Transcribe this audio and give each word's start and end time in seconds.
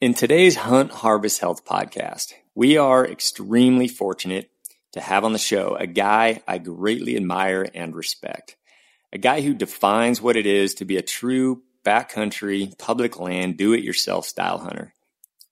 In 0.00 0.14
today's 0.14 0.56
Hunt 0.56 0.90
Harvest 0.90 1.42
Health 1.42 1.66
podcast, 1.66 2.32
we 2.54 2.78
are 2.78 3.06
extremely 3.06 3.86
fortunate 3.86 4.50
to 4.92 5.00
have 5.02 5.26
on 5.26 5.34
the 5.34 5.38
show 5.38 5.76
a 5.78 5.86
guy 5.86 6.40
I 6.48 6.56
greatly 6.56 7.16
admire 7.16 7.68
and 7.74 7.94
respect. 7.94 8.56
A 9.12 9.18
guy 9.18 9.42
who 9.42 9.52
defines 9.52 10.22
what 10.22 10.38
it 10.38 10.46
is 10.46 10.72
to 10.76 10.86
be 10.86 10.96
a 10.96 11.02
true 11.02 11.64
backcountry, 11.84 12.78
public 12.78 13.20
land, 13.20 13.58
do 13.58 13.74
it 13.74 13.84
yourself 13.84 14.24
style 14.24 14.56
hunter. 14.56 14.94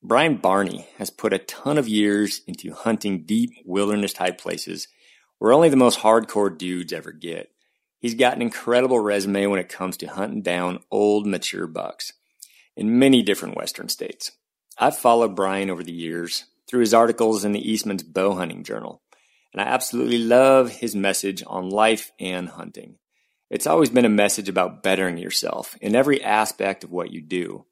Brian 0.03 0.39
Barney 0.39 0.89
has 0.97 1.11
put 1.11 1.35
a 1.35 1.39
ton 1.39 1.77
of 1.77 1.87
years 1.87 2.41
into 2.47 2.73
hunting 2.73 3.25
deep 3.27 3.51
wilderness 3.67 4.15
type 4.15 4.39
places 4.41 4.89
where 5.37 5.53
only 5.53 5.69
the 5.69 5.77
most 5.77 5.99
hardcore 5.99 6.57
dudes 6.57 6.95
ever 6.95 7.13
get. 7.13 7.51
He's 7.99 8.15
got 8.15 8.37
an 8.37 8.41
incredible 8.41 8.99
resume 8.99 9.45
when 9.49 9.61
it 9.61 9.69
comes 9.69 9.99
to 9.99 10.07
hunting 10.07 10.41
down 10.41 10.83
old, 10.91 11.27
mature 11.27 11.67
bucks 11.67 12.15
in 12.79 12.99
many 12.99 13.23
different 13.23 13.57
western 13.57 13.91
states. 13.91 14.31
I've 14.81 14.97
followed 14.97 15.35
Brian 15.35 15.71
over 15.71 15.83
the 15.83 15.93
years 15.93 16.45
through 16.69 16.81
his 16.81 16.95
articles 16.95 17.45
in 17.45 17.51
the 17.51 17.69
Eastman's 17.69 18.05
Bow 18.05 18.35
Hunting 18.35 18.63
Journal, 18.63 19.03
and 19.53 19.61
I 19.61 19.65
absolutely 19.65 20.19
love 20.19 20.71
his 20.71 20.95
message 20.95 21.43
on 21.45 21.69
life 21.69 22.13
and 22.21 22.49
hunting. 22.49 22.99
It's 23.51 23.67
always 23.67 23.91
been 23.91 24.05
a 24.05 24.11
message 24.11 24.49
about 24.49 24.85
bettering 24.85 25.19
yourself 25.19 25.77
in 25.81 25.97
every 25.97 26.23
aspect 26.23 26.85
of 26.85 26.93
what 26.93 27.11
you 27.11 27.21
do. 27.21 27.65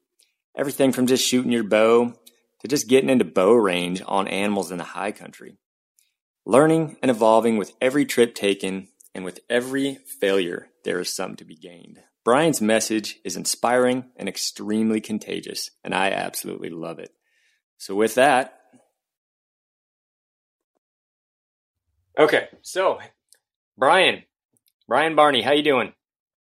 Everything 0.53 0.91
from 0.91 1.07
just 1.07 1.25
shooting 1.25 1.53
your 1.53 1.63
bow 1.63 2.13
to 2.59 2.67
just 2.67 2.89
getting 2.89 3.09
into 3.09 3.23
bow 3.23 3.53
range 3.53 4.01
on 4.05 4.27
animals 4.27 4.69
in 4.69 4.77
the 4.77 4.83
high 4.83 5.13
country. 5.13 5.55
Learning 6.45 6.97
and 7.01 7.09
evolving 7.09 7.55
with 7.57 7.71
every 7.79 8.05
trip 8.05 8.35
taken 8.35 8.89
and 9.15 9.23
with 9.23 9.39
every 9.49 9.99
failure, 10.19 10.67
there 10.83 10.99
is 10.99 11.15
some 11.15 11.37
to 11.37 11.45
be 11.45 11.55
gained. 11.55 11.99
Brian's 12.27 12.59
message 12.59 13.21
is 13.23 13.37
inspiring 13.37 14.03
and 14.17 14.27
extremely 14.27 14.99
contagious, 14.99 15.71
and 15.81 15.95
I 15.95 16.11
absolutely 16.11 16.69
love 16.69 16.99
it. 16.99 17.11
So 17.77 17.95
with 17.95 18.15
that, 18.15 18.59
okay, 22.19 22.49
so 22.63 22.99
Brian, 23.77 24.23
Brian 24.89 25.15
Barney, 25.15 25.41
how 25.41 25.53
you 25.53 25.63
doing? 25.63 25.93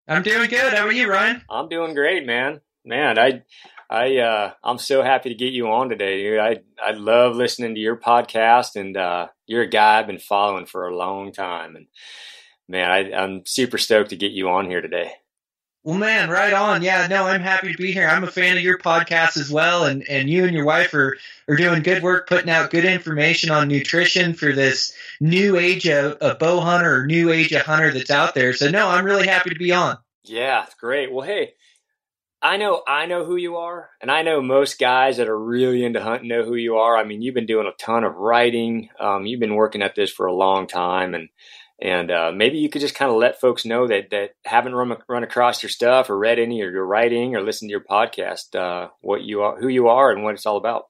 I'm 0.08 0.22
doing 0.22 0.52
good. 0.52 0.72
How 0.72 0.86
are 0.86 0.92
you, 0.92 1.10
Ryan? 1.10 1.42
I'm 1.50 1.68
doing 1.68 1.96
great, 1.96 2.28
man. 2.28 2.62
Man, 2.86 3.18
I 3.18 3.42
I 3.90 4.18
uh 4.18 4.54
I'm 4.64 4.78
so 4.78 5.02
happy 5.02 5.30
to 5.30 5.36
get 5.36 5.52
you 5.52 5.72
on 5.72 5.90
today, 5.90 6.22
dude. 6.22 6.40
I 6.40 6.60
I 6.80 6.92
love 6.92 7.36
listening 7.36 7.74
to 7.74 7.82
your 7.82 7.98
podcast 7.98 8.76
and 8.76 8.96
uh 8.96 9.30
you're 9.48 9.64
a 9.64 9.68
guy 9.68 9.98
I've 9.98 10.06
been 10.06 10.20
following 10.20 10.68
for 10.68 10.88
a 10.88 10.96
long 10.96 11.32
time 11.32 11.76
and 11.76 11.88
man, 12.68 12.92
I, 12.92 13.14
I'm 13.14 13.48
super 13.48 13.80
stoked 13.80 14.12
to 14.12 14.16
get 14.16 14.32
you 14.32 14.50
on 14.50 14.70
here 14.70 14.82
today. 14.82 15.12
Well, 15.84 15.98
man, 15.98 16.30
right 16.30 16.54
on. 16.54 16.84
Yeah, 16.84 17.08
no, 17.08 17.26
I'm 17.26 17.42
happy 17.42 17.72
to 17.72 17.78
be 17.78 17.92
here. 17.92 18.08
I'm 18.08 18.24
a 18.24 18.28
fan 18.28 18.56
of 18.56 18.62
your 18.62 18.78
podcast 18.78 19.36
as 19.36 19.50
well, 19.50 19.86
and, 19.86 20.08
and 20.08 20.30
you 20.30 20.46
and 20.46 20.54
your 20.54 20.66
wife 20.66 20.94
are, 20.94 21.18
are 21.48 21.56
doing 21.56 21.82
good 21.82 22.04
work 22.04 22.30
putting 22.30 22.52
out 22.52 22.70
good 22.70 22.86
information 22.86 23.50
on 23.50 23.68
nutrition 23.68 24.36
for 24.36 24.54
this 24.54 24.94
new 25.20 25.58
age 25.58 25.88
of 25.88 26.18
a 26.22 26.36
bow 26.36 26.60
hunter 26.60 26.98
or 26.98 27.06
new 27.08 27.32
age 27.32 27.52
of 27.52 27.64
hunter 27.64 27.92
that's 27.92 28.12
out 28.12 28.36
there. 28.36 28.54
So, 28.54 28.70
no, 28.70 28.90
I'm 28.90 29.06
really 29.06 29.26
happy 29.26 29.50
to 29.50 29.56
be 29.56 29.72
on. 29.72 29.98
Yeah, 30.24 30.68
great. 30.80 31.12
Well, 31.12 31.26
hey, 31.26 31.54
I 32.44 32.58
know 32.58 32.84
I 32.88 33.08
know 33.08 33.26
who 33.26 33.36
you 33.36 33.58
are, 33.58 33.90
and 34.02 34.12
I 34.12 34.22
know 34.22 34.40
most 34.40 34.80
guys 34.80 35.18
that 35.18 35.28
are 35.28 35.40
really 35.40 35.84
into 35.84 36.02
hunting 36.02 36.30
know 36.30 36.44
who 36.44 36.56
you 36.56 36.78
are. 36.78 36.96
I 36.96 37.04
mean, 37.04 37.24
you've 37.24 37.36
been 37.36 37.48
doing 37.48 37.68
a 37.68 37.84
ton 37.84 38.04
of 38.04 38.16
writing. 38.16 38.90
Um, 39.00 39.26
you've 39.26 39.40
been 39.40 39.56
working 39.56 39.82
at 39.82 39.96
this 39.96 40.12
for 40.12 40.28
a 40.28 40.34
long 40.34 40.68
time, 40.68 41.16
and 41.16 41.30
and 41.82 42.12
uh, 42.12 42.32
maybe 42.34 42.60
you 42.60 42.70
could 42.70 42.82
just 42.82 42.96
kind 42.96 43.10
of 43.12 43.18
let 43.18 43.42
folks 43.42 43.66
know 43.66 43.88
that 43.88 44.12
that 44.12 44.32
haven't 44.46 44.76
run 44.76 44.96
run 45.10 45.24
across 45.24 45.64
your 45.64 45.70
stuff 45.70 46.10
or 46.10 46.18
read 46.18 46.40
any 46.40 46.62
or 46.62 46.70
your 46.70 46.86
writing 46.86 47.36
or 47.36 47.42
listened 47.42 47.70
to 47.70 47.72
your 47.72 47.84
podcast, 47.84 48.56
uh, 48.56 48.90
what 49.02 49.24
you 49.24 49.42
are, 49.42 49.60
who 49.60 49.68
you 49.68 49.88
are, 49.88 50.12
and 50.12 50.24
what 50.24 50.36
it's 50.36 50.46
all 50.46 50.58
about. 50.58 50.86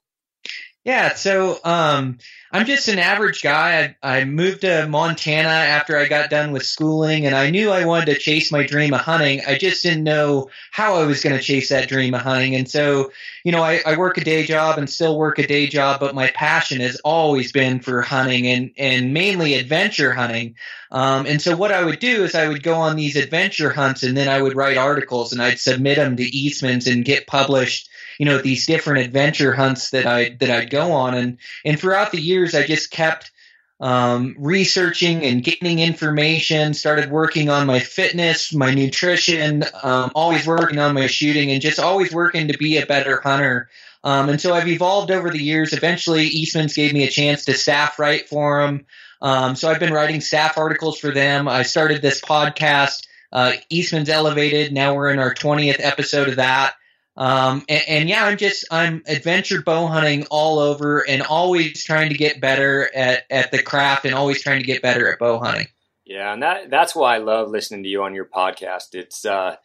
Yeah, 0.83 1.13
so 1.13 1.59
um, 1.63 2.17
I'm 2.51 2.65
just 2.65 2.87
an 2.87 2.97
average 2.97 3.43
guy. 3.43 3.95
I, 4.01 4.17
I, 4.17 4.25
moved 4.25 4.61
to 4.61 4.87
Montana 4.87 5.47
after 5.47 5.95
I 5.95 6.07
got 6.07 6.31
done 6.31 6.51
with 6.51 6.65
schooling, 6.65 7.27
and 7.27 7.35
I 7.35 7.51
knew 7.51 7.69
I 7.69 7.85
wanted 7.85 8.07
to 8.07 8.19
chase 8.19 8.51
my 8.51 8.63
dream 8.65 8.91
of 8.95 9.01
hunting. 9.01 9.41
I 9.47 9.59
just 9.59 9.83
didn't 9.83 10.03
know 10.03 10.49
how 10.71 10.95
I 10.95 11.05
was 11.05 11.21
going 11.21 11.37
to 11.37 11.41
chase 11.41 11.69
that 11.69 11.87
dream 11.87 12.15
of 12.15 12.21
hunting. 12.21 12.55
And 12.55 12.67
so, 12.67 13.11
you 13.43 13.51
know, 13.51 13.61
I, 13.61 13.81
I, 13.85 13.95
work 13.95 14.17
a 14.17 14.23
day 14.23 14.43
job 14.43 14.79
and 14.79 14.89
still 14.89 15.19
work 15.19 15.37
a 15.37 15.45
day 15.45 15.67
job, 15.67 15.99
but 15.99 16.15
my 16.15 16.31
passion 16.31 16.81
has 16.81 16.99
always 17.05 17.51
been 17.51 17.79
for 17.79 18.01
hunting 18.01 18.47
and, 18.47 18.71
and 18.75 19.13
mainly 19.13 19.53
adventure 19.53 20.13
hunting. 20.13 20.55
Um, 20.89 21.27
and 21.27 21.39
so, 21.39 21.55
what 21.55 21.71
I 21.71 21.83
would 21.83 21.99
do 21.99 22.23
is 22.23 22.33
I 22.33 22.47
would 22.47 22.63
go 22.63 22.73
on 22.73 22.95
these 22.95 23.17
adventure 23.17 23.69
hunts, 23.69 24.01
and 24.01 24.17
then 24.17 24.27
I 24.27 24.41
would 24.41 24.55
write 24.55 24.77
articles 24.77 25.31
and 25.31 25.43
I'd 25.43 25.59
submit 25.59 25.97
them 25.97 26.17
to 26.17 26.23
Eastman's 26.23 26.87
and 26.87 27.05
get 27.05 27.27
published 27.27 27.87
you 28.21 28.25
know 28.25 28.37
these 28.37 28.67
different 28.67 29.03
adventure 29.05 29.51
hunts 29.51 29.89
that 29.89 30.05
I 30.05 30.37
that 30.39 30.51
I'd 30.51 30.69
go 30.69 30.91
on. 30.91 31.15
And 31.15 31.37
and 31.65 31.79
throughout 31.79 32.11
the 32.11 32.21
years 32.21 32.53
I 32.53 32.67
just 32.67 32.91
kept 32.91 33.31
um, 33.79 34.35
researching 34.37 35.23
and 35.23 35.43
gaining 35.43 35.79
information 35.79 36.75
started 36.75 37.09
working 37.09 37.49
on 37.49 37.65
my 37.65 37.79
fitness 37.79 38.53
my 38.53 38.71
nutrition 38.71 39.63
um, 39.81 40.11
always 40.13 40.45
working 40.45 40.77
on 40.77 40.93
my 40.93 41.07
shooting 41.07 41.51
and 41.51 41.63
just 41.63 41.79
always 41.79 42.13
working 42.13 42.49
to 42.49 42.57
be 42.59 42.77
a 42.77 42.85
better 42.85 43.19
hunter. 43.19 43.69
Um, 44.03 44.29
and 44.29 44.39
so 44.39 44.53
I've 44.53 44.67
evolved 44.67 45.09
over 45.09 45.31
the 45.31 45.41
years. 45.41 45.73
Eventually 45.73 46.25
Eastman's 46.25 46.75
gave 46.75 46.93
me 46.93 47.05
a 47.05 47.09
chance 47.09 47.45
to 47.45 47.55
staff 47.55 47.97
write 47.97 48.29
for 48.29 48.61
them 48.61 48.85
um, 49.21 49.55
so 49.55 49.69
I've 49.69 49.79
been 49.79 49.93
writing 49.93 50.21
staff 50.21 50.57
articles 50.57 50.99
for 50.99 51.11
them. 51.11 51.47
I 51.47 51.63
started 51.63 52.01
this 52.01 52.21
podcast 52.21 53.07
uh, 53.31 53.53
Eastman's 53.69 54.09
Elevated. 54.09 54.73
Now 54.73 54.95
we're 54.95 55.11
in 55.11 55.19
our 55.19 55.33
20th 55.33 55.77
episode 55.79 56.27
of 56.27 56.35
that 56.37 56.73
um, 57.17 57.65
and, 57.67 57.83
and, 57.87 58.09
yeah, 58.09 58.25
I'm 58.25 58.37
just 58.37 58.65
I'm 58.71 59.03
adventure 59.05 59.61
bow 59.61 59.87
hunting 59.87 60.25
all 60.31 60.59
over, 60.59 61.07
and 61.07 61.21
always 61.21 61.83
trying 61.83 62.09
to 62.09 62.17
get 62.17 62.39
better 62.39 62.89
at 62.95 63.23
at 63.29 63.51
the 63.51 63.61
craft, 63.61 64.05
and 64.05 64.15
always 64.15 64.41
trying 64.41 64.59
to 64.59 64.65
get 64.65 64.81
better 64.81 65.11
at 65.11 65.19
bow 65.19 65.39
hunting. 65.39 65.67
Yeah, 66.05 66.33
and 66.33 66.41
that 66.41 66.69
that's 66.69 66.95
why 66.95 67.15
I 67.15 67.19
love 67.19 67.49
listening 67.49 67.83
to 67.83 67.89
you 67.89 68.03
on 68.03 68.15
your 68.15 68.25
podcast. 68.25 68.93
It's 68.95 69.25
uh, 69.25 69.57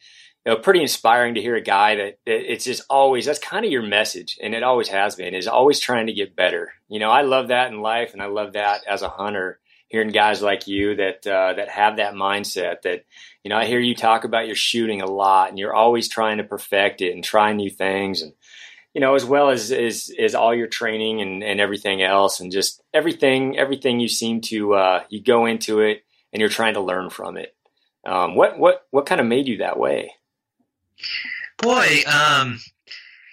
you 0.44 0.52
know, 0.52 0.58
pretty 0.58 0.82
inspiring 0.82 1.34
to 1.34 1.40
hear 1.40 1.56
a 1.56 1.60
guy 1.60 1.96
that, 1.96 2.18
that 2.26 2.52
it's 2.52 2.64
just 2.64 2.82
always 2.90 3.26
that's 3.26 3.38
kind 3.38 3.64
of 3.64 3.70
your 3.70 3.82
message, 3.82 4.38
and 4.42 4.54
it 4.54 4.64
always 4.64 4.88
has 4.88 5.14
been 5.14 5.34
is 5.34 5.46
always 5.46 5.78
trying 5.78 6.08
to 6.08 6.12
get 6.12 6.36
better. 6.36 6.72
You 6.88 6.98
know, 6.98 7.10
I 7.10 7.22
love 7.22 7.48
that 7.48 7.72
in 7.72 7.80
life, 7.80 8.12
and 8.12 8.22
I 8.22 8.26
love 8.26 8.54
that 8.54 8.82
as 8.88 9.02
a 9.02 9.08
hunter 9.08 9.60
hearing 9.88 10.08
guys 10.08 10.42
like 10.42 10.66
you 10.66 10.96
that 10.96 11.26
uh, 11.26 11.54
that 11.54 11.68
have 11.68 11.96
that 11.96 12.14
mindset 12.14 12.82
that 12.82 13.04
you 13.42 13.50
know 13.50 13.56
I 13.56 13.66
hear 13.66 13.80
you 13.80 13.94
talk 13.94 14.24
about 14.24 14.46
your 14.46 14.56
shooting 14.56 15.00
a 15.00 15.10
lot 15.10 15.50
and 15.50 15.58
you're 15.58 15.74
always 15.74 16.08
trying 16.08 16.38
to 16.38 16.44
perfect 16.44 17.00
it 17.00 17.12
and 17.12 17.22
try 17.22 17.52
new 17.52 17.70
things 17.70 18.22
and 18.22 18.32
you 18.94 19.00
know 19.00 19.14
as 19.14 19.24
well 19.24 19.50
as 19.50 19.70
as, 19.72 20.10
as 20.18 20.34
all 20.34 20.54
your 20.54 20.66
training 20.66 21.20
and, 21.20 21.42
and 21.42 21.60
everything 21.60 22.02
else 22.02 22.40
and 22.40 22.52
just 22.52 22.82
everything 22.92 23.58
everything 23.58 24.00
you 24.00 24.08
seem 24.08 24.40
to 24.42 24.74
uh, 24.74 25.02
you 25.08 25.22
go 25.22 25.46
into 25.46 25.80
it 25.80 26.04
and 26.32 26.40
you're 26.40 26.50
trying 26.50 26.74
to 26.74 26.80
learn 26.80 27.10
from 27.10 27.36
it 27.36 27.54
um, 28.04 28.34
what 28.34 28.58
what 28.58 28.86
what 28.90 29.06
kind 29.06 29.20
of 29.20 29.26
made 29.26 29.46
you 29.46 29.58
that 29.58 29.78
way 29.78 30.12
boy 31.58 32.02
um 32.06 32.58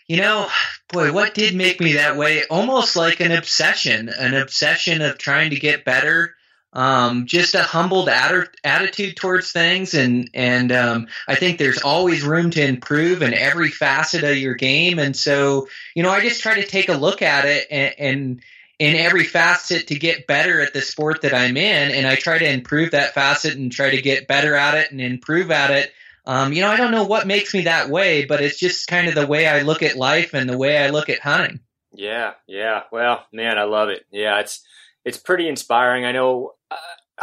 you 0.08 0.18
know, 0.18 0.48
boy, 0.92 1.14
what 1.14 1.34
did 1.34 1.56
make 1.56 1.80
me 1.80 1.94
that 1.94 2.18
way? 2.18 2.44
Almost 2.50 2.96
like 2.96 3.22
an 3.22 3.32
obsession, 3.32 4.10
an 4.10 4.34
obsession 4.34 5.02
of 5.02 5.18
trying 5.18 5.52
to 5.52 5.60
get 5.60 5.86
better, 5.86 6.36
um, 6.74 7.28
just 7.28 7.54
a 7.56 7.62
humbled 7.62 8.10
attitude 8.10 9.16
towards 9.16 9.52
things, 9.52 9.94
and 9.94 10.30
and 10.34 10.72
um, 10.72 11.08
I 11.28 11.36
think 11.36 11.58
there's 11.58 11.82
always 11.82 12.24
room 12.24 12.50
to 12.52 12.66
improve 12.66 13.22
in 13.22 13.34
every 13.34 13.70
facet 13.70 14.24
of 14.24 14.38
your 14.38 14.56
game. 14.56 15.00
And 15.00 15.16
so, 15.16 15.68
you 15.96 16.04
know, 16.04 16.10
I 16.10 16.22
just 16.22 16.42
try 16.42 16.56
to 16.56 16.66
take 16.66 16.90
a 16.90 16.98
look 16.98 17.22
at 17.22 17.46
it 17.46 17.68
and, 17.70 17.96
and 18.00 18.42
in 18.80 18.96
every 18.96 19.24
facet 19.24 19.88
to 19.88 19.96
get 19.96 20.26
better 20.26 20.60
at 20.62 20.74
the 20.74 20.82
sport 20.82 21.22
that 21.22 21.34
I'm 21.34 21.58
in, 21.58 21.92
and 21.92 22.08
I 22.08 22.16
try 22.16 22.40
to 22.40 22.50
improve 22.50 22.92
that 22.92 23.14
facet 23.14 23.56
and 23.56 23.72
try 23.72 23.92
to 23.92 24.02
get 24.02 24.28
better 24.28 24.56
at 24.56 24.74
it 24.74 24.92
and 24.92 25.00
improve 25.00 25.52
at 25.52 25.70
it. 25.70 25.92
Um, 26.26 26.54
you 26.54 26.62
know, 26.62 26.70
I 26.70 26.78
don't 26.78 26.92
know 26.92 27.04
what 27.04 27.28
makes 27.28 27.54
me 27.54 27.62
that 27.62 27.90
way, 27.90 28.26
but 28.26 28.42
it's 28.42 28.60
just 28.60 28.88
kind 28.88 29.08
of 29.08 29.16
the 29.16 29.28
way 29.28 29.46
I 29.46 29.62
look 29.62 29.84
at 29.84 29.96
life 29.96 30.34
and 30.34 30.50
the 30.50 30.58
way 30.58 30.78
I 30.78 30.90
look 30.90 31.10
at 31.10 31.20
hunting. 31.20 31.60
Yeah, 31.94 32.34
yeah. 32.48 32.84
Well, 32.92 33.26
man, 33.32 33.60
I 33.60 33.64
love 33.64 33.90
it. 33.90 34.06
Yeah, 34.12 34.40
it's 34.40 34.64
it's 35.06 35.18
pretty 35.18 35.48
inspiring. 35.48 36.06
I 36.06 36.12
know. 36.12 36.54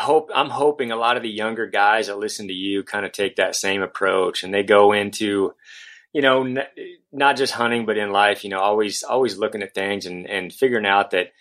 Hope 0.01 0.31
I'm 0.35 0.51
hoping 0.51 0.91
a 0.91 0.97
lot 0.97 1.17
of 1.17 1.23
the 1.23 1.31
younger 1.31 1.67
guys 1.67 2.07
that 2.07 2.19
listen 2.19 2.49
to 2.49 2.55
you 2.55 2.83
kind 2.83 3.07
of 3.07 3.13
take 3.13 3.37
that 3.37 3.55
same 3.55 3.83
approach 3.83 4.43
and 4.43 4.53
they 4.53 4.63
go 4.63 4.93
into, 4.93 5.55
you 6.13 6.23
know, 6.23 6.45
n- 6.45 6.67
not 7.13 7.37
just 7.37 7.53
hunting 7.53 7.87
but 7.87 7.99
in 7.99 8.11
life. 8.11 8.43
You 8.43 8.51
know, 8.51 8.61
always 8.61 9.03
always 9.03 9.37
looking 9.37 9.63
at 9.63 9.75
things 9.75 10.07
and 10.07 10.29
and 10.29 10.53
figuring 10.53 10.87
out 10.87 11.11
that 11.11 11.33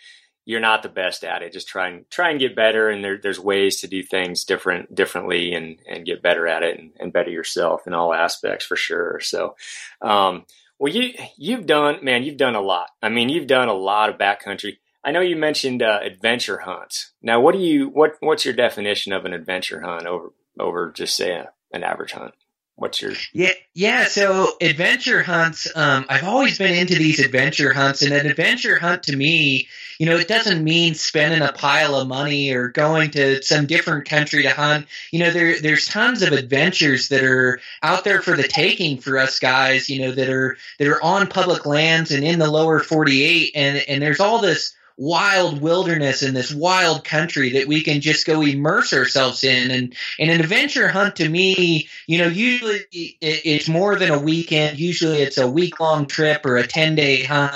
you're 0.49 0.59
not 0.59 0.81
the 0.81 0.89
best 0.89 1.23
at 1.23 1.43
it. 1.43 1.53
Just 1.53 1.67
try 1.67 1.89
and 1.89 2.09
try 2.09 2.31
and 2.31 2.39
get 2.39 2.55
better. 2.55 2.89
And 2.89 3.03
there, 3.03 3.19
there's 3.21 3.39
ways 3.39 3.81
to 3.81 3.87
do 3.87 4.01
things 4.01 4.45
different, 4.45 4.95
differently 4.95 5.53
and, 5.53 5.77
and 5.87 6.07
get 6.07 6.23
better 6.23 6.47
at 6.47 6.63
it 6.63 6.79
and, 6.79 6.89
and 6.99 7.13
better 7.13 7.29
yourself 7.29 7.85
in 7.85 7.93
all 7.93 8.15
aspects 8.15 8.65
for 8.65 8.75
sure. 8.75 9.19
So, 9.19 9.55
um, 10.01 10.45
well, 10.79 10.91
you, 10.91 11.13
you've 11.37 11.67
done, 11.67 12.03
man, 12.03 12.23
you've 12.23 12.37
done 12.37 12.55
a 12.55 12.61
lot. 12.61 12.89
I 12.99 13.09
mean, 13.09 13.29
you've 13.29 13.45
done 13.45 13.67
a 13.67 13.73
lot 13.73 14.09
of 14.09 14.17
backcountry. 14.17 14.77
I 15.03 15.11
know 15.11 15.21
you 15.21 15.35
mentioned 15.35 15.81
uh, 15.81 15.99
adventure 16.03 16.59
hunts. 16.59 17.11
Now, 17.21 17.39
what 17.39 17.53
do 17.53 17.59
you 17.59 17.89
what 17.89 18.15
what's 18.19 18.45
your 18.45 18.53
definition 18.53 19.13
of 19.13 19.25
an 19.25 19.33
adventure 19.33 19.81
hunt 19.81 20.05
over 20.05 20.33
over 20.59 20.91
just 20.91 21.15
say 21.15 21.31
a, 21.31 21.51
an 21.71 21.83
average 21.83 22.11
hunt? 22.11 22.33
What's 22.75 23.01
your 23.01 23.11
yeah 23.33 23.51
yeah? 23.73 24.05
So 24.05 24.53
adventure 24.61 25.21
hunts. 25.21 25.67
Um, 25.75 26.05
I've 26.09 26.23
always 26.23 26.57
been 26.57 26.73
into 26.73 26.95
these 26.95 27.19
adventure 27.19 27.73
hunts, 27.73 28.01
and 28.01 28.13
an 28.13 28.25
adventure 28.25 28.79
hunt 28.79 29.03
to 29.03 29.15
me, 29.15 29.67
you 29.99 30.05
know, 30.05 30.15
it 30.15 30.29
doesn't 30.29 30.63
mean 30.63 30.95
spending 30.95 31.41
a 31.41 31.51
pile 31.51 31.95
of 31.95 32.07
money 32.07 32.51
or 32.51 32.69
going 32.69 33.11
to 33.11 33.41
some 33.41 33.65
different 33.65 34.07
country 34.07 34.43
to 34.43 34.51
hunt. 34.51 34.87
You 35.11 35.19
know, 35.19 35.31
there 35.31 35.59
there's 35.59 35.87
tons 35.87 36.21
of 36.21 36.31
adventures 36.31 37.09
that 37.09 37.23
are 37.23 37.59
out 37.83 38.05
there 38.05 38.21
for 38.21 38.37
the 38.37 38.47
taking 38.47 38.97
for 38.97 39.17
us 39.17 39.39
guys. 39.39 39.89
You 39.89 40.03
know, 40.03 40.11
that 40.13 40.29
are 40.29 40.57
that 40.77 40.87
are 40.87 41.03
on 41.03 41.27
public 41.27 41.65
lands 41.65 42.11
and 42.11 42.23
in 42.23 42.39
the 42.39 42.49
lower 42.49 42.79
48, 42.79 43.51
and 43.55 43.77
and 43.89 44.01
there's 44.01 44.21
all 44.21 44.39
this 44.39 44.73
wild 44.99 45.61
wilderness 45.61 46.23
in 46.23 46.33
this 46.33 46.53
wild 46.53 47.05
country 47.05 47.51
that 47.51 47.69
we 47.69 47.81
can 47.81 48.01
just 48.01 48.27
go 48.27 48.41
immerse 48.41 48.91
ourselves 48.91 49.45
in. 49.45 49.71
And, 49.71 49.95
and 50.19 50.29
an 50.29 50.41
adventure 50.41 50.89
hunt 50.89 51.15
to 51.15 51.29
me, 51.29 51.87
you 52.05 52.17
know, 52.17 52.27
usually 52.27 52.81
it's 52.91 53.69
more 53.69 53.95
than 53.95 54.11
a 54.11 54.19
weekend. 54.19 54.77
Usually 54.77 55.19
it's 55.19 55.37
a 55.37 55.49
week 55.49 55.79
long 55.79 56.05
trip 56.05 56.45
or 56.45 56.57
a 56.57 56.67
10 56.67 56.95
day 56.95 57.23
hunt. 57.23 57.55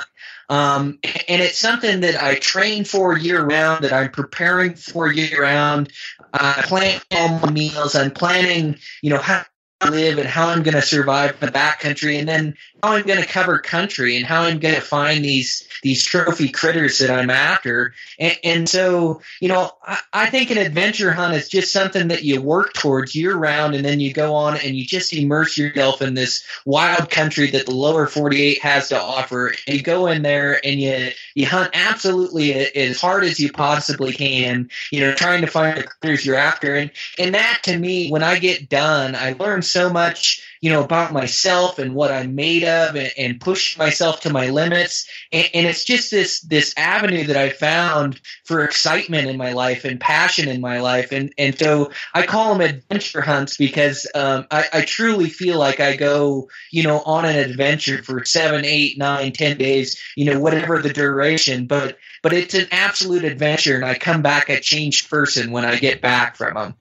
Um, 0.50 1.00
and 1.28 1.42
it's 1.42 1.57
something 1.57 2.01
that 2.01 2.22
I 2.22 2.36
train 2.36 2.86
for 2.86 3.18
year 3.18 3.44
round, 3.44 3.84
that 3.84 3.94
I'm 3.94 4.12
preparing 4.12 4.75
for 4.75 5.12
year 5.12 5.42
round. 5.42 5.92
I 6.34 6.62
plan 6.63 7.01
all 7.12 7.39
my 7.39 7.51
meals. 7.51 7.96
I'm 7.96 8.12
planning, 8.12 8.78
you 9.01 9.10
know, 9.10 9.18
how 9.18 9.44
I 9.81 9.89
live 9.89 10.18
and 10.18 10.28
how 10.28 10.48
I'm 10.48 10.63
going 10.63 10.75
to 10.75 10.81
survive 10.81 11.31
in 11.42 11.48
the 11.48 11.51
backcountry, 11.51 12.19
and 12.19 12.28
then 12.28 12.56
how 12.84 12.94
I'm 12.94 13.06
going 13.06 13.22
to 13.22 13.26
cover 13.26 13.60
country 13.60 14.18
and 14.18 14.26
how 14.26 14.42
I'm 14.42 14.60
going 14.60 14.76
to 14.76 14.82
find 14.82 15.24
these 15.24 15.66
these 15.84 16.04
trophy 16.04 16.50
critters 16.50 17.00
that 17.00 17.10
I'm 17.12 17.30
after. 17.30 17.94
And, 18.18 18.38
and 18.44 18.70
so, 18.70 19.22
you 19.42 19.50
know, 19.50 19.72
I, 19.86 20.00
I, 20.14 20.30
think 20.30 20.50
an 20.50 20.58
adventure 20.58 21.12
hunt 21.12 21.34
is 21.34 21.50
just 21.50 21.74
something 21.74 22.08
that 22.08 22.24
you 22.24 22.42
work 22.42 22.74
towards 22.74 23.16
year 23.16 23.36
round, 23.36 23.76
and 23.76 23.84
then 23.84 24.00
you 24.00 24.14
go 24.14 24.34
on 24.34 24.56
and 24.58 24.76
you 24.76 24.86
just 24.86 25.14
immerse 25.14 25.58
yourself 25.58 26.02
in 26.02 26.14
this 26.14 26.46
wild 26.66 27.10
country 27.10 27.52
that 27.52 27.66
the 27.66 27.76
lower 27.76 28.08
48 28.08 28.62
has 28.62 28.90
to 28.90 29.00
offer. 29.00 29.54
And 29.68 29.78
you 29.78 29.84
go 29.84 30.08
in 30.08 30.22
there 30.22 30.66
and 30.66 30.80
you 30.80 31.12
you 31.36 31.46
hunt 31.46 31.72
absolutely 31.74 32.54
as 32.54 33.00
hard 33.00 33.24
as 33.24 33.40
you 33.40 33.52
possibly 33.52 34.14
can. 34.14 34.70
You 34.92 35.02
know, 35.02 35.14
trying 35.14 35.42
to 35.42 35.48
find 35.48 35.78
the 35.78 35.84
critters 35.84 36.26
you're 36.26 36.36
after, 36.36 36.76
and 36.76 36.92
and 37.20 37.36
that 37.36 37.60
to 37.64 37.78
me, 37.78 38.10
when 38.10 38.24
I 38.24 38.40
get 38.40 38.70
done, 38.70 39.16
I 39.16 39.34
learn 39.34 39.62
so 39.62 39.90
much, 39.90 40.42
you 40.63 40.69
know, 40.69 40.81
about 40.81 41.12
myself 41.12 41.77
and 41.77 41.94
what 41.94 42.10
I'm 42.10 42.36
made 42.36 42.63
of 42.63 42.95
and, 42.95 43.12
and 43.18 43.42
push 43.42 43.77
myself 43.77 44.21
to 44.21 44.31
my 44.31 44.48
limits. 44.48 45.06
And, 45.33 45.50
and, 45.54 45.68
it's 45.68 45.83
just 45.83 46.10
this, 46.10 46.39
this 46.39 46.74
avenue 46.77 47.25
that 47.25 47.36
I 47.36 47.50
found 47.50 48.21
for 48.45 48.63
excitement 48.63 49.27
in 49.27 49.36
my 49.36 49.51
life 49.51 49.83
and 49.83 50.00
passion 50.00 50.48
in 50.48 50.62
my 50.62 50.80
life. 50.80 51.12
And, 51.12 51.33
and 51.38 51.60
so 51.60 51.92
I 52.13 52.25
call 52.25 52.54
them 52.54 52.62
adventure 52.62 53.19
hunts 53.19 53.57
because, 53.57 54.10
um, 54.15 54.48
I, 54.51 54.63
I 54.71 54.81
truly 54.83 55.30
feel 55.30 55.60
like 55.60 55.81
I 55.81 55.98
go, 55.98 56.48
you 56.71 56.83
know, 56.83 57.01
on 57.01 57.25
an 57.25 57.36
adventure 57.36 58.01
for 58.01 58.24
seven, 58.24 58.63
eight, 58.63 58.98
nine, 58.98 59.33
ten 59.33 59.57
days, 59.57 60.01
you 60.15 60.24
know, 60.24 60.39
whatever 60.39 60.81
the 60.81 60.94
duration, 60.94 61.68
but, 61.68 61.98
but 62.21 62.31
it's 62.31 62.54
an 62.54 62.68
absolute 62.71 63.25
adventure 63.25 63.75
and 63.75 63.83
I 63.83 63.95
come 63.95 64.21
back 64.21 64.48
a 64.48 64.62
changed 64.62 65.10
person 65.10 65.51
when 65.51 65.65
I 65.65 65.75
get 65.75 66.00
back 66.00 66.38
from 66.38 66.54
them. 66.54 66.75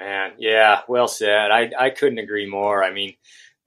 Man, 0.00 0.32
yeah, 0.38 0.80
well 0.88 1.08
said. 1.08 1.50
I, 1.50 1.70
I 1.78 1.90
couldn't 1.90 2.20
agree 2.20 2.48
more. 2.48 2.82
I 2.82 2.90
mean, 2.90 3.16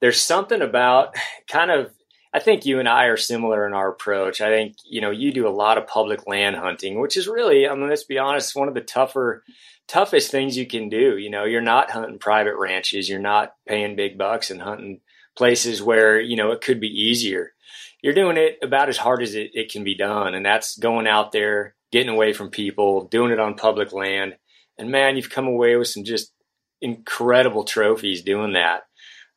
there's 0.00 0.20
something 0.20 0.62
about 0.62 1.14
kind 1.48 1.70
of, 1.70 1.92
I 2.32 2.40
think 2.40 2.66
you 2.66 2.80
and 2.80 2.88
I 2.88 3.04
are 3.04 3.16
similar 3.16 3.64
in 3.68 3.72
our 3.72 3.88
approach. 3.88 4.40
I 4.40 4.48
think, 4.48 4.74
you 4.84 5.00
know, 5.00 5.12
you 5.12 5.32
do 5.32 5.46
a 5.46 5.50
lot 5.50 5.78
of 5.78 5.86
public 5.86 6.26
land 6.26 6.56
hunting, 6.56 7.00
which 7.00 7.16
is 7.16 7.28
really, 7.28 7.68
I 7.68 7.74
mean, 7.76 7.88
let's 7.88 8.02
be 8.02 8.18
honest, 8.18 8.56
one 8.56 8.66
of 8.66 8.74
the 8.74 8.80
tougher, 8.80 9.44
toughest 9.86 10.32
things 10.32 10.56
you 10.56 10.66
can 10.66 10.88
do. 10.88 11.16
You 11.16 11.30
know, 11.30 11.44
you're 11.44 11.60
not 11.60 11.92
hunting 11.92 12.18
private 12.18 12.56
ranches, 12.56 13.08
you're 13.08 13.20
not 13.20 13.54
paying 13.68 13.94
big 13.94 14.18
bucks 14.18 14.50
and 14.50 14.60
hunting 14.60 15.02
places 15.36 15.80
where, 15.80 16.20
you 16.20 16.34
know, 16.34 16.50
it 16.50 16.62
could 16.62 16.80
be 16.80 16.88
easier. 16.88 17.52
You're 18.02 18.12
doing 18.12 18.38
it 18.38 18.58
about 18.60 18.88
as 18.88 18.96
hard 18.96 19.22
as 19.22 19.36
it, 19.36 19.52
it 19.54 19.70
can 19.70 19.84
be 19.84 19.94
done. 19.94 20.34
And 20.34 20.44
that's 20.44 20.76
going 20.76 21.06
out 21.06 21.30
there, 21.30 21.76
getting 21.92 22.12
away 22.12 22.32
from 22.32 22.50
people, 22.50 23.06
doing 23.06 23.30
it 23.30 23.38
on 23.38 23.54
public 23.54 23.92
land 23.92 24.34
and 24.78 24.90
man, 24.90 25.16
you've 25.16 25.30
come 25.30 25.46
away 25.46 25.76
with 25.76 25.88
some 25.88 26.04
just 26.04 26.32
incredible 26.80 27.64
trophies 27.64 28.22
doing 28.22 28.54
that. 28.54 28.82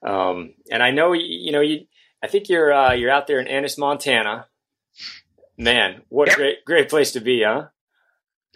Um, 0.05 0.53
and 0.71 0.83
I 0.83 0.91
know, 0.91 1.13
you 1.13 1.51
know, 1.51 1.61
you, 1.61 1.85
I 2.23 2.27
think 2.27 2.49
you're, 2.49 2.71
uh, 2.73 2.93
you're 2.93 3.11
out 3.11 3.27
there 3.27 3.39
in 3.39 3.47
Ennis, 3.47 3.77
Montana. 3.77 4.47
Man, 5.57 6.03
what 6.09 6.31
a 6.31 6.35
great, 6.35 6.65
great 6.65 6.89
place 6.89 7.11
to 7.13 7.19
be, 7.19 7.43
huh? 7.43 7.67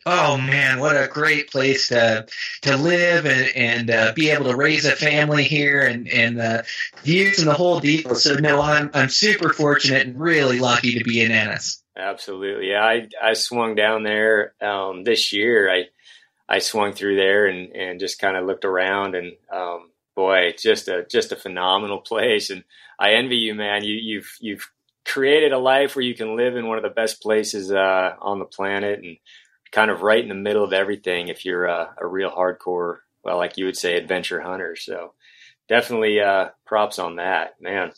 Oh 0.06 0.36
man, 0.36 0.80
what 0.80 0.96
a 0.96 1.08
great 1.08 1.52
place 1.52 1.90
to 1.90 2.26
to 2.64 2.76
live 2.76 3.28
and 3.28 3.56
and 3.56 3.90
uh, 3.92 4.14
be 4.16 4.32
able 4.32 4.46
to 4.46 4.56
raise 4.56 4.86
a 4.86 4.96
family 4.96 5.44
here 5.44 5.82
and 5.82 6.08
and 6.08 6.40
uh, 6.40 6.64
views 7.04 7.38
and 7.38 7.48
the 7.48 7.54
whole 7.54 7.80
deal. 7.80 8.16
So 8.16 8.34
no, 8.36 8.62
I'm 8.62 8.90
I'm 8.96 9.10
super 9.10 9.54
fortunate 9.54 10.08
and 10.08 10.20
really 10.20 10.58
lucky 10.58 10.98
to 10.98 11.04
be 11.04 11.22
in 11.22 11.32
Ennis. 11.32 11.84
Absolutely, 11.96 12.72
yeah. 12.72 12.84
I 12.84 13.10
I 13.22 13.34
swung 13.34 13.76
down 13.76 14.02
there 14.02 14.56
um, 14.60 15.04
this 15.04 15.34
year. 15.34 15.72
I 15.72 15.90
I 16.52 16.60
swung 16.60 16.92
through 16.92 17.16
there 17.16 17.46
and, 17.48 17.74
and 17.74 18.00
just 18.00 18.20
kind 18.20 18.36
of 18.36 18.46
looked 18.46 18.66
around 18.66 19.16
and, 19.16 19.32
um, 19.50 19.90
boy, 20.16 20.54
just 20.60 20.90
a, 20.90 21.06
just 21.10 21.32
a 21.32 21.38
phenomenal 21.38 22.00
place. 22.12 22.50
And 22.50 22.66
I 23.00 23.14
envy 23.14 23.38
you, 23.38 23.56
man. 23.56 23.86
You, 23.86 23.96
you've, 23.96 24.38
you've 24.42 24.70
created 25.06 25.54
a 25.54 25.58
life 25.58 25.96
where 25.96 26.04
you 26.04 26.14
can 26.14 26.36
live 26.36 26.58
in 26.58 26.68
one 26.68 26.78
of 26.78 26.84
the 26.84 26.90
best 26.90 27.22
places, 27.22 27.72
uh, 27.72 28.16
on 28.20 28.40
the 28.40 28.46
planet 28.46 29.00
and 29.00 29.16
kind 29.72 29.90
of 29.90 30.02
right 30.02 30.22
in 30.22 30.28
the 30.28 30.36
middle 30.36 30.66
of 30.66 30.74
everything. 30.74 31.30
If 31.30 31.46
you're 31.46 31.68
a, 31.68 31.96
a 31.98 32.06
real 32.06 32.30
hardcore, 32.30 32.98
well, 33.24 33.38
like 33.38 33.58
you 33.58 33.66
would 33.66 33.78
say, 33.78 33.96
adventure 33.96 34.42
hunter. 34.42 34.76
So 34.76 35.14
definitely, 35.70 36.20
uh, 36.20 36.50
props 36.66 37.00
on 37.00 37.16
that, 37.16 37.62
man. 37.62 37.94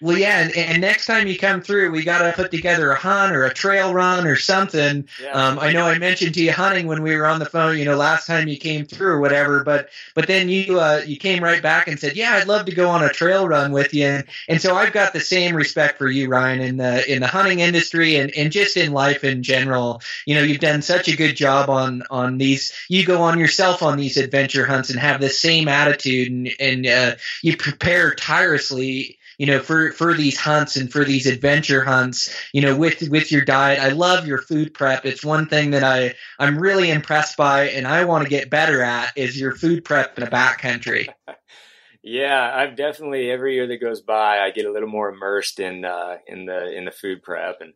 Well, 0.00 0.16
yeah, 0.16 0.38
and, 0.38 0.56
and, 0.56 0.80
next 0.80 1.06
time 1.06 1.26
you 1.26 1.36
come 1.36 1.60
through, 1.60 1.90
we 1.90 2.04
got 2.04 2.18
to 2.18 2.32
put 2.32 2.52
together 2.52 2.92
a 2.92 2.96
hunt 2.96 3.34
or 3.34 3.44
a 3.44 3.52
trail 3.52 3.92
run 3.92 4.28
or 4.28 4.36
something. 4.36 5.08
Yeah. 5.20 5.32
Um, 5.32 5.58
I 5.58 5.72
know 5.72 5.86
I 5.86 5.98
mentioned 5.98 6.34
to 6.34 6.42
you 6.42 6.52
hunting 6.52 6.86
when 6.86 7.02
we 7.02 7.16
were 7.16 7.26
on 7.26 7.40
the 7.40 7.46
phone, 7.46 7.76
you 7.78 7.84
know, 7.84 7.96
last 7.96 8.26
time 8.26 8.46
you 8.46 8.58
came 8.58 8.86
through 8.86 9.08
or 9.08 9.20
whatever, 9.20 9.64
but 9.64 9.88
but 10.14 10.28
then 10.28 10.48
you 10.48 10.78
uh, 10.78 11.02
you 11.04 11.16
came 11.16 11.42
right 11.42 11.60
back 11.60 11.88
and 11.88 11.98
said, 11.98 12.14
yeah, 12.14 12.34
I'd 12.34 12.46
love 12.46 12.66
to 12.66 12.74
go 12.74 12.88
on 12.88 13.02
a 13.02 13.08
trail 13.08 13.48
run 13.48 13.72
with 13.72 13.92
you, 13.92 14.06
and, 14.06 14.24
and 14.48 14.60
so 14.60 14.76
I've 14.76 14.92
got 14.92 15.12
the 15.12 15.20
same 15.20 15.56
respect 15.56 15.98
for 15.98 16.08
you, 16.08 16.28
Ryan, 16.28 16.60
in 16.60 16.76
the 16.76 17.12
in 17.12 17.20
the 17.20 17.26
hunting 17.26 17.58
industry 17.58 18.16
and, 18.16 18.30
and 18.36 18.52
just 18.52 18.76
in 18.76 18.92
life 18.92 19.24
in 19.24 19.42
general. 19.42 20.00
You 20.26 20.36
know, 20.36 20.42
you've 20.42 20.60
done 20.60 20.82
such 20.82 21.08
a 21.08 21.16
good 21.16 21.34
job 21.34 21.70
on 21.70 22.04
on 22.08 22.38
these. 22.38 22.72
You 22.88 23.04
go 23.04 23.22
on 23.22 23.40
yourself 23.40 23.82
on 23.82 23.96
these 23.96 24.16
adventure 24.16 24.64
hunts 24.64 24.90
and 24.90 25.00
have 25.00 25.20
the 25.20 25.28
same 25.28 25.66
attitude, 25.66 26.30
and 26.30 26.48
and 26.60 26.86
uh, 26.86 27.16
you 27.42 27.56
prepare 27.56 28.14
tirelessly 28.14 29.17
you 29.38 29.46
know, 29.46 29.60
for, 29.60 29.92
for 29.92 30.14
these 30.14 30.36
hunts 30.36 30.76
and 30.76 30.92
for 30.92 31.04
these 31.04 31.26
adventure 31.26 31.84
hunts, 31.84 32.28
you 32.52 32.60
know, 32.60 32.76
with, 32.76 33.08
with 33.08 33.32
your 33.32 33.44
diet. 33.44 33.78
I 33.78 33.90
love 33.90 34.26
your 34.26 34.38
food 34.38 34.74
prep. 34.74 35.06
It's 35.06 35.24
one 35.24 35.46
thing 35.46 35.70
that 35.70 35.84
I, 35.84 36.14
I'm 36.38 36.58
really 36.58 36.90
impressed 36.90 37.36
by 37.36 37.68
and 37.70 37.86
I 37.86 38.04
want 38.04 38.24
to 38.24 38.30
get 38.30 38.50
better 38.50 38.82
at 38.82 39.12
is 39.16 39.40
your 39.40 39.54
food 39.54 39.84
prep 39.84 40.18
in 40.18 40.24
the 40.24 40.30
backcountry. 40.30 41.08
Yeah, 42.00 42.52
I've 42.54 42.76
definitely 42.76 43.30
every 43.30 43.54
year 43.54 43.66
that 43.66 43.82
goes 43.82 44.00
by, 44.00 44.38
I 44.38 44.50
get 44.50 44.64
a 44.64 44.72
little 44.72 44.88
more 44.88 45.10
immersed 45.10 45.60
in 45.60 45.84
uh, 45.84 46.18
in 46.26 46.46
the 46.46 46.72
in 46.72 46.84
the 46.84 46.90
food 46.90 47.22
prep 47.22 47.60
and 47.60 47.74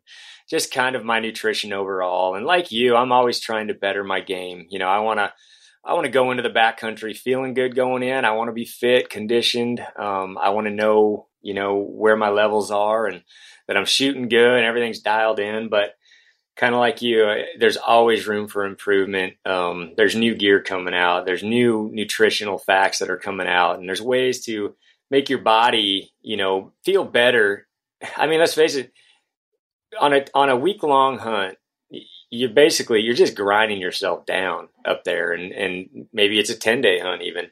just 0.49 0.71
kind 0.71 0.95
of 0.95 1.03
my 1.03 1.19
nutrition 1.19 1.73
overall. 1.73 2.33
And 2.33 2.45
like 2.45 2.71
you, 2.71 2.95
I'm 2.95 3.11
always 3.11 3.39
trying 3.39 3.67
to 3.67 3.73
better 3.73 4.03
my 4.03 4.21
game. 4.21 4.65
You 4.69 4.79
know, 4.79 4.87
I 4.87 4.99
want 4.99 5.19
to 5.19 5.33
I 5.85 5.93
want 5.93 6.05
to 6.05 6.11
go 6.11 6.31
into 6.31 6.41
the 6.41 6.49
backcountry 6.49 7.15
feeling 7.15 7.53
good 7.53 7.75
going 7.75 8.01
in. 8.01 8.23
I 8.23 8.31
want 8.31 8.47
to 8.47 8.53
be 8.53 8.65
fit, 8.65 9.09
conditioned. 9.09 9.85
Um, 9.97 10.37
I 10.41 10.49
want 10.49 10.67
to 10.67 10.73
know 10.73 11.27
you 11.43 11.53
know, 11.53 11.75
where 11.75 12.15
my 12.15 12.29
levels 12.29 12.71
are 12.71 13.05
and 13.05 13.23
that 13.67 13.77
I'm 13.77 13.85
shooting 13.85 14.29
good 14.29 14.57
and 14.57 14.65
everything's 14.65 14.99
dialed 14.99 15.39
in. 15.39 15.69
But 15.69 15.95
kind 16.55 16.73
of 16.73 16.79
like 16.79 17.01
you, 17.01 17.43
there's 17.59 17.77
always 17.77 18.27
room 18.27 18.47
for 18.47 18.65
improvement. 18.65 19.35
Um, 19.45 19.93
there's 19.97 20.15
new 20.15 20.35
gear 20.35 20.61
coming 20.61 20.93
out. 20.93 21.25
There's 21.25 21.43
new 21.43 21.89
nutritional 21.93 22.57
facts 22.57 22.99
that 22.99 23.09
are 23.09 23.17
coming 23.17 23.47
out, 23.47 23.79
and 23.79 23.87
there's 23.87 24.01
ways 24.01 24.45
to 24.45 24.75
make 25.09 25.29
your 25.29 25.39
body, 25.39 26.13
you 26.21 26.37
know, 26.37 26.71
feel 26.83 27.03
better. 27.03 27.67
I 28.17 28.27
mean, 28.27 28.39
let's 28.39 28.55
face 28.55 28.75
it. 28.75 28.91
On 29.99 30.11
a 30.11 30.25
on 30.33 30.49
a 30.49 30.57
week 30.57 30.81
long 30.81 31.19
hunt, 31.19 31.57
you 32.31 32.49
basically 32.49 33.01
you're 33.01 33.13
just 33.13 33.35
grinding 33.35 33.79
yourself 33.79 34.25
down 34.25 34.69
up 34.85 35.03
there, 35.03 35.33
and 35.33 35.51
and 35.51 36.07
maybe 36.11 36.39
it's 36.39 36.49
a 36.49 36.57
ten 36.57 36.81
day 36.81 36.99
hunt 36.99 37.21
even 37.21 37.51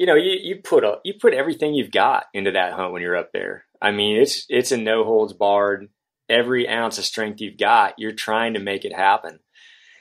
you 0.00 0.06
know, 0.06 0.14
you, 0.14 0.38
you 0.42 0.56
put 0.56 0.82
a, 0.82 0.98
you 1.04 1.12
put 1.20 1.34
everything 1.34 1.74
you've 1.74 1.90
got 1.90 2.24
into 2.32 2.52
that 2.52 2.72
hunt 2.72 2.94
when 2.94 3.02
you're 3.02 3.18
up 3.18 3.32
there. 3.34 3.66
I 3.82 3.90
mean, 3.90 4.16
it's 4.16 4.46
it's 4.48 4.72
a 4.72 4.78
no 4.78 5.04
holds 5.04 5.34
barred. 5.34 5.90
Every 6.26 6.66
ounce 6.66 6.96
of 6.96 7.04
strength 7.04 7.42
you've 7.42 7.58
got, 7.58 7.98
you're 7.98 8.12
trying 8.12 8.54
to 8.54 8.60
make 8.60 8.86
it 8.86 8.94
happen. 8.94 9.40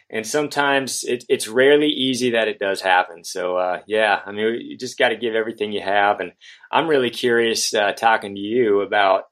And 0.10 0.26
sometimes 0.26 1.04
it, 1.04 1.26
it's 1.28 1.50
rarely 1.50 1.90
easy 1.90 2.32
that 2.32 2.48
it 2.48 2.60
does 2.60 2.80
happen. 2.80 3.26
So 3.26 3.58
uh, 3.58 3.82
yeah, 3.88 4.22
I 4.26 4.32
mean, 4.32 4.62
you 4.62 4.78
just 4.78 4.98
got 4.98 5.10
to 5.10 5.18
give 5.18 5.36
everything 5.36 5.74
you 5.74 5.82
have. 5.82 6.22
And 6.22 6.32
I'm 6.72 6.88
really 6.88 7.10
curious 7.10 7.74
uh, 7.74 7.92
talking 7.92 8.36
to 8.36 8.42
you 8.42 8.80
about, 8.80 9.26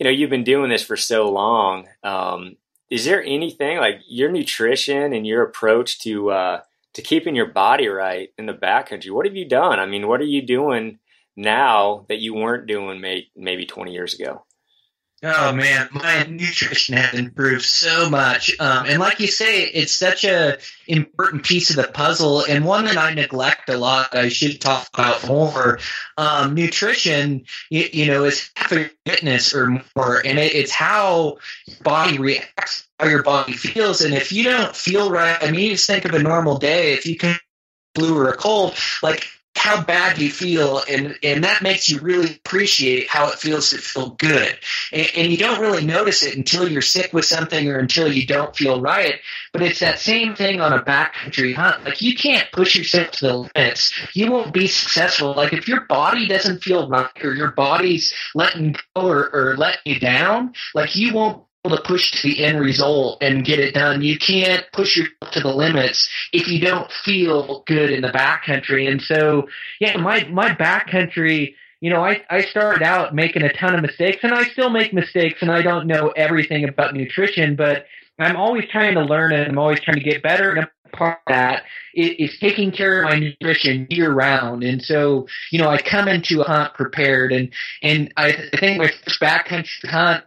you 0.00 0.04
know, 0.04 0.10
you've 0.10 0.30
been 0.30 0.42
doing 0.42 0.68
this 0.68 0.82
for 0.82 0.96
so 0.96 1.30
long. 1.30 1.86
Um, 2.02 2.56
is 2.90 3.04
there 3.04 3.22
anything 3.22 3.76
like 3.78 4.00
your 4.08 4.32
nutrition 4.32 5.12
and 5.12 5.24
your 5.24 5.44
approach 5.44 6.00
to 6.00 6.30
uh, 6.30 6.60
to 6.94 7.02
keeping 7.02 7.34
your 7.34 7.46
body 7.46 7.88
right 7.88 8.30
in 8.38 8.46
the 8.46 8.54
backcountry. 8.54 9.10
What 9.10 9.26
have 9.26 9.36
you 9.36 9.48
done? 9.48 9.78
I 9.78 9.86
mean, 9.86 10.08
what 10.08 10.20
are 10.20 10.24
you 10.24 10.42
doing 10.42 10.98
now 11.36 12.06
that 12.08 12.20
you 12.20 12.34
weren't 12.34 12.66
doing 12.66 13.00
may, 13.00 13.28
maybe 13.36 13.66
20 13.66 13.92
years 13.92 14.14
ago? 14.14 14.44
Oh 15.20 15.52
man, 15.52 15.88
my 15.92 16.26
nutrition 16.28 16.96
has 16.96 17.12
improved 17.12 17.64
so 17.64 18.08
much, 18.08 18.54
um, 18.60 18.86
and 18.86 19.00
like 19.00 19.18
you 19.18 19.26
say, 19.26 19.64
it's 19.64 19.92
such 19.92 20.22
a 20.22 20.58
important 20.86 21.42
piece 21.42 21.70
of 21.70 21.76
the 21.76 21.88
puzzle, 21.92 22.44
and 22.44 22.64
one 22.64 22.84
that 22.84 22.96
I 22.96 23.14
neglect 23.14 23.68
a 23.68 23.76
lot. 23.76 24.14
I 24.14 24.28
should 24.28 24.60
talk 24.60 24.88
about 24.94 25.26
more. 25.26 25.80
Um, 26.16 26.54
nutrition, 26.54 27.46
you, 27.68 27.88
you, 27.92 28.06
know, 28.06 28.24
is 28.26 28.48
half 28.54 28.70
of 28.70 28.90
fitness 29.06 29.52
or 29.52 29.82
more, 29.96 30.24
and 30.24 30.38
it, 30.38 30.54
it's 30.54 30.70
how 30.70 31.38
your 31.66 31.78
body 31.82 32.18
reacts, 32.18 32.86
how 33.00 33.08
your 33.08 33.24
body 33.24 33.54
feels, 33.54 34.02
and 34.02 34.14
if 34.14 34.30
you 34.30 34.44
don't 34.44 34.76
feel 34.76 35.10
right, 35.10 35.36
I 35.42 35.50
mean, 35.50 35.72
just 35.72 35.88
think 35.88 36.04
of 36.04 36.14
a 36.14 36.22
normal 36.22 36.58
day. 36.58 36.92
If 36.92 37.06
you 37.06 37.16
can 37.16 37.36
flu 37.96 38.16
or 38.16 38.28
a 38.28 38.36
cold, 38.36 38.74
like 39.02 39.26
how 39.58 39.82
bad 39.82 40.18
you 40.18 40.30
feel, 40.30 40.82
and 40.88 41.18
and 41.22 41.44
that 41.44 41.62
makes 41.62 41.88
you 41.88 41.98
really 42.00 42.36
appreciate 42.36 43.08
how 43.08 43.28
it 43.28 43.34
feels 43.34 43.70
to 43.70 43.78
feel 43.78 44.10
good. 44.10 44.58
And, 44.92 45.10
and, 45.16 45.32
you 45.32 45.36
don't 45.36 45.60
really 45.60 45.84
notice 45.84 46.22
it 46.22 46.36
until 46.36 46.68
you're 46.68 46.80
sick 46.82 47.12
with 47.12 47.24
something 47.24 47.68
or 47.68 47.78
until 47.78 48.10
you 48.10 48.26
don't 48.26 48.56
feel 48.56 48.80
right. 48.80 49.16
But 49.52 49.62
it's 49.62 49.80
that 49.80 49.98
same 49.98 50.34
thing 50.34 50.60
on 50.60 50.72
a 50.72 50.82
backcountry 50.82 51.54
hunt. 51.54 51.84
Like 51.84 52.00
you 52.00 52.14
can't 52.14 52.50
push 52.52 52.76
yourself 52.76 53.10
to 53.12 53.26
the 53.26 53.50
limits. 53.54 53.92
You 54.14 54.30
won't 54.30 54.54
be 54.54 54.66
successful. 54.66 55.34
Like 55.34 55.52
if 55.52 55.68
your 55.68 55.82
body 55.82 56.26
doesn't 56.26 56.62
feel 56.62 56.88
right 56.88 57.10
or 57.22 57.34
your 57.34 57.50
body's 57.52 58.14
letting 58.34 58.76
go 58.94 59.06
or, 59.06 59.28
or 59.34 59.56
letting 59.56 59.80
you 59.84 60.00
down, 60.00 60.54
like 60.74 60.94
you 60.96 61.12
won't 61.12 61.47
to 61.70 61.82
push 61.82 62.10
to 62.12 62.28
the 62.28 62.44
end 62.44 62.60
result 62.60 63.22
and 63.22 63.44
get 63.44 63.58
it 63.58 63.74
done. 63.74 64.02
You 64.02 64.18
can't 64.18 64.64
push 64.72 64.96
yourself 64.96 65.32
to 65.32 65.40
the 65.40 65.54
limits 65.54 66.08
if 66.32 66.48
you 66.48 66.60
don't 66.60 66.90
feel 67.04 67.62
good 67.66 67.90
in 67.90 68.02
the 68.02 68.08
backcountry. 68.08 68.90
And 68.90 69.00
so, 69.00 69.48
yeah, 69.80 69.96
my 69.96 70.24
my 70.24 70.50
backcountry, 70.50 71.54
you 71.80 71.90
know, 71.90 72.04
I 72.04 72.22
I 72.30 72.42
started 72.42 72.82
out 72.82 73.14
making 73.14 73.42
a 73.42 73.52
ton 73.52 73.74
of 73.74 73.82
mistakes, 73.82 74.18
and 74.22 74.32
I 74.32 74.44
still 74.44 74.70
make 74.70 74.92
mistakes, 74.92 75.42
and 75.42 75.50
I 75.50 75.62
don't 75.62 75.86
know 75.86 76.08
everything 76.10 76.68
about 76.68 76.94
nutrition, 76.94 77.56
but 77.56 77.86
I'm 78.18 78.36
always 78.36 78.64
trying 78.70 78.94
to 78.94 79.02
learn 79.02 79.32
and 79.32 79.48
I'm 79.48 79.58
always 79.58 79.80
trying 79.80 79.98
to 79.98 80.02
get 80.02 80.22
better. 80.22 80.52
And 80.52 80.68
part 80.92 81.18
of 81.26 81.32
that 81.32 81.62
is, 81.94 82.30
is 82.30 82.38
taking 82.40 82.72
care 82.72 83.02
of 83.02 83.10
my 83.10 83.18
nutrition 83.18 83.86
year 83.90 84.12
round. 84.12 84.64
And 84.64 84.82
so, 84.82 85.26
you 85.50 85.58
know, 85.58 85.68
I 85.68 85.80
come 85.80 86.08
into 86.08 86.40
a 86.40 86.44
hunt 86.44 86.74
prepared 86.74 87.32
and, 87.32 87.50
and 87.82 88.12
I, 88.16 88.34
I 88.52 88.56
think 88.58 88.78
my 88.78 88.88
first 88.88 89.20
backcountry 89.20 89.88
hunt, 89.88 90.24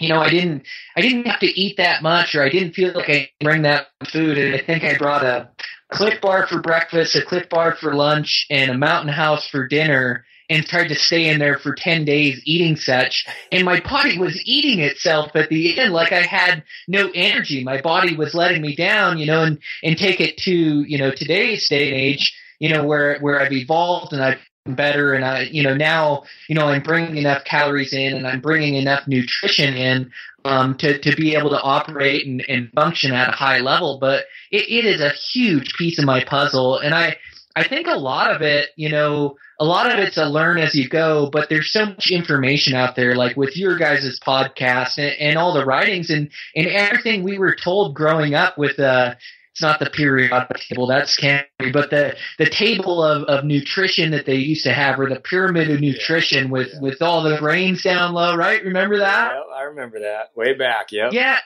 you 0.00 0.08
know, 0.08 0.20
I 0.20 0.30
didn't, 0.30 0.66
I 0.96 1.02
didn't 1.02 1.26
have 1.26 1.40
to 1.40 1.60
eat 1.60 1.76
that 1.76 2.02
much, 2.02 2.34
or 2.34 2.42
I 2.42 2.48
didn't 2.48 2.72
feel 2.72 2.92
like 2.94 3.10
I 3.10 3.30
bring 3.40 3.62
that 3.62 3.88
food. 4.10 4.38
And 4.38 4.54
I 4.54 4.58
think 4.58 4.82
I 4.82 4.96
brought 4.96 5.24
a 5.24 5.50
Clif 5.92 6.20
bar 6.20 6.46
for 6.46 6.60
breakfast, 6.60 7.14
a 7.14 7.22
Clif 7.22 7.48
bar 7.48 7.76
for 7.76 7.94
lunch, 7.94 8.46
and 8.50 8.70
a 8.70 8.78
Mountain 8.78 9.12
House 9.12 9.46
for 9.48 9.68
dinner. 9.68 10.24
And 10.48 10.66
tried 10.66 10.88
to 10.88 10.96
stay 10.96 11.28
in 11.28 11.38
there 11.38 11.58
for 11.58 11.76
10 11.76 12.04
days 12.04 12.42
eating 12.44 12.74
such. 12.74 13.24
And 13.52 13.64
my 13.64 13.78
body 13.78 14.18
was 14.18 14.42
eating 14.44 14.80
itself 14.80 15.30
at 15.36 15.48
the 15.48 15.78
end. 15.78 15.92
Like 15.92 16.10
I 16.10 16.22
had 16.22 16.64
no 16.88 17.08
energy. 17.14 17.62
My 17.62 17.80
body 17.80 18.16
was 18.16 18.34
letting 18.34 18.60
me 18.60 18.74
down, 18.74 19.18
you 19.18 19.26
know, 19.26 19.44
and, 19.44 19.60
and 19.84 19.96
take 19.96 20.20
it 20.20 20.38
to, 20.38 20.50
you 20.52 20.98
know, 20.98 21.12
today's 21.12 21.68
day 21.68 21.86
and 21.86 21.96
age, 21.96 22.36
you 22.58 22.68
know, 22.68 22.84
where, 22.84 23.20
where 23.20 23.40
I've 23.40 23.52
evolved 23.52 24.12
and 24.12 24.20
I've 24.20 24.40
better. 24.66 25.14
And 25.14 25.24
I 25.24 25.42
you 25.42 25.62
know 25.62 25.74
now 25.74 26.24
you 26.48 26.54
know 26.54 26.68
I'm 26.68 26.82
bringing 26.82 27.16
enough 27.16 27.44
calories 27.44 27.92
in 27.92 28.14
and 28.14 28.26
I'm 28.26 28.40
bringing 28.40 28.74
enough 28.74 29.06
nutrition 29.06 29.74
in 29.74 30.10
um, 30.44 30.76
to 30.78 30.98
to 30.98 31.16
be 31.16 31.34
able 31.34 31.50
to 31.50 31.60
operate 31.60 32.26
and, 32.26 32.44
and 32.48 32.70
function 32.72 33.12
at 33.12 33.28
a 33.28 33.36
high 33.36 33.58
level. 33.58 33.98
But 34.00 34.24
it, 34.50 34.68
it 34.68 34.84
is 34.84 35.00
a 35.00 35.10
huge 35.10 35.74
piece 35.74 35.98
of 35.98 36.04
my 36.04 36.24
puzzle. 36.24 36.78
And 36.78 36.94
I 36.94 37.16
I 37.56 37.66
think 37.66 37.86
a 37.86 37.98
lot 37.98 38.34
of 38.34 38.42
it 38.42 38.68
you 38.76 38.88
know 38.88 39.36
a 39.58 39.64
lot 39.64 39.90
of 39.90 39.98
it's 39.98 40.16
a 40.16 40.24
learn 40.24 40.58
as 40.58 40.74
you 40.74 40.88
go 40.88 41.28
but 41.30 41.48
there's 41.48 41.72
so 41.72 41.86
much 41.86 42.10
information 42.10 42.74
out 42.74 42.96
there 42.96 43.14
like 43.14 43.36
with 43.36 43.56
your 43.56 43.76
guys' 43.76 44.18
podcast 44.20 44.98
and, 44.98 45.14
and 45.18 45.38
all 45.38 45.52
the 45.52 45.64
writings 45.64 46.10
and 46.10 46.30
and 46.54 46.66
everything 46.66 47.22
we 47.22 47.38
were 47.38 47.54
told 47.54 47.94
growing 47.94 48.34
up 48.34 48.56
with 48.56 48.78
uh 48.78 49.14
it's 49.52 49.62
not 49.62 49.80
the 49.80 49.90
periodic 49.90 50.60
table 50.60 50.86
that's 50.86 51.16
Canterbury, 51.16 51.72
but 51.72 51.90
the 51.90 52.16
the 52.38 52.48
table 52.48 53.02
of, 53.02 53.24
of 53.24 53.44
nutrition 53.44 54.12
that 54.12 54.24
they 54.24 54.36
used 54.36 54.64
to 54.64 54.72
have, 54.72 55.00
or 55.00 55.08
the 55.08 55.20
pyramid 55.20 55.70
of 55.70 55.80
nutrition 55.80 56.44
yeah, 56.44 56.50
with 56.50 56.68
yeah. 56.74 56.80
with 56.80 57.02
all 57.02 57.22
the 57.22 57.36
grains 57.36 57.82
down 57.82 58.14
low, 58.14 58.36
right? 58.36 58.62
Remember 58.62 58.98
that? 58.98 59.32
Yeah, 59.32 59.54
I 59.54 59.62
remember 59.62 60.00
that 60.00 60.30
way 60.36 60.54
back. 60.54 60.92
Yep. 60.92 61.12
Yeah. 61.12 61.38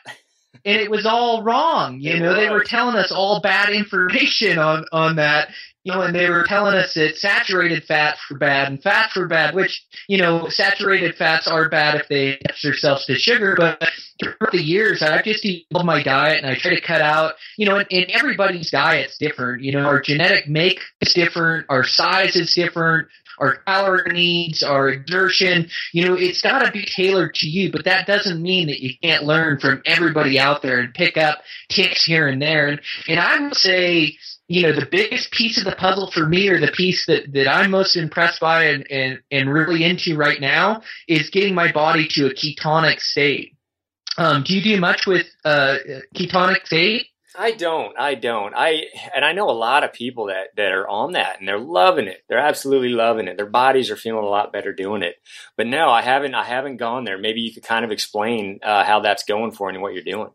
And 0.65 0.81
it 0.81 0.91
was 0.91 1.07
all 1.07 1.43
wrong. 1.43 2.01
You 2.01 2.19
know, 2.19 2.35
they 2.35 2.49
were 2.49 2.65
telling 2.65 2.97
us 2.97 3.13
all 3.13 3.41
bad 3.41 3.71
information 3.71 4.59
on 4.59 4.85
on 4.93 5.17
that 5.17 5.49
you 5.85 5.93
know, 5.93 6.01
and 6.01 6.15
they 6.15 6.31
were 6.31 6.45
telling 6.49 6.75
us 6.75 6.95
that 6.95 7.17
saturated 7.17 7.85
fats 7.85 8.19
were 8.31 8.39
bad 8.39 8.69
and 8.69 8.83
fats 8.83 9.15
were 9.15 9.29
bad, 9.29 9.55
which, 9.55 9.85
you 10.09 10.17
know, 10.17 10.49
saturated 10.49 11.15
fats 11.15 11.47
are 11.47 11.69
bad 11.69 12.01
if 12.01 12.09
they 12.09 12.39
attach 12.39 12.63
themselves 12.63 13.05
to 13.05 13.15
sugar, 13.17 13.55
but 13.57 13.87
throughout 14.19 14.53
the 14.53 14.63
years, 14.63 15.03
I've 15.03 15.25
just 15.25 15.45
evolved 15.45 15.85
my 15.85 16.03
diet 16.03 16.43
and 16.43 16.51
I 16.51 16.59
try 16.59 16.75
to 16.75 16.81
cut 16.81 17.03
out, 17.03 17.35
you 17.59 17.67
know, 17.67 17.77
and, 17.77 17.87
and 17.91 18.07
everybody's 18.11 18.71
diet's 18.71 19.19
different. 19.19 19.63
You 19.63 19.73
know, 19.73 19.85
our 19.85 20.01
genetic 20.01 20.49
make 20.49 20.81
is 21.03 21.13
different, 21.13 21.67
our 21.69 21.85
size 21.85 22.35
is 22.35 22.55
different, 22.55 23.09
our 23.39 23.57
calorie 23.67 24.13
needs, 24.13 24.63
our 24.63 24.89
exertion, 24.89 25.69
you 25.93 26.07
know, 26.07 26.15
it's 26.15 26.43
got 26.43 26.65
to 26.65 26.73
be 26.73 26.85
tailored 26.85 27.35
to 27.35 27.47
you, 27.47 27.71
but 27.73 27.85
that 27.85 28.07
doesn't 28.07 28.43
mean 28.43 28.69
that 28.69 28.81
you 28.81 28.95
can't 29.03 29.25
learn 29.25 29.59
from 29.59 29.83
everybody 29.87 30.39
out 30.39 30.63
there 30.63 30.79
and 30.81 30.95
pick 30.95 31.17
up 31.17 31.43
tips 31.69 32.05
here 32.05 32.29
and 32.29 32.41
there. 32.41 32.69
And, 32.69 32.81
and 33.09 33.21
I 33.21 33.41
would 33.41 33.57
say, 33.57 34.17
you 34.47 34.63
know, 34.63 34.73
the 34.73 34.87
biggest 34.91 35.31
piece 35.33 35.59
of 35.59 35.65
the 35.65 35.75
puzzle 35.75 36.11
for 36.11 36.27
me, 36.27 36.49
or 36.49 36.61
the 36.61 36.73
piece 36.73 37.07
that, 37.07 37.33
that 37.33 37.49
I'm 37.49 37.71
most 37.71 37.97
impressed 37.97 38.41
by 38.41 38.65
and, 38.65 38.87
and, 38.91 39.21
and 39.31 39.53
really 39.53 39.85
into 39.85 40.17
right 40.17 40.41
now, 40.41 40.83
is 41.09 41.31
getting 41.31 41.55
my 41.55 41.73
body 41.73 42.07
to 42.11 42.27
a 42.27 42.35
ketonic 42.35 43.01
state. 43.01 43.57
Um, 44.19 44.45
do 44.45 44.55
you 44.55 44.63
do 44.63 44.81
much 44.81 45.07
with 45.07 45.27
uh, 45.45 45.79
ketonic 46.15 46.67
state? 46.67 47.07
I 47.37 47.53
don't. 47.53 47.99
I 47.99 48.15
don't. 48.15 48.55
I 48.55 48.85
and 49.15 49.25
I 49.25 49.33
know 49.33 49.51
a 49.51 49.53
lot 49.53 49.83
of 49.85 49.93
people 49.93 50.27
that 50.27 50.49
that 50.57 50.73
are 50.73 50.89
on 50.89 51.13
that 51.13 51.39
and 51.39 51.49
they're 51.49 51.59
loving 51.59 52.07
it. 52.07 52.23
They're 52.29 52.39
absolutely 52.39 52.91
loving 52.91 53.29
it. 53.29 53.37
Their 53.37 53.47
bodies 53.47 53.91
are 53.91 53.97
feeling 53.97 54.25
a 54.25 54.29
lot 54.29 54.53
better 54.53 54.73
doing 54.73 55.03
it. 55.03 55.17
But 55.57 55.67
no, 55.67 55.91
I 55.91 56.03
haven't. 56.03 56.35
I 56.35 56.45
haven't 56.45 56.77
gone 56.77 57.05
there. 57.05 57.19
Maybe 57.19 57.41
you 57.41 57.53
could 57.53 57.65
kind 57.65 57.85
of 57.85 57.91
explain 57.91 58.61
uh, 58.63 58.85
how 58.85 59.01
that's 59.01 59.25
going 59.25 59.53
for 59.53 59.69
you 59.71 59.75
and 59.75 59.83
what 59.83 59.95
you're 59.95 60.05
doing. 60.05 60.31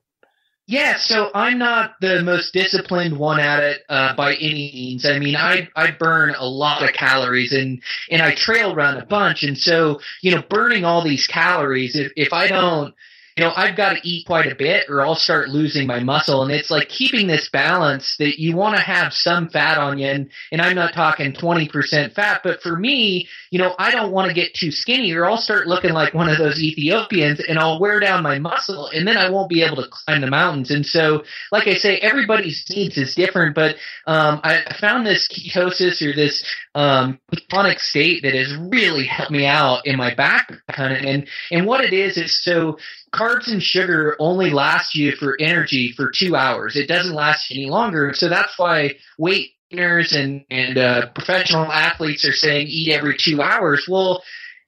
Yeah, 0.67 0.97
so 0.97 1.31
I'm 1.33 1.57
not 1.57 1.95
the 1.99 2.21
most 2.21 2.53
disciplined 2.53 3.17
one 3.17 3.39
at 3.39 3.63
it 3.63 3.81
uh, 3.89 4.13
by 4.15 4.35
any 4.35 4.71
means. 4.71 5.03
I 5.03 5.17
mean, 5.17 5.35
I 5.35 5.67
I 5.75 5.89
burn 5.89 6.35
a 6.37 6.45
lot 6.45 6.83
of 6.83 6.93
calories 6.93 7.53
and 7.53 7.81
and 8.11 8.21
I 8.21 8.35
trail 8.35 8.75
run 8.75 8.97
a 8.97 9.05
bunch, 9.05 9.41
and 9.41 9.57
so 9.57 9.99
you 10.21 10.35
know, 10.35 10.43
burning 10.47 10.85
all 10.85 11.03
these 11.03 11.25
calories, 11.25 11.95
if 11.95 12.11
if 12.15 12.33
I 12.33 12.47
don't 12.47 12.93
you 13.39 13.46
know, 13.46 13.53
I've 13.55 13.77
got 13.77 13.93
to 13.93 14.05
eat 14.05 14.25
quite 14.25 14.51
a 14.51 14.55
bit 14.55 14.89
or 14.89 15.00
I'll 15.00 15.15
start 15.15 15.48
losing 15.48 15.88
my 15.88 16.01
muscle. 16.01 16.41
And 16.41 16.51
it's 16.51 16.69
like 16.69 16.89
keeping 16.89 17.25
this 17.25 17.48
balance 17.48 18.17
that 18.19 18.38
you 18.38 18.53
want 18.53 18.75
to 18.75 18.81
have 18.81 19.13
some 19.13 19.48
fat 19.48 19.77
on 19.77 19.98
you. 19.98 20.08
And, 20.08 20.29
and 20.51 20.60
I'm 20.62 20.75
not 20.75 20.93
talking 20.93 21.31
20% 21.31 22.13
fat, 22.13 22.41
but 22.43 22.62
for 22.62 22.75
me, 22.75 23.29
you 23.50 23.58
know, 23.58 23.75
I 23.79 23.91
don't 23.91 24.12
want 24.12 24.27
to 24.27 24.34
get 24.34 24.53
too 24.55 24.72
skinny 24.72 25.13
or 25.13 25.25
I'll 25.25 25.38
start 25.38 25.67
looking 25.67 25.93
like 25.93 26.13
one 26.13 26.27
of 26.27 26.38
those 26.38 26.60
Ethiopians 26.60 27.39
and 27.39 27.58
I'll 27.58 27.79
wear 27.79 28.01
down 28.01 28.24
my 28.24 28.39
muscle 28.39 28.89
and 28.93 29.08
then 29.08 29.15
I 29.15 29.29
won't 29.29 29.48
be 29.48 29.63
able 29.63 29.77
to 29.77 29.88
climb 29.89 30.19
the 30.19 30.27
mountains. 30.27 30.69
And 30.69 30.86
so, 30.86 31.24
like 31.50 31.69
I 31.69 31.75
say, 31.75 31.96
everybody's 32.00 32.65
needs 32.69 32.98
is 32.98 33.15
different, 33.15 33.55
but, 33.55 33.77
um, 34.05 34.41
I 34.43 34.75
found 34.81 35.08
this 35.08 35.29
ketosis 35.29 36.01
or 36.01 36.13
this, 36.13 36.43
um, 36.75 37.19
ketonic 37.34 37.79
state 37.79 38.24
that 38.24 38.36
has 38.36 38.53
really 38.69 39.05
helped 39.05 39.31
me 39.31 39.46
out 39.46 39.88
in 39.88 39.96
my 39.96 40.13
back 40.13 40.51
And, 40.77 41.27
and 41.51 41.65
what 41.65 41.86
it 41.86 41.93
is, 41.93 42.17
is 42.17 42.43
so 42.43 42.77
carbs 43.11 43.51
and 43.51 43.61
sugar 43.61 44.15
only 44.19 44.49
last 44.49 44.95
you 44.95 45.13
for 45.13 45.37
energy 45.39 45.91
for 45.91 46.11
two 46.11 46.35
hours. 46.35 46.75
It 46.75 46.87
doesn't 46.87 47.13
last 47.13 47.51
any 47.51 47.67
longer. 47.67 48.13
So 48.13 48.29
that's 48.29 48.57
why 48.57 48.95
weight 49.17 49.51
trainers 49.71 50.13
and, 50.13 50.45
and 50.49 50.77
uh, 50.77 51.07
professional 51.09 51.71
athletes 51.71 52.25
are 52.25 52.33
saying 52.33 52.67
eat 52.67 52.91
every 52.91 53.17
two 53.17 53.41
hours. 53.41 53.87
Well, 53.89 54.23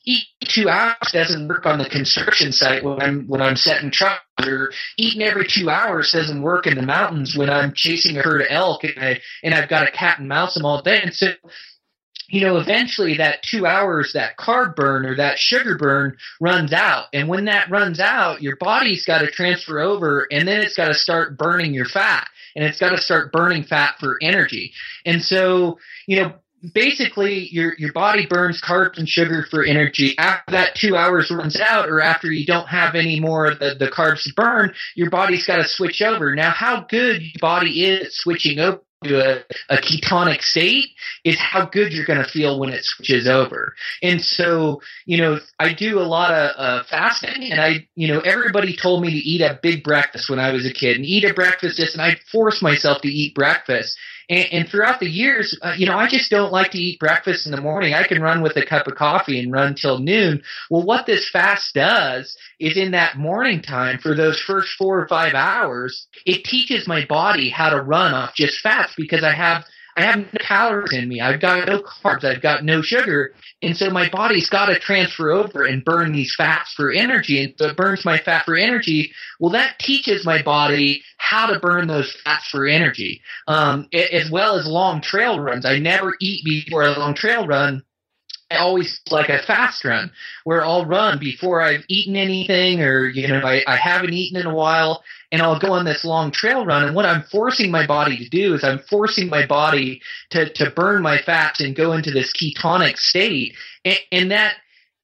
eat 0.05 0.25
two 0.43 0.69
hours 0.69 0.95
doesn't 1.11 1.47
work 1.47 1.65
on 1.65 1.77
the 1.77 1.89
construction 1.89 2.51
site 2.51 2.83
when 2.83 3.01
I'm 3.01 3.27
when 3.27 3.41
I'm 3.41 3.55
setting 3.55 3.91
trucks 3.91 4.23
or 4.43 4.71
eating 4.97 5.21
every 5.21 5.45
two 5.47 5.69
hours 5.69 6.11
doesn't 6.11 6.41
work 6.41 6.65
in 6.65 6.75
the 6.75 6.81
mountains 6.81 7.35
when 7.37 7.49
I'm 7.49 7.73
chasing 7.75 8.17
a 8.17 8.21
herd 8.21 8.41
of 8.41 8.47
elk 8.49 8.83
and 8.83 8.93
I 8.97 9.21
and 9.43 9.53
I've 9.53 9.69
got 9.69 9.87
a 9.87 9.91
cat 9.91 10.19
and 10.19 10.27
mouse 10.27 10.55
them 10.55 10.65
all 10.65 10.81
day. 10.81 11.01
And 11.01 11.13
so 11.13 11.33
you 12.31 12.39
know, 12.39 12.57
eventually 12.57 13.17
that 13.17 13.43
two 13.43 13.65
hours, 13.65 14.13
that 14.13 14.37
carb 14.37 14.75
burn 14.75 15.05
or 15.05 15.17
that 15.17 15.37
sugar 15.37 15.77
burn 15.77 16.15
runs 16.39 16.71
out. 16.71 17.07
And 17.13 17.27
when 17.27 17.45
that 17.45 17.69
runs 17.69 17.99
out, 17.99 18.41
your 18.41 18.55
body's 18.55 19.05
got 19.05 19.19
to 19.19 19.29
transfer 19.29 19.79
over 19.79 20.27
and 20.31 20.47
then 20.47 20.61
it's 20.61 20.77
got 20.77 20.87
to 20.87 20.93
start 20.93 21.37
burning 21.37 21.73
your 21.73 21.85
fat 21.85 22.27
and 22.55 22.63
it's 22.63 22.79
got 22.79 22.91
to 22.91 22.97
start 22.97 23.33
burning 23.33 23.63
fat 23.63 23.95
for 23.99 24.17
energy. 24.21 24.71
And 25.05 25.21
so, 25.21 25.77
you 26.07 26.21
know, 26.21 26.33
basically 26.73 27.49
your 27.49 27.73
your 27.77 27.91
body 27.91 28.27
burns 28.27 28.61
carbs 28.61 28.97
and 28.97 29.09
sugar 29.09 29.45
for 29.49 29.63
energy 29.63 30.15
after 30.19 30.51
that 30.51 30.75
two 30.75 30.95
hours 30.95 31.31
runs 31.31 31.59
out 31.59 31.89
or 31.89 31.99
after 31.99 32.31
you 32.31 32.45
don't 32.45 32.67
have 32.67 32.93
any 32.93 33.19
more 33.19 33.47
of 33.47 33.57
the, 33.57 33.73
the 33.79 33.87
carbs 33.87 34.23
to 34.23 34.33
burn 34.35 34.71
your 34.93 35.09
body's 35.09 35.47
got 35.47 35.55
to 35.55 35.67
switch 35.67 36.03
over 36.03 36.35
now 36.35 36.51
how 36.51 36.85
good 36.87 37.19
your 37.23 37.39
body 37.41 37.83
is 37.83 38.15
switching 38.15 38.59
over 38.59 38.79
to 39.03 39.19
a, 39.19 39.43
a 39.69 39.77
ketonic 39.77 40.41
state 40.41 40.89
is 41.23 41.37
how 41.39 41.65
good 41.65 41.91
you're 41.91 42.05
going 42.05 42.23
to 42.23 42.29
feel 42.29 42.59
when 42.59 42.69
it 42.69 42.83
switches 42.83 43.27
over. 43.27 43.73
And 44.03 44.21
so, 44.21 44.81
you 45.05 45.17
know, 45.17 45.39
I 45.59 45.73
do 45.73 45.99
a 45.99 46.01
lot 46.01 46.31
of 46.31 46.51
uh, 46.55 46.83
fasting 46.89 47.51
and 47.51 47.59
I, 47.59 47.87
you 47.95 48.07
know, 48.07 48.19
everybody 48.19 48.75
told 48.75 49.01
me 49.01 49.09
to 49.09 49.17
eat 49.17 49.41
a 49.41 49.59
big 49.61 49.83
breakfast 49.83 50.29
when 50.29 50.39
I 50.39 50.51
was 50.51 50.65
a 50.67 50.73
kid 50.73 50.97
and 50.97 51.05
eat 51.05 51.23
a 51.23 51.33
breakfast 51.33 51.77
just, 51.77 51.93
and 51.93 52.01
I 52.01 52.17
forced 52.31 52.61
myself 52.61 53.01
to 53.01 53.07
eat 53.07 53.33
breakfast. 53.33 53.97
And, 54.29 54.47
and 54.51 54.69
throughout 54.69 54.99
the 54.99 55.09
years, 55.09 55.57
uh, 55.61 55.73
you 55.77 55.85
know, 55.85 55.97
I 55.97 56.07
just 56.07 56.31
don't 56.31 56.53
like 56.53 56.71
to 56.71 56.77
eat 56.77 56.99
breakfast 56.99 57.45
in 57.45 57.51
the 57.51 57.61
morning. 57.61 57.93
I 57.93 58.07
can 58.07 58.21
run 58.21 58.41
with 58.41 58.55
a 58.55 58.65
cup 58.65 58.87
of 58.87 58.95
coffee 58.95 59.39
and 59.39 59.51
run 59.51 59.75
till 59.75 59.99
noon. 59.99 60.41
Well, 60.69 60.83
what 60.83 61.05
this 61.05 61.29
fast 61.29 61.73
does 61.73 62.37
is 62.59 62.77
in 62.77 62.91
that 62.91 63.17
morning 63.17 63.61
time 63.61 63.97
for 63.97 64.15
those 64.15 64.39
first 64.39 64.69
four 64.77 65.01
or 65.01 65.07
five 65.07 65.33
hours, 65.33 66.07
it 66.25 66.45
teaches 66.45 66.87
my 66.87 67.05
body 67.05 67.49
how 67.49 67.71
to 67.71 67.81
run 67.81 68.13
off 68.13 68.33
just 68.35 68.61
because 68.95 69.23
I 69.23 69.33
have 69.33 69.65
I 69.97 70.03
have 70.03 70.19
no 70.19 70.39
calories 70.39 70.93
in 70.93 71.09
me. 71.09 71.19
I've 71.19 71.41
got 71.41 71.67
no 71.67 71.81
carbs. 71.81 72.23
I've 72.23 72.41
got 72.41 72.63
no 72.63 72.81
sugar. 72.81 73.33
And 73.61 73.75
so 73.75 73.89
my 73.89 74.09
body's 74.09 74.49
got 74.49 74.67
to 74.67 74.79
transfer 74.79 75.31
over 75.31 75.65
and 75.65 75.83
burn 75.83 76.13
these 76.13 76.33
fats 76.35 76.73
for 76.73 76.91
energy. 76.91 77.43
And 77.43 77.53
so 77.57 77.67
it 77.67 77.77
burns 77.77 78.05
my 78.05 78.17
fat 78.17 78.45
for 78.45 78.55
energy. 78.55 79.11
Well, 79.39 79.51
that 79.51 79.79
teaches 79.79 80.25
my 80.25 80.41
body 80.41 81.03
how 81.17 81.47
to 81.47 81.59
burn 81.59 81.87
those 81.87 82.15
fats 82.23 82.47
for 82.49 82.67
energy, 82.67 83.21
um, 83.47 83.87
as 83.93 84.31
well 84.31 84.57
as 84.57 84.65
long 84.65 85.01
trail 85.01 85.39
runs. 85.39 85.65
I 85.65 85.79
never 85.79 86.15
eat 86.21 86.45
before 86.45 86.83
a 86.83 86.97
long 86.97 87.13
trail 87.13 87.45
run 87.45 87.83
always 88.57 89.01
like 89.09 89.29
a 89.29 89.39
fast 89.39 89.83
run 89.85 90.11
where 90.43 90.63
I'll 90.63 90.85
run 90.85 91.19
before 91.19 91.61
I've 91.61 91.83
eaten 91.87 92.15
anything 92.15 92.81
or, 92.81 93.07
you 93.07 93.27
know, 93.27 93.41
I, 93.41 93.63
I 93.67 93.75
haven't 93.75 94.13
eaten 94.13 94.39
in 94.39 94.45
a 94.45 94.53
while 94.53 95.03
and 95.31 95.41
I'll 95.41 95.59
go 95.59 95.73
on 95.73 95.85
this 95.85 96.03
long 96.03 96.31
trail 96.31 96.65
run. 96.65 96.83
And 96.83 96.95
what 96.95 97.05
I'm 97.05 97.23
forcing 97.23 97.71
my 97.71 97.85
body 97.85 98.17
to 98.17 98.29
do 98.29 98.53
is 98.53 98.63
I'm 98.63 98.79
forcing 98.79 99.29
my 99.29 99.45
body 99.45 100.01
to, 100.31 100.51
to 100.53 100.71
burn 100.71 101.01
my 101.01 101.19
fats 101.19 101.61
and 101.61 101.75
go 101.75 101.93
into 101.93 102.11
this 102.11 102.33
ketonic 102.33 102.97
state. 102.97 103.55
And, 103.85 103.99
and 104.11 104.31
that, 104.31 104.55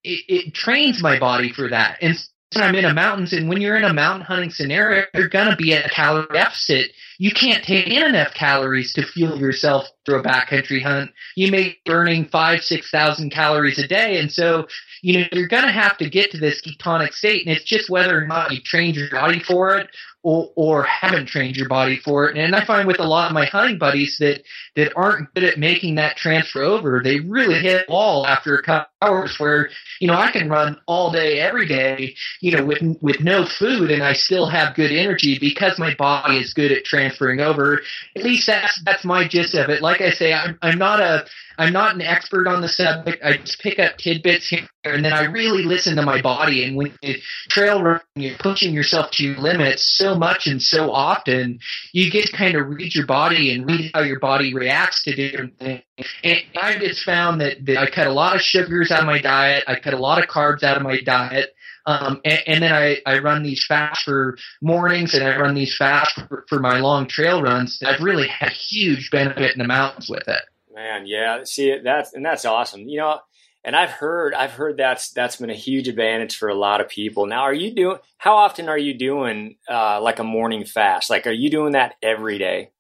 it, 0.04 0.24
it 0.28 0.54
trains 0.54 1.02
my 1.02 1.20
body 1.20 1.52
for 1.52 1.70
that. 1.70 1.98
And 2.02 2.18
I'm 2.56 2.76
in 2.76 2.86
a 2.86 2.94
mountains, 2.94 3.34
and 3.34 3.50
when 3.50 3.62
you're 3.62 3.76
in 3.76 3.84
a 3.84 3.94
mountain 3.94 4.26
hunting 4.26 4.52
scenario, 4.52 5.04
you're 5.14 5.28
gonna 5.28 5.56
be 5.56 5.74
at 5.74 5.86
a 5.86 5.90
calorie 5.90 6.28
deficit. 6.32 6.92
You 7.20 7.32
can't 7.32 7.64
take 7.64 7.88
in 7.88 8.04
enough 8.04 8.34
calories 8.34 8.94
to 8.94 9.06
fuel 9.06 9.38
yourself 9.38 9.88
through 10.06 10.20
a 10.20 10.24
backcountry 10.24 10.82
hunt. 10.82 11.12
You 11.36 11.52
may 11.52 11.64
be 11.64 11.80
burning 11.86 12.26
five, 12.26 12.62
six 12.62 12.90
thousand 12.90 13.32
calories 13.32 13.80
a 13.80 13.88
day, 13.88 14.20
and 14.20 14.32
so 14.32 14.68
you 15.02 15.20
know 15.20 15.28
you're 15.34 15.48
gonna 15.50 15.72
have 15.72 15.98
to 15.98 16.10
get 16.10 16.32
to 16.32 16.38
this 16.38 16.62
ketonic 16.62 17.14
state, 17.14 17.46
and 17.46 17.56
it's 17.56 17.66
just 17.66 17.90
whether 17.90 18.18
or 18.18 18.28
not 18.28 18.52
you 18.52 18.62
trained 18.62 18.96
your 18.96 19.10
body 19.10 19.40
for 19.40 19.78
it 19.78 19.90
or, 20.24 20.52
or 20.56 20.84
haven't 20.84 21.28
trained 21.28 21.56
your 21.56 21.70
body 21.70 21.98
for 21.98 22.30
it. 22.30 22.38
And 22.38 22.54
I 22.54 22.66
find 22.66 22.86
with 22.86 23.00
a 23.00 23.08
lot 23.08 23.28
of 23.28 23.34
my 23.34 23.46
hunting 23.46 23.78
buddies 23.78 24.18
that, 24.20 24.44
that 24.76 24.92
aren't 24.96 25.34
good 25.34 25.46
at 25.46 25.58
making 25.58 25.96
that 25.96 26.18
transfer 26.18 26.64
over, 26.64 27.02
they 27.02 27.22
really 27.22 27.60
hit 27.60 27.86
a 27.88 27.92
wall 27.92 28.28
after 28.28 28.56
a 28.56 28.62
couple 28.62 28.90
hours 29.02 29.36
where, 29.40 29.70
you 30.00 30.08
know, 30.08 30.16
I 30.16 30.32
can 30.32 30.50
run 30.50 30.80
all 30.88 31.12
day, 31.12 31.40
every 31.40 31.68
day, 31.68 32.16
you 32.42 32.52
know, 32.52 32.66
with, 32.66 32.82
with 33.02 33.20
no 33.22 33.46
food 33.46 33.92
and 33.92 34.04
I 34.04 34.14
still 34.14 34.48
have 34.48 34.76
good 34.76 34.92
energy 34.92 35.38
because 35.40 35.78
my 35.78 35.94
body 35.96 36.38
is 36.38 36.54
good 36.54 36.72
at 36.72 36.84
transferring 36.84 37.40
over. 37.40 37.82
At 38.16 38.24
least 38.24 38.48
that's, 38.48 38.82
that's 38.84 39.06
my 39.06 39.28
gist 39.28 39.54
of 39.54 39.70
it. 39.70 39.82
Like 39.82 40.02
I 40.02 40.10
say, 40.10 40.34
I'm, 40.34 40.58
I'm 40.62 40.78
not 40.78 41.00
a, 41.00 41.26
I'm 41.60 41.74
not 41.74 41.96
an 41.96 42.02
expert 42.02 42.48
on 42.48 42.62
the 42.62 42.70
subject. 42.70 43.24
I 43.24 43.38
just 43.38 43.60
pick 43.60 43.80
up 43.80 43.98
tidbits 43.98 44.48
here 44.48 44.68
and 44.84 45.04
then 45.04 45.14
I 45.14 45.24
really 45.24 45.64
listen 45.64 45.96
to 45.96 46.04
my 46.04 46.22
body. 46.22 46.64
And 46.64 46.76
when 46.76 46.94
you 47.02 47.16
trail 47.50 47.82
run, 47.82 48.02
you're 48.16 48.38
pushing 48.38 48.74
yourself 48.74 49.12
to 49.14 49.24
your 49.24 49.38
limits 49.38 49.98
so 49.98 50.16
much 50.16 50.48
and 50.48 50.62
so 50.62 50.92
often, 50.92 51.60
you 51.94 52.12
get 52.12 52.26
to 52.28 52.38
kind 52.38 52.56
of 52.56 52.68
read 52.68 52.94
your 52.94 53.08
body 53.08 53.54
and 53.54 53.66
read 53.66 53.92
how 53.94 54.02
your 54.02 54.20
body 54.20 54.54
reacts 54.54 55.04
to 55.04 55.16
different 55.16 55.58
things. 55.58 55.84
And 56.24 56.40
I 56.56 56.78
just 56.78 57.04
found 57.04 57.42
that, 57.42 57.66
that 57.66 57.78
I 57.78 57.90
cut 57.90 58.08
a 58.08 58.12
lot 58.12 58.36
of 58.36 58.42
sugars 58.42 58.92
out 58.92 59.00
of 59.00 59.06
my 59.06 59.20
diet. 59.20 59.64
I 59.68 59.80
cut 59.80 59.94
a 59.94 59.98
lot 59.98 60.22
of 60.22 60.30
carbs 60.30 60.64
out 60.64 60.78
of 60.78 60.84
my 60.84 61.02
diet. 61.02 61.56
Um, 61.88 62.22
and, 62.26 62.42
and, 62.46 62.64
then 62.64 62.74
I, 62.74 62.98
I 63.06 63.20
run 63.20 63.44
these 63.44 63.66
fasts 63.66 64.04
for 64.04 64.38
mornings 64.62 65.14
and 65.14 65.24
I 65.24 65.38
run 65.38 65.56
these 65.56 65.76
fasts 65.76 66.20
for, 66.28 66.46
for 66.50 66.60
my 66.60 66.80
long 66.80 67.08
trail 67.08 67.42
runs. 67.42 67.82
I've 67.82 68.02
really 68.02 68.28
had 68.28 68.52
huge 68.52 69.10
benefit 69.10 69.54
in 69.54 69.60
the 69.60 69.68
mountains 69.68 70.10
with 70.10 70.28
it. 70.28 70.42
Man, 70.76 71.08
yeah. 71.08 71.46
See, 71.46 71.80
that's 71.82 72.14
and 72.14 72.26
that's 72.26 72.44
awesome. 72.44 72.90
You 72.90 73.00
know, 73.00 73.20
and 73.64 73.76
I've 73.76 73.90
heard 73.90 74.34
I've 74.34 74.52
heard 74.52 74.78
that's 74.78 75.12
that's 75.12 75.38
been 75.38 75.50
a 75.50 75.56
huge 75.56 75.88
advantage 75.88 76.36
for 76.36 76.50
a 76.50 76.56
lot 76.56 76.82
of 76.82 76.90
people. 76.90 77.26
Now, 77.26 77.44
are 77.44 77.54
you 77.54 77.74
doing? 77.74 77.98
How 78.18 78.36
often 78.36 78.70
are 78.70 78.78
you 78.78 78.94
doing 78.94 79.56
uh, 79.70 80.02
like 80.02 80.20
a 80.20 80.24
morning 80.24 80.66
fast? 80.66 81.10
Like, 81.10 81.26
are 81.26 81.32
you 81.32 81.50
doing 81.50 81.72
that 81.72 81.96
every 82.04 82.38
day? 82.38 82.72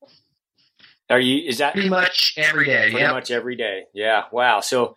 Are 1.10 1.20
you? 1.20 1.48
Is 1.48 1.60
that 1.60 1.74
pretty 1.74 1.89
much 1.89 2.34
every 2.38 2.65
day? 2.65 2.91
Pretty 2.91 3.08
much 3.08 3.32
every 3.32 3.56
day. 3.56 3.84
Yeah. 3.93 4.24
Wow. 4.32 4.60
So, 4.60 4.96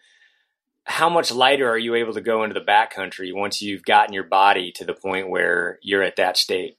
how 0.85 1.09
much 1.09 1.31
lighter 1.31 1.69
are 1.69 1.79
you 1.79 1.95
able 1.95 2.15
to 2.15 2.21
go 2.21 2.43
into 2.43 2.55
the 2.55 2.65
backcountry 2.65 3.33
once 3.33 3.63
you've 3.63 3.85
gotten 3.85 4.13
your 4.13 4.25
body 4.25 4.73
to 4.73 4.85
the 4.85 4.95
point 4.95 5.29
where 5.29 5.79
you're 5.83 6.03
at 6.03 6.17
that 6.17 6.37
state? 6.37 6.77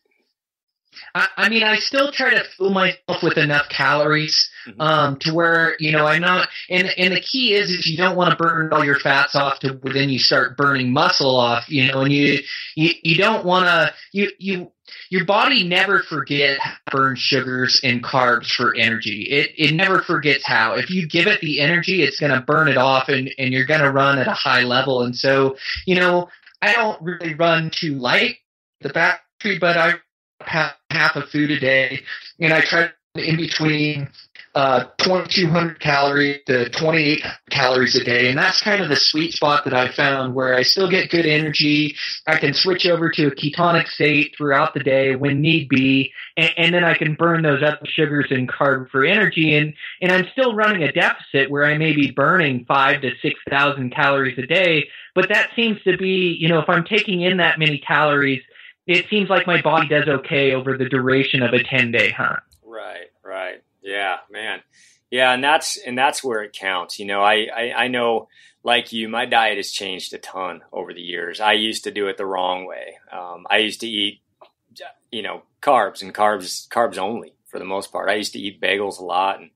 I, 1.13 1.27
I 1.37 1.49
mean, 1.49 1.63
I 1.63 1.77
still 1.77 2.11
try 2.11 2.31
to 2.31 2.43
fool 2.57 2.71
myself 2.71 3.23
with 3.23 3.37
enough 3.37 3.69
calories 3.69 4.49
mm-hmm. 4.67 4.81
um, 4.81 5.17
to 5.19 5.33
where 5.33 5.75
you 5.79 5.91
know 5.91 6.05
I'm 6.05 6.21
not. 6.21 6.47
And 6.69 6.89
and 6.97 7.13
the 7.13 7.21
key 7.21 7.53
is 7.53 7.69
is 7.69 7.87
you 7.87 7.97
don't 7.97 8.15
want 8.15 8.31
to 8.31 8.43
burn 8.43 8.71
all 8.71 8.83
your 8.83 8.99
fats 8.99 9.35
off 9.35 9.59
to 9.59 9.79
then 9.83 10.09
you 10.09 10.19
start 10.19 10.57
burning 10.57 10.91
muscle 10.91 11.35
off. 11.35 11.65
You 11.69 11.91
know, 11.91 12.01
and 12.01 12.13
you 12.13 12.39
you, 12.75 12.91
you 13.03 13.17
don't 13.17 13.45
want 13.45 13.65
to 13.65 13.93
you 14.11 14.29
you 14.37 14.71
your 15.09 15.25
body 15.25 15.63
never 15.63 15.99
forget 15.99 16.59
how 16.59 16.71
to 16.71 16.97
burn 16.97 17.15
sugars 17.15 17.81
and 17.83 18.03
carbs 18.03 18.47
for 18.47 18.75
energy. 18.75 19.23
It 19.29 19.51
it 19.57 19.73
never 19.73 20.01
forgets 20.01 20.45
how. 20.45 20.75
If 20.75 20.89
you 20.89 21.07
give 21.07 21.27
it 21.27 21.41
the 21.41 21.61
energy, 21.61 22.03
it's 22.03 22.19
going 22.19 22.31
to 22.31 22.41
burn 22.41 22.67
it 22.67 22.77
off, 22.77 23.09
and 23.09 23.33
and 23.37 23.53
you're 23.53 23.65
going 23.65 23.81
to 23.81 23.91
run 23.91 24.19
at 24.19 24.27
a 24.27 24.33
high 24.33 24.63
level. 24.63 25.03
And 25.03 25.15
so, 25.15 25.57
you 25.85 25.95
know, 25.95 26.29
I 26.61 26.73
don't 26.73 27.01
really 27.01 27.33
run 27.33 27.71
too 27.73 27.95
light 27.95 28.37
the 28.81 28.89
battery, 28.89 29.59
but 29.59 29.77
I 29.77 29.93
have 30.41 30.73
half 30.91 31.15
of 31.15 31.29
food 31.29 31.51
a 31.51 31.59
day, 31.59 32.01
and 32.39 32.53
I 32.53 32.61
try 32.61 32.89
in 33.15 33.37
between 33.37 34.09
uh, 34.53 34.85
2,200 34.97 35.79
calories 35.79 36.39
to 36.45 36.69
28 36.69 37.23
calories 37.49 37.95
a 37.95 38.03
day. 38.03 38.27
And 38.27 38.37
that's 38.37 38.61
kind 38.61 38.81
of 38.81 38.89
the 38.89 38.97
sweet 38.97 39.33
spot 39.33 39.63
that 39.63 39.73
I 39.73 39.91
found 39.91 40.35
where 40.35 40.55
I 40.55 40.63
still 40.63 40.89
get 40.89 41.09
good 41.09 41.25
energy. 41.25 41.95
I 42.27 42.37
can 42.37 42.53
switch 42.53 42.85
over 42.85 43.09
to 43.11 43.27
a 43.27 43.31
ketonic 43.31 43.87
state 43.87 44.33
throughout 44.37 44.73
the 44.73 44.81
day 44.81 45.15
when 45.15 45.41
need 45.41 45.69
be. 45.69 46.11
And, 46.35 46.51
and 46.57 46.73
then 46.73 46.83
I 46.83 46.95
can 46.95 47.15
burn 47.15 47.43
those 47.43 47.63
other 47.63 47.79
sugars 47.85 48.27
and 48.29 48.49
carb 48.49 48.89
for 48.89 49.05
energy. 49.05 49.55
And, 49.55 49.73
and 50.01 50.11
I'm 50.11 50.27
still 50.33 50.53
running 50.53 50.83
a 50.83 50.91
deficit 50.91 51.49
where 51.49 51.65
I 51.65 51.77
may 51.77 51.93
be 51.93 52.11
burning 52.11 52.65
five 52.65 53.01
to 53.01 53.11
6,000 53.21 53.91
calories 53.91 54.37
a 54.37 54.45
day. 54.45 54.89
But 55.15 55.29
that 55.29 55.51
seems 55.55 55.81
to 55.83 55.97
be, 55.97 56.35
you 56.39 56.49
know, 56.49 56.59
if 56.59 56.69
I'm 56.69 56.83
taking 56.83 57.21
in 57.21 57.37
that 57.37 57.59
many 57.59 57.79
calories, 57.79 58.41
it 58.87 59.07
seems 59.09 59.29
like 59.29 59.47
my 59.47 59.61
body 59.61 59.87
does 59.87 60.07
okay 60.07 60.53
over 60.53 60.77
the 60.77 60.89
duration 60.89 61.43
of 61.43 61.53
a 61.53 61.63
10 61.63 61.91
day 61.91 62.09
hunt. 62.11 62.39
Right, 62.63 63.07
right. 63.23 63.63
Yeah, 63.81 64.17
man. 64.29 64.61
Yeah, 65.09 65.33
and 65.33 65.43
that's 65.43 65.77
and 65.77 65.97
that's 65.97 66.23
where 66.23 66.41
it 66.41 66.53
counts. 66.53 66.97
You 66.97 67.05
know, 67.05 67.21
I, 67.21 67.47
I, 67.53 67.73
I 67.75 67.87
know 67.89 68.29
like 68.63 68.93
you, 68.93 69.09
my 69.09 69.25
diet 69.25 69.57
has 69.57 69.71
changed 69.71 70.13
a 70.13 70.17
ton 70.17 70.61
over 70.71 70.93
the 70.93 71.01
years. 71.01 71.41
I 71.41 71.53
used 71.53 71.83
to 71.83 71.91
do 71.91 72.07
it 72.07 72.17
the 72.17 72.25
wrong 72.25 72.65
way. 72.65 72.97
Um, 73.11 73.45
I 73.49 73.57
used 73.57 73.81
to 73.81 73.87
eat, 73.87 74.21
you 75.11 75.21
know, 75.21 75.43
carbs 75.61 76.01
and 76.01 76.13
carbs 76.13 76.67
carbs 76.69 76.97
only 76.97 77.33
for 77.47 77.59
the 77.59 77.65
most 77.65 77.91
part. 77.91 78.09
I 78.09 78.15
used 78.15 78.33
to 78.33 78.39
eat 78.39 78.61
bagels 78.61 78.99
a 78.99 79.03
lot 79.03 79.39
and 79.41 79.49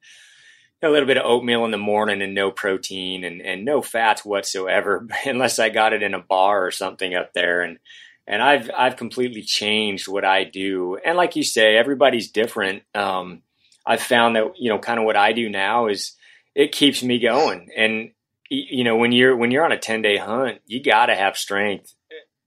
a 0.82 0.90
little 0.90 1.08
bit 1.08 1.18
of 1.18 1.26
oatmeal 1.26 1.66
in 1.66 1.72
the 1.72 1.78
morning 1.78 2.22
and 2.22 2.36
no 2.36 2.52
protein 2.52 3.24
and, 3.24 3.42
and 3.42 3.66
no 3.66 3.82
fats 3.82 4.26
whatsoever, 4.26 5.08
unless 5.26 5.58
I 5.58 5.70
got 5.70 5.94
it 5.94 6.04
in 6.04 6.14
a 6.14 6.20
bar 6.20 6.66
or 6.66 6.72
something 6.72 7.16
up 7.16 7.34
there. 7.34 7.62
And 7.62 7.80
and 8.28 8.42
I've 8.42 8.70
I've 8.76 8.98
completely 8.98 9.42
changed 9.42 10.08
what 10.08 10.26
I 10.26 10.44
do. 10.44 10.98
And 11.04 11.18
like 11.18 11.36
you 11.36 11.44
say, 11.44 11.78
everybody's 11.78 12.32
different. 12.32 12.84
Um, 12.94 13.42
I've 13.86 14.02
found 14.02 14.36
that 14.36 14.54
you 14.58 14.70
know, 14.70 14.80
kind 14.80 15.00
of 15.00 15.06
what 15.06 15.16
I 15.16 15.34
do 15.34 15.50
now 15.50 15.88
is 15.88 16.14
it 16.56 16.72
keeps 16.72 17.04
me 17.04 17.20
going. 17.20 17.70
And 17.76 18.12
you 18.50 18.84
know, 18.84 18.96
when 18.96 19.12
you're 19.12 19.36
when 19.36 19.52
you're 19.52 19.66
on 19.66 19.72
a 19.72 19.78
ten 19.78 20.02
day 20.02 20.18
hunt, 20.18 20.60
you 20.66 20.82
got 20.82 21.08
to 21.08 21.16
have 21.16 21.38
strength 21.38 21.94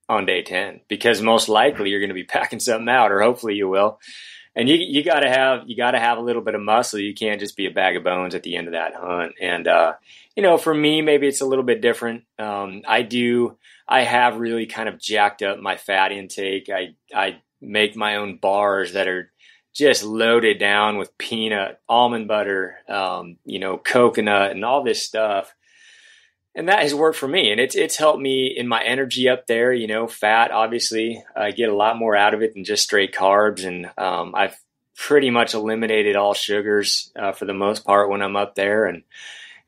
on 0.09 0.27
day 0.27 0.43
ten 0.43 0.81
because 0.89 1.21
most 1.21 1.49
likely 1.49 1.91
you're 1.91 2.01
going 2.01 2.09
to 2.09 2.15
be 2.15 2.25
packing 2.25 2.61
something 2.61 2.89
out, 2.89 3.13
or 3.13 3.21
hopefully 3.21 3.55
you 3.55 3.69
will. 3.69 4.01
And 4.57 4.69
you 4.69 4.77
you 4.77 5.05
got 5.05 5.21
to 5.21 5.29
have 5.29 5.63
you 5.67 5.77
got 5.77 5.93
to 5.93 6.01
have 6.01 6.19
a 6.19 6.23
little 6.23 6.43
bit 6.43 6.57
of 6.57 6.61
muscle. 6.61 6.99
You 6.99 7.15
can't 7.15 7.39
just 7.39 7.57
be 7.57 7.67
a 7.67 7.71
bag 7.71 7.97
of 7.97 8.03
bones 8.03 8.35
at 8.35 8.43
the 8.43 8.57
end 8.57 8.67
of 8.67 8.73
that 8.73 8.95
hunt. 8.95 9.35
And 9.41 9.69
uh, 9.69 9.93
you 10.35 10.43
know, 10.43 10.59
for 10.59 10.75
me, 10.75 11.03
maybe 11.03 11.29
it's 11.29 11.41
a 11.41 11.47
little 11.47 11.65
bit 11.65 11.81
different. 11.81 12.25
Um, 12.39 12.83
I 12.87 13.03
do 13.03 13.57
I 13.89 14.03
have 14.03 14.39
really 14.39 14.67
kind 14.67 14.89
of 14.89 15.01
jacked 15.01 15.43
up 15.43 15.59
my 15.59 15.77
fat 15.77 16.13
intake. 16.13 16.69
I 16.69 16.95
I 17.15 17.41
make 17.61 17.97
my 17.97 18.17
own 18.17 18.37
bars 18.37 18.93
that 18.93 19.09
are 19.09 19.33
just 19.75 20.03
loaded 20.03 20.59
down 20.59 20.99
with 20.99 21.17
peanut, 21.19 21.81
almond 21.89 22.29
butter, 22.29 22.79
um, 22.89 23.37
you 23.45 23.59
know, 23.59 23.79
coconut, 23.79 24.51
and 24.51 24.65
all 24.65 24.83
this 24.83 25.03
stuff. 25.03 25.55
And 26.55 26.69
that 26.69 26.83
has 26.83 26.95
worked 26.95 27.17
for 27.17 27.29
me, 27.29 27.51
and 27.51 27.61
it's 27.61 27.77
it's 27.77 27.97
helped 27.97 28.21
me 28.21 28.49
in 28.49 28.67
my 28.69 28.83
energy 28.83 29.29
up 29.29 29.47
there. 29.47 29.73
You 29.73 29.87
know, 29.87 30.07
fat 30.07 30.51
obviously 30.51 31.23
I 31.35 31.53
get 31.53 31.69
a 31.69 31.77
lot 31.77 31.97
more 31.97 32.17
out 32.17 32.35
of 32.35 32.43
it 32.43 32.55
than 32.55 32.65
just 32.65 32.83
straight 32.83 33.15
carbs, 33.15 33.65
and 33.65 33.91
um, 33.97 34.35
I've 34.35 34.59
pretty 34.97 35.31
much 35.31 35.55
eliminated 35.55 36.17
all 36.17 36.35
sugars 36.35 37.13
uh, 37.17 37.33
for 37.33 37.45
the 37.45 37.55
most 37.55 37.85
part 37.85 38.11
when 38.11 38.21
I'm 38.21 38.37
up 38.37 38.57
there, 38.57 38.87
and 38.87 39.05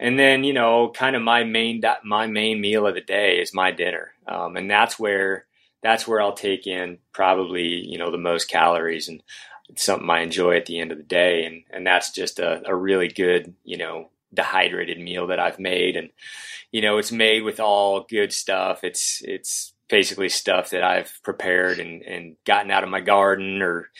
and 0.01 0.19
then 0.19 0.43
you 0.43 0.53
know, 0.53 0.91
kind 0.91 1.15
of 1.15 1.23
my 1.23 1.45
main 1.45 1.83
my 2.05 2.27
main 2.27 2.61
meal 2.61 2.87
of 2.87 2.95
the 2.95 3.01
day 3.01 3.39
is 3.39 3.55
my 3.55 3.71
dinner, 3.71 4.13
um, 4.27 4.57
and 4.57 4.69
that's 4.69 4.99
where 4.99 5.47
that's 5.83 6.09
where 6.09 6.21
I'll 6.21 6.33
take 6.33 6.67
in 6.67 6.99
probably 7.13 7.69
you 7.69 7.99
know 7.99 8.11
the 8.11 8.19
most 8.19 8.49
calories 8.49 9.09
and 9.09 9.23
it's 9.71 9.85
something 9.85 10.11
I 10.11 10.21
enjoy 10.21 10.57
at 10.57 10.67
the 10.67 10.81
end 10.81 10.93
of 10.93 10.99
the 10.99 11.05
day, 11.05 11.45
and 11.45 11.63
and 11.71 11.87
that's 11.87 12.13
just 12.13 12.39
a, 12.39 12.63
a 12.67 12.75
really 12.75 13.09
good 13.09 13.55
you 13.65 13.77
know 13.77 14.11
dehydrated 14.35 14.99
meal 14.99 15.29
that 15.29 15.41
I've 15.41 15.59
made, 15.59 15.97
and 15.97 16.11
you 16.73 16.83
know 16.83 16.99
it's 16.99 17.13
made 17.13 17.43
with 17.43 17.61
all 17.61 18.07
good 18.09 18.33
stuff. 18.33 18.83
It's 18.83 19.23
it's 19.25 19.73
basically 19.89 20.29
stuff 20.29 20.71
that 20.71 20.83
I've 20.83 21.13
prepared 21.23 21.79
and, 21.79 22.03
and 22.03 22.37
gotten 22.47 22.71
out 22.71 22.85
of 22.85 22.91
my 22.91 23.01
garden 23.01 23.63
or 23.63 23.91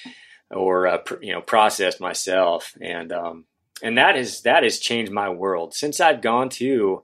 or 0.51 0.87
uh, 0.87 0.99
pr- 0.99 1.23
you 1.23 1.33
know 1.33 1.41
processed 1.41 2.01
myself, 2.01 2.75
and 2.81 3.13
um, 3.13 3.45
and 3.83 3.99
that 3.99 4.17
is 4.17 4.43
that 4.43 4.63
has 4.63 4.79
changed 4.79 5.13
my 5.13 5.29
world. 5.29 5.75
Since 5.75 6.01
I've 6.01 6.23
gone 6.23 6.49
to 6.51 7.03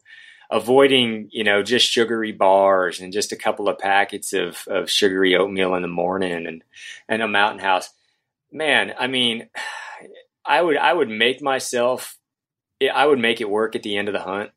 avoiding 0.51 1.29
you 1.33 1.43
know 1.43 1.63
just 1.63 1.89
sugary 1.89 2.31
bars 2.31 3.01
and 3.01 3.13
just 3.13 3.33
a 3.33 3.37
couple 3.37 3.69
of 3.69 3.79
packets 3.79 4.33
of, 4.33 4.63
of 4.69 4.89
sugary 4.89 5.35
oatmeal 5.35 5.75
in 5.75 5.83
the 5.83 5.89
morning 5.89 6.47
and 6.47 6.63
and 7.09 7.21
a 7.21 7.27
mountain 7.27 7.59
house 7.59 7.91
man 8.53 8.95
i 8.97 9.09
mean 9.09 9.49
i 10.47 10.63
would 10.63 10.77
i 10.77 10.93
would 10.93 11.09
make 11.09 11.43
myself 11.43 12.17
i 12.95 13.05
would 13.05 13.19
make 13.19 13.41
it 13.41 13.51
work 13.51 13.75
at 13.75 13.83
the 13.83 13.97
end 13.97 14.07
of 14.07 14.13
the 14.13 14.21
hunt 14.21 14.53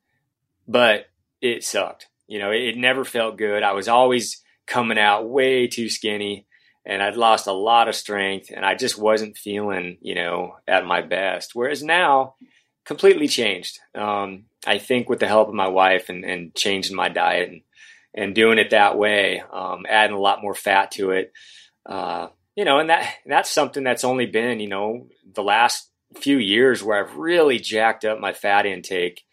but 0.70 1.08
it 1.42 1.64
sucked. 1.64 2.08
You 2.28 2.40
know 2.40 2.52
it, 2.52 2.62
it 2.62 2.78
never 2.78 3.04
felt 3.04 3.38
good. 3.38 3.64
I 3.64 3.74
was 3.74 3.88
always 3.88 4.42
coming 4.68 5.00
out 5.00 5.28
way 5.28 5.68
too 5.68 5.90
skinny 5.90 6.46
and 6.86 7.02
I'd 7.04 7.16
lost 7.16 7.48
a 7.48 7.54
lot 7.54 7.88
of 7.88 7.96
strength 7.96 8.52
and 8.54 8.66
I 8.66 8.76
just 8.76 8.98
wasn't 8.98 9.38
feeling, 9.38 9.98
you 10.02 10.16
know, 10.16 10.56
at 10.68 10.86
my 10.86 11.02
best. 11.02 11.52
Whereas 11.54 11.84
now, 11.84 12.36
completely 12.86 13.28
changed. 13.28 13.80
Um, 13.94 14.46
I 14.66 14.78
think 14.78 15.10
with 15.10 15.20
the 15.20 15.28
help 15.28 15.48
of 15.48 15.54
my 15.54 15.68
wife 15.68 16.10
and, 16.10 16.26
and 16.26 16.56
changing 16.56 16.96
my 16.96 17.10
diet 17.10 17.50
and, 17.50 17.62
and 18.14 18.36
doing 18.36 18.58
it 18.58 18.72
that 18.72 18.98
way, 18.98 19.44
um, 19.54 19.86
adding 19.88 20.16
a 20.16 20.20
lot 20.20 20.42
more 20.42 20.56
fat 20.56 20.92
to 20.92 21.12
it, 21.12 21.32
uh, 21.86 22.28
you 22.56 22.66
know, 22.66 22.80
and 22.80 22.90
that 22.90 23.16
that's 23.26 23.52
something 23.52 23.84
that's 23.84 24.04
only 24.04 24.26
been, 24.26 24.60
you 24.60 24.68
know, 24.68 25.08
the 25.34 25.44
last 25.44 25.90
few 26.18 26.38
years 26.38 26.84
where 26.84 27.04
I've 27.04 27.16
really 27.16 27.60
jacked 27.60 28.04
up 28.04 28.20
my 28.20 28.34
fat 28.34 28.66
intake, 28.66 29.24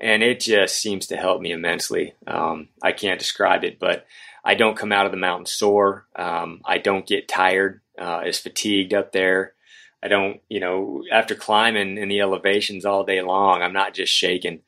and 0.00 0.22
it 0.22 0.40
just 0.40 0.80
seems 0.82 1.06
to 1.06 1.16
help 1.16 1.40
me 1.40 1.52
immensely. 1.52 2.14
Um, 2.26 2.68
I 2.82 2.92
can't 2.92 3.18
describe 3.18 3.64
it, 3.64 3.78
but 3.78 4.04
I 4.44 4.54
don't 4.54 4.76
come 4.76 4.92
out 4.92 5.06
of 5.06 5.12
the 5.12 5.18
mountain 5.18 5.46
sore. 5.46 6.06
Um, 6.14 6.60
I 6.64 6.78
don't 6.78 7.06
get 7.06 7.28
tired, 7.28 7.80
uh, 7.98 8.22
as 8.26 8.40
fatigued 8.40 8.92
up 8.92 9.12
there. 9.12 9.54
I 10.02 10.08
don't, 10.08 10.40
you 10.50 10.60
know, 10.60 11.02
after 11.10 11.34
climbing 11.34 11.96
in 11.96 12.08
the 12.08 12.20
elevations 12.20 12.84
all 12.84 13.04
day 13.04 13.22
long, 13.22 13.62
I'm 13.62 13.72
not 13.72 13.94
just 13.94 14.12
shaking. 14.12 14.60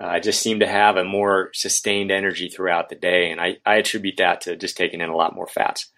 Uh, 0.00 0.06
I 0.06 0.20
just 0.20 0.42
seem 0.42 0.58
to 0.58 0.66
have 0.66 0.96
a 0.96 1.04
more 1.04 1.50
sustained 1.54 2.10
energy 2.10 2.48
throughout 2.48 2.88
the 2.88 2.96
day, 2.96 3.30
and 3.30 3.40
I, 3.40 3.58
I 3.64 3.76
attribute 3.76 4.16
that 4.16 4.40
to 4.42 4.56
just 4.56 4.76
taking 4.76 5.00
in 5.00 5.08
a 5.08 5.16
lot 5.16 5.36
more 5.36 5.46
fats. 5.46 5.92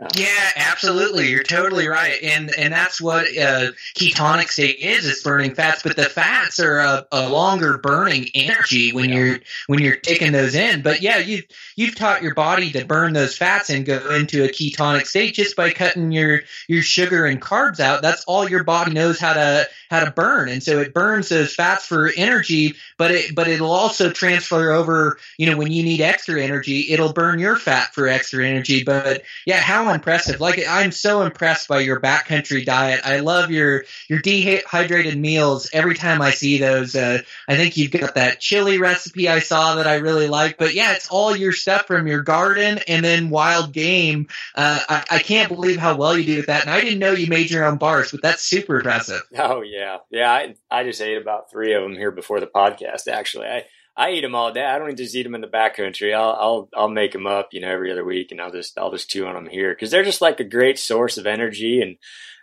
Uh, 0.00 0.08
yeah, 0.16 0.50
absolutely. 0.56 1.28
You're 1.28 1.44
totally 1.44 1.86
right, 1.86 2.20
and 2.20 2.52
and 2.58 2.72
that's 2.72 3.00
what 3.00 3.26
uh, 3.38 3.70
ketonic 3.96 4.48
state 4.48 4.78
is. 4.80 5.06
It's 5.08 5.22
burning 5.22 5.54
fats, 5.54 5.84
but 5.84 5.94
the 5.94 6.06
fats 6.06 6.58
are 6.58 6.78
a, 6.80 7.06
a 7.12 7.28
longer 7.28 7.78
burning 7.78 8.28
energy 8.34 8.92
when 8.92 9.08
you're 9.08 9.38
when 9.68 9.78
you're 9.78 9.94
taking 9.94 10.32
those 10.32 10.56
in. 10.56 10.82
But 10.82 11.00
yeah, 11.00 11.18
you 11.18 11.44
you've 11.76 11.94
taught 11.94 12.24
your 12.24 12.34
body 12.34 12.72
to 12.72 12.84
burn 12.84 13.12
those 13.12 13.36
fats 13.36 13.70
and 13.70 13.86
go 13.86 14.14
into 14.16 14.42
a 14.42 14.48
ketonic 14.48 15.06
state 15.06 15.34
just 15.34 15.54
by 15.54 15.70
cutting 15.70 16.10
your 16.10 16.40
your 16.66 16.82
sugar 16.82 17.24
and 17.24 17.40
carbs 17.40 17.78
out. 17.78 18.02
That's 18.02 18.24
all 18.24 18.48
your 18.50 18.64
body 18.64 18.92
knows 18.92 19.20
how 19.20 19.34
to 19.34 19.68
how 19.90 20.04
to 20.04 20.10
burn, 20.10 20.48
and 20.48 20.60
so 20.60 20.80
it 20.80 20.92
burns 20.92 21.28
those 21.28 21.54
fats 21.54 21.86
for 21.86 22.10
energy. 22.16 22.74
But 22.98 23.12
it 23.12 23.34
but 23.36 23.46
it'll 23.46 23.70
also 23.70 24.10
transfer 24.10 24.72
over. 24.72 25.18
You 25.38 25.50
know, 25.52 25.56
when 25.56 25.70
you 25.70 25.84
need 25.84 26.00
extra 26.00 26.42
energy, 26.42 26.86
it'll 26.90 27.12
burn 27.12 27.38
your 27.38 27.54
fat 27.54 27.94
for 27.94 28.08
extra 28.08 28.44
energy. 28.44 28.82
But 28.82 29.22
yeah, 29.46 29.60
how 29.60 29.83
how 29.84 29.92
impressive! 29.92 30.40
Like 30.40 30.60
I'm 30.68 30.92
so 30.92 31.22
impressed 31.22 31.68
by 31.68 31.80
your 31.80 32.00
backcountry 32.00 32.64
diet. 32.64 33.00
I 33.04 33.20
love 33.20 33.50
your 33.50 33.84
your 34.08 34.20
dehydrated 34.20 35.18
meals. 35.18 35.70
Every 35.72 35.94
time 35.94 36.22
I 36.22 36.30
see 36.30 36.58
those, 36.58 36.96
uh, 36.96 37.18
I 37.48 37.56
think 37.56 37.76
you've 37.76 37.90
got 37.90 38.14
that 38.14 38.40
chili 38.40 38.78
recipe 38.78 39.28
I 39.28 39.40
saw 39.40 39.76
that 39.76 39.86
I 39.86 39.96
really 39.96 40.28
like. 40.28 40.58
But 40.58 40.74
yeah, 40.74 40.92
it's 40.94 41.08
all 41.08 41.36
your 41.36 41.52
stuff 41.52 41.86
from 41.86 42.06
your 42.06 42.22
garden 42.22 42.80
and 42.88 43.04
then 43.04 43.30
wild 43.30 43.72
game. 43.72 44.28
Uh, 44.54 44.80
I, 44.88 45.04
I 45.10 45.18
can't 45.18 45.48
believe 45.48 45.78
how 45.78 45.96
well 45.96 46.16
you 46.16 46.24
do 46.24 46.36
with 46.36 46.46
that. 46.46 46.62
And 46.62 46.70
I 46.70 46.80
didn't 46.80 46.98
know 46.98 47.12
you 47.12 47.26
made 47.26 47.50
your 47.50 47.64
own 47.64 47.76
bars, 47.76 48.10
but 48.10 48.22
that's 48.22 48.42
super 48.42 48.76
impressive. 48.76 49.22
Oh 49.38 49.62
yeah, 49.62 49.98
yeah. 50.10 50.30
I 50.30 50.54
I 50.70 50.84
just 50.84 51.00
ate 51.00 51.20
about 51.20 51.50
three 51.50 51.74
of 51.74 51.82
them 51.82 51.92
here 51.92 52.10
before 52.10 52.40
the 52.40 52.46
podcast. 52.46 53.08
Actually, 53.08 53.46
I 53.46 53.66
I 53.96 54.10
eat 54.10 54.22
them 54.22 54.34
all 54.34 54.52
day. 54.52 54.64
I 54.64 54.78
don't 54.78 54.96
just 54.96 55.14
eat 55.14 55.22
them 55.22 55.34
in 55.34 55.40
the 55.40 55.46
backcountry. 55.46 56.14
I'll 56.14 56.36
I'll 56.38 56.68
I'll 56.76 56.88
make 56.88 57.12
them 57.12 57.26
up, 57.26 57.48
you 57.52 57.60
know, 57.60 57.70
every 57.70 57.92
other 57.92 58.04
week, 58.04 58.32
and 58.32 58.40
I'll 58.40 58.50
just 58.50 58.76
I'll 58.78 58.90
just 58.90 59.08
chew 59.08 59.26
on 59.26 59.34
them 59.34 59.46
here 59.46 59.72
because 59.72 59.90
they're 59.90 60.04
just 60.04 60.20
like 60.20 60.40
a 60.40 60.44
great 60.44 60.78
source 60.78 61.16
of 61.16 61.26
energy 61.26 61.80
and 61.80 61.96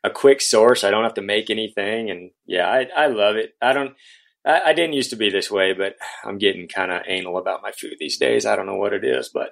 a 0.03 0.09
quick 0.09 0.41
source. 0.41 0.83
I 0.83 0.91
don't 0.91 1.03
have 1.03 1.15
to 1.15 1.21
make 1.21 1.49
anything, 1.49 2.09
and 2.09 2.31
yeah, 2.45 2.67
I 2.67 2.87
I 2.95 3.07
love 3.07 3.35
it. 3.35 3.53
I 3.61 3.73
don't. 3.73 3.95
I, 4.45 4.61
I 4.67 4.73
didn't 4.73 4.93
used 4.93 5.09
to 5.09 5.17
be 5.17 5.29
this 5.29 5.51
way, 5.51 5.73
but 5.73 5.95
I'm 6.23 6.37
getting 6.37 6.67
kind 6.67 6.91
of 6.91 7.03
anal 7.05 7.37
about 7.37 7.61
my 7.61 7.71
food 7.71 7.95
these 7.99 8.17
days. 8.17 8.45
I 8.45 8.55
don't 8.55 8.65
know 8.65 8.77
what 8.77 8.93
it 8.93 9.03
is, 9.03 9.29
but 9.33 9.49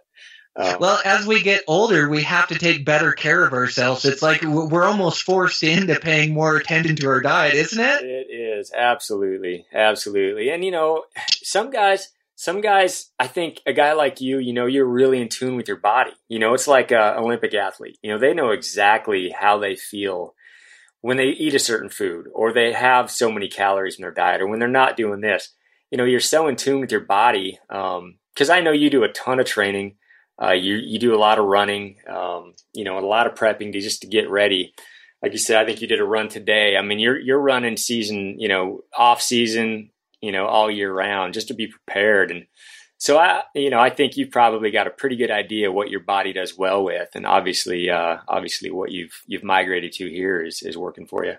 um, 0.59 0.75
well, 0.81 0.99
as 1.05 1.25
we 1.25 1.41
get 1.41 1.63
older, 1.67 2.09
we 2.09 2.23
have 2.23 2.49
to 2.49 2.59
take 2.59 2.83
better 2.83 3.13
care 3.13 3.45
of 3.45 3.53
ourselves. 3.53 4.03
It's 4.03 4.21
like 4.21 4.41
we're 4.41 4.83
almost 4.83 5.23
forced 5.23 5.63
into 5.63 5.97
paying 5.97 6.33
more 6.33 6.57
attention 6.57 6.97
to 6.97 7.07
our 7.07 7.21
diet, 7.21 7.53
isn't 7.53 7.79
it? 7.79 8.03
It 8.03 8.27
is 8.29 8.73
absolutely, 8.75 9.67
absolutely. 9.73 10.49
And 10.49 10.65
you 10.65 10.71
know, 10.71 11.05
some 11.31 11.69
guys, 11.69 12.09
some 12.35 12.59
guys, 12.59 13.09
I 13.17 13.27
think 13.27 13.61
a 13.65 13.71
guy 13.71 13.93
like 13.93 14.19
you, 14.19 14.39
you 14.39 14.51
know, 14.51 14.65
you're 14.65 14.85
really 14.85 15.21
in 15.21 15.29
tune 15.29 15.55
with 15.55 15.69
your 15.69 15.77
body. 15.77 16.11
You 16.27 16.39
know, 16.39 16.53
it's 16.53 16.67
like 16.67 16.91
an 16.91 17.15
Olympic 17.15 17.53
athlete. 17.53 17.97
You 18.01 18.11
know, 18.11 18.19
they 18.19 18.33
know 18.33 18.49
exactly 18.49 19.29
how 19.29 19.59
they 19.59 19.77
feel 19.77 20.35
when 20.99 21.15
they 21.15 21.27
eat 21.27 21.55
a 21.55 21.59
certain 21.59 21.89
food, 21.89 22.27
or 22.33 22.51
they 22.51 22.73
have 22.73 23.09
so 23.09 23.31
many 23.31 23.47
calories 23.47 23.97
in 23.97 24.01
their 24.01 24.11
diet, 24.11 24.41
or 24.41 24.47
when 24.47 24.59
they're 24.59 24.67
not 24.67 24.97
doing 24.97 25.21
this. 25.21 25.53
You 25.89 25.97
know, 25.97 26.03
you're 26.03 26.19
so 26.19 26.47
in 26.47 26.57
tune 26.57 26.81
with 26.81 26.91
your 26.91 26.99
body. 26.99 27.59
Because 27.69 28.49
um, 28.49 28.51
I 28.51 28.59
know 28.59 28.73
you 28.73 28.89
do 28.89 29.05
a 29.05 29.13
ton 29.13 29.39
of 29.39 29.45
training 29.45 29.95
uh, 30.41 30.51
you 30.51 30.75
you 30.75 30.99
do 30.99 31.15
a 31.15 31.19
lot 31.19 31.39
of 31.39 31.45
running, 31.45 31.97
um, 32.07 32.53
you 32.73 32.83
know, 32.83 32.97
a 32.97 33.05
lot 33.05 33.27
of 33.27 33.35
prepping 33.35 33.73
to 33.73 33.81
just 33.81 34.01
to 34.01 34.07
get 34.07 34.29
ready. 34.29 34.73
Like 35.21 35.33
you 35.33 35.37
said, 35.37 35.57
I 35.57 35.65
think 35.65 35.81
you 35.81 35.87
did 35.87 35.99
a 35.99 36.05
run 36.05 36.29
today. 36.29 36.77
I 36.77 36.81
mean, 36.81 36.99
you're 36.99 37.19
you're 37.19 37.39
running 37.41 37.77
season, 37.77 38.39
you 38.39 38.47
know, 38.47 38.81
off 38.97 39.21
season, 39.21 39.91
you 40.21 40.31
know, 40.31 40.45
all 40.45 40.71
year 40.71 40.93
round 40.93 41.33
just 41.33 41.49
to 41.49 41.53
be 41.53 41.67
prepared. 41.67 42.31
And 42.31 42.45
so 42.97 43.17
I, 43.17 43.43
you 43.53 43.69
know, 43.69 43.79
I 43.79 43.89
think 43.89 44.15
you've 44.15 44.31
probably 44.31 44.71
got 44.71 44.87
a 44.87 44.91
pretty 44.91 45.15
good 45.15 45.31
idea 45.31 45.71
what 45.71 45.89
your 45.89 46.01
body 46.01 46.33
does 46.33 46.57
well 46.57 46.83
with, 46.83 47.09
and 47.15 47.25
obviously, 47.25 47.89
uh, 47.89 48.17
obviously, 48.27 48.71
what 48.71 48.91
you've 48.91 49.21
you've 49.25 49.43
migrated 49.43 49.91
to 49.93 50.09
here 50.09 50.41
is 50.41 50.61
is 50.61 50.77
working 50.77 51.05
for 51.05 51.25
you. 51.25 51.35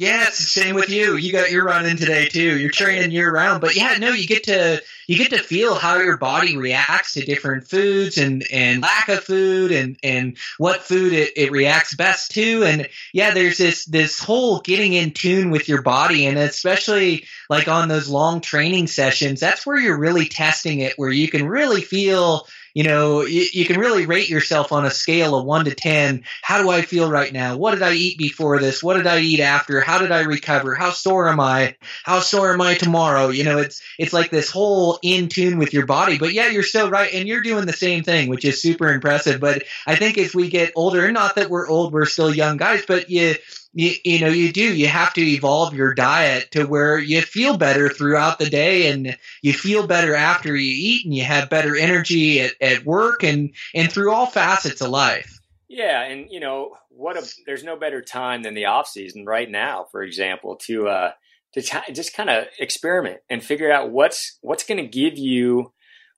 Yeah, 0.00 0.28
it's 0.28 0.38
the 0.38 0.44
same 0.44 0.76
with 0.76 0.88
you. 0.88 1.16
You 1.16 1.30
got 1.30 1.50
your 1.50 1.66
running 1.66 1.98
today 1.98 2.26
too. 2.26 2.58
You're 2.58 2.70
training 2.70 3.10
year 3.10 3.30
round, 3.30 3.60
but 3.60 3.76
yeah, 3.76 3.98
no, 3.98 4.12
you 4.12 4.26
get 4.26 4.44
to 4.44 4.82
you 5.06 5.18
get 5.18 5.28
to 5.32 5.42
feel 5.42 5.74
how 5.74 5.98
your 5.98 6.16
body 6.16 6.56
reacts 6.56 7.12
to 7.14 7.20
different 7.20 7.68
foods 7.68 8.16
and 8.16 8.42
and 8.50 8.80
lack 8.80 9.10
of 9.10 9.22
food 9.22 9.72
and 9.72 9.98
and 10.02 10.38
what 10.56 10.84
food 10.84 11.12
it, 11.12 11.34
it 11.36 11.52
reacts 11.52 11.94
best 11.94 12.30
to. 12.30 12.64
And 12.64 12.88
yeah, 13.12 13.34
there's 13.34 13.58
this 13.58 13.84
this 13.84 14.18
whole 14.18 14.60
getting 14.60 14.94
in 14.94 15.10
tune 15.10 15.50
with 15.50 15.68
your 15.68 15.82
body, 15.82 16.24
and 16.24 16.38
especially 16.38 17.26
like 17.50 17.68
on 17.68 17.88
those 17.88 18.08
long 18.08 18.40
training 18.40 18.86
sessions, 18.86 19.38
that's 19.38 19.66
where 19.66 19.78
you're 19.78 19.98
really 19.98 20.24
testing 20.24 20.80
it, 20.80 20.94
where 20.96 21.10
you 21.10 21.28
can 21.28 21.46
really 21.46 21.82
feel 21.82 22.46
you 22.74 22.84
know, 22.84 23.22
you, 23.22 23.46
you, 23.52 23.64
can 23.64 23.80
really 23.80 24.06
rate 24.06 24.28
yourself 24.28 24.72
on 24.72 24.86
a 24.86 24.90
scale 24.90 25.36
of 25.36 25.44
one 25.44 25.64
to 25.64 25.74
10. 25.74 26.24
How 26.42 26.62
do 26.62 26.70
I 26.70 26.82
feel 26.82 27.10
right 27.10 27.32
now? 27.32 27.56
What 27.56 27.72
did 27.72 27.82
I 27.82 27.94
eat 27.94 28.18
before 28.18 28.58
this? 28.58 28.82
What 28.82 28.96
did 28.96 29.06
I 29.06 29.20
eat 29.20 29.40
after? 29.40 29.80
How 29.80 29.98
did 29.98 30.12
I 30.12 30.20
recover? 30.20 30.74
How 30.74 30.90
sore 30.90 31.28
am 31.28 31.40
I? 31.40 31.76
How 32.04 32.20
sore 32.20 32.52
am 32.52 32.60
I 32.60 32.74
tomorrow? 32.74 33.28
You 33.28 33.44
know, 33.44 33.58
it's, 33.58 33.82
it's 33.98 34.12
like 34.12 34.30
this 34.30 34.50
whole 34.50 34.98
in 35.02 35.28
tune 35.28 35.58
with 35.58 35.72
your 35.72 35.86
body. 35.86 36.18
But 36.18 36.32
yeah, 36.32 36.48
you're 36.48 36.62
so 36.62 36.88
right. 36.88 37.12
And 37.12 37.28
you're 37.28 37.42
doing 37.42 37.66
the 37.66 37.72
same 37.72 38.02
thing, 38.02 38.28
which 38.28 38.44
is 38.44 38.62
super 38.62 38.92
impressive. 38.92 39.40
But 39.40 39.64
I 39.86 39.96
think 39.96 40.18
as 40.18 40.34
we 40.34 40.48
get 40.48 40.72
older, 40.76 41.10
not 41.10 41.34
that 41.34 41.50
we're 41.50 41.68
old, 41.68 41.92
we're 41.92 42.06
still 42.06 42.34
young 42.34 42.56
guys, 42.56 42.84
but 42.86 43.10
you, 43.10 43.34
you, 43.72 43.92
you 44.04 44.20
know 44.20 44.28
you 44.28 44.52
do. 44.52 44.74
You 44.74 44.88
have 44.88 45.12
to 45.14 45.20
evolve 45.20 45.74
your 45.74 45.94
diet 45.94 46.50
to 46.52 46.64
where 46.64 46.98
you 46.98 47.22
feel 47.22 47.56
better 47.56 47.88
throughout 47.88 48.38
the 48.38 48.50
day 48.50 48.90
and 48.90 49.16
you 49.42 49.52
feel 49.52 49.86
better 49.86 50.14
after 50.14 50.54
you 50.56 50.74
eat 50.76 51.04
and 51.04 51.14
you 51.14 51.24
have 51.24 51.50
better 51.50 51.76
energy 51.76 52.40
at, 52.40 52.52
at 52.60 52.84
work 52.84 53.22
and 53.22 53.52
and 53.74 53.90
through 53.90 54.12
all 54.12 54.26
facets 54.26 54.80
of 54.80 54.90
life. 54.90 55.38
Yeah 55.68 56.02
and 56.02 56.26
you 56.30 56.40
know 56.40 56.76
what 56.88 57.16
a 57.16 57.26
there's 57.46 57.64
no 57.64 57.76
better 57.76 58.02
time 58.02 58.42
than 58.42 58.54
the 58.54 58.66
off 58.66 58.88
season 58.88 59.24
right 59.24 59.48
now 59.48 59.86
for 59.90 60.02
example 60.02 60.56
to 60.56 60.88
uh 60.88 61.12
to 61.52 61.62
t- 61.62 61.92
just 61.92 62.14
kind 62.14 62.28
of 62.28 62.46
experiment 62.58 63.20
and 63.28 63.42
figure 63.42 63.72
out 63.72 63.90
what's 63.90 64.38
what's 64.42 64.64
going 64.64 64.78
to 64.78 64.86
give 64.86 65.16
you 65.16 65.72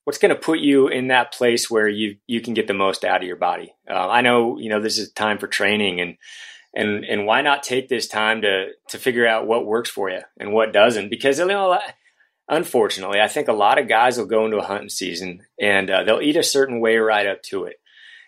what's 0.05 0.19
going 0.19 0.35
to 0.35 0.41
put 0.41 0.59
you 0.59 0.89
in 0.89 1.09
that 1.09 1.33
place 1.33 1.71
where 1.71 1.89
you 1.89 2.17
you 2.27 2.41
can 2.41 2.55
get 2.55 2.67
the 2.67 2.75
most 2.75 3.05
out 3.05 3.21
of 3.21 3.27
your 3.27 3.37
body. 3.37 3.75
Uh, 3.89 4.09
i 4.09 4.23
know 4.23 4.59
you 4.59 4.71
know 4.71 4.81
this 4.81 4.99
is 4.99 5.13
time 5.13 5.39
for 5.39 5.47
training 5.47 6.01
and 6.01 6.17
and 6.75 7.05
and 7.05 7.27
why 7.27 7.43
not 7.43 7.63
take 7.63 7.89
this 7.89 8.09
time 8.09 8.43
to 8.43 8.69
to 8.89 8.99
figure 8.99 9.27
out 9.27 9.47
what 9.47 9.67
works 9.67 9.91
for 9.91 10.11
you 10.11 10.21
and 10.39 10.53
what 10.53 10.73
doesn't? 10.73 11.11
Because 11.11 11.39
you 11.39 11.47
know, 11.47 11.79
unfortunately, 12.49 13.21
I 13.21 13.29
think 13.29 13.49
a 13.49 13.53
lot 13.53 13.79
of 13.79 13.89
guys 13.89 14.19
will 14.19 14.27
go 14.27 14.45
into 14.45 14.59
a 14.59 14.65
hunting 14.65 14.89
season 14.89 15.47
and 15.61 15.91
uh, 15.91 16.05
they'll 16.05 16.21
eat 16.21 16.37
a 16.37 16.43
certain 16.43 16.81
way 16.81 16.97
right 16.97 17.27
up 17.27 17.43
to 17.45 17.65
it. 17.65 17.77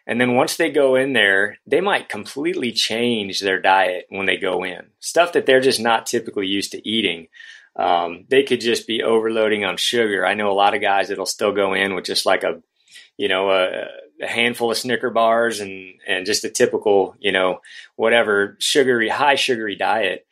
And 0.07 0.20
then 0.20 0.35
once 0.35 0.57
they 0.57 0.70
go 0.70 0.96
in 0.96 1.14
there, 1.14 1.57
they 1.66 1.80
might 1.80 2.11
completely 2.11 2.72
change 2.72 3.40
their 3.40 3.61
diet 3.61 4.07
when 4.11 4.26
they 4.26 4.37
go 4.37 4.62
in. 4.62 4.88
Stuff 5.00 5.33
that 5.33 5.46
they're 5.46 5.61
just 5.61 5.80
not 5.80 6.04
typically 6.04 6.46
used 6.46 6.72
to 6.72 6.88
eating. 6.88 7.28
Um, 7.76 8.26
they 8.28 8.42
could 8.42 8.61
just 8.61 8.87
be 8.87 9.02
overloading 9.02 9.64
on 9.64 9.78
sugar. 9.78 10.26
I 10.26 10.35
know 10.35 10.50
a 10.50 10.52
lot 10.52 10.74
of 10.74 10.83
guys 10.83 11.09
that'll 11.09 11.26
still 11.26 11.52
go 11.52 11.72
in 11.72 11.94
with 11.94 12.04
just 12.04 12.26
like 12.26 12.42
a, 12.44 12.62
you 13.16 13.28
know, 13.28 13.50
a, 13.50 13.87
a 14.20 14.27
handful 14.27 14.70
of 14.70 14.77
Snicker 14.77 15.11
bars 15.11 15.61
and 15.61 15.94
and 16.07 16.27
just 16.27 16.44
a 16.44 16.50
typical, 16.50 17.16
you 17.18 17.33
know, 17.33 17.61
whatever 17.96 18.57
sugary, 18.61 19.09
high 19.09 19.35
sugary 19.35 19.77
diet. 19.77 20.27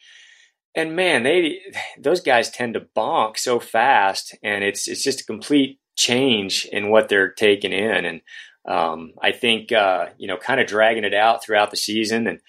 And 0.75 0.97
man, 0.97 1.23
they 1.23 1.61
those 1.99 2.21
guys 2.21 2.51
tend 2.51 2.75
to 2.75 2.87
bonk 2.97 3.39
so 3.39 3.61
fast, 3.61 4.37
and 4.43 4.65
it's 4.65 4.89
it's 4.89 5.03
just 5.03 5.21
a 5.21 5.27
complete 5.27 5.79
change 5.97 6.67
in 6.73 6.91
what 6.91 7.09
they're 7.09 7.31
taking 7.31 7.73
in. 7.73 8.05
And 8.05 8.21
um, 8.67 9.13
I 9.21 9.33
think 9.33 9.73
uh, 9.73 10.07
you 10.19 10.29
know, 10.29 10.37
kind 10.37 10.61
of 10.61 10.67
dragging 10.67 11.05
it 11.05 11.15
out 11.15 11.45
throughout 11.45 11.71
the 11.71 11.77
season 11.77 12.27
and 12.27 12.41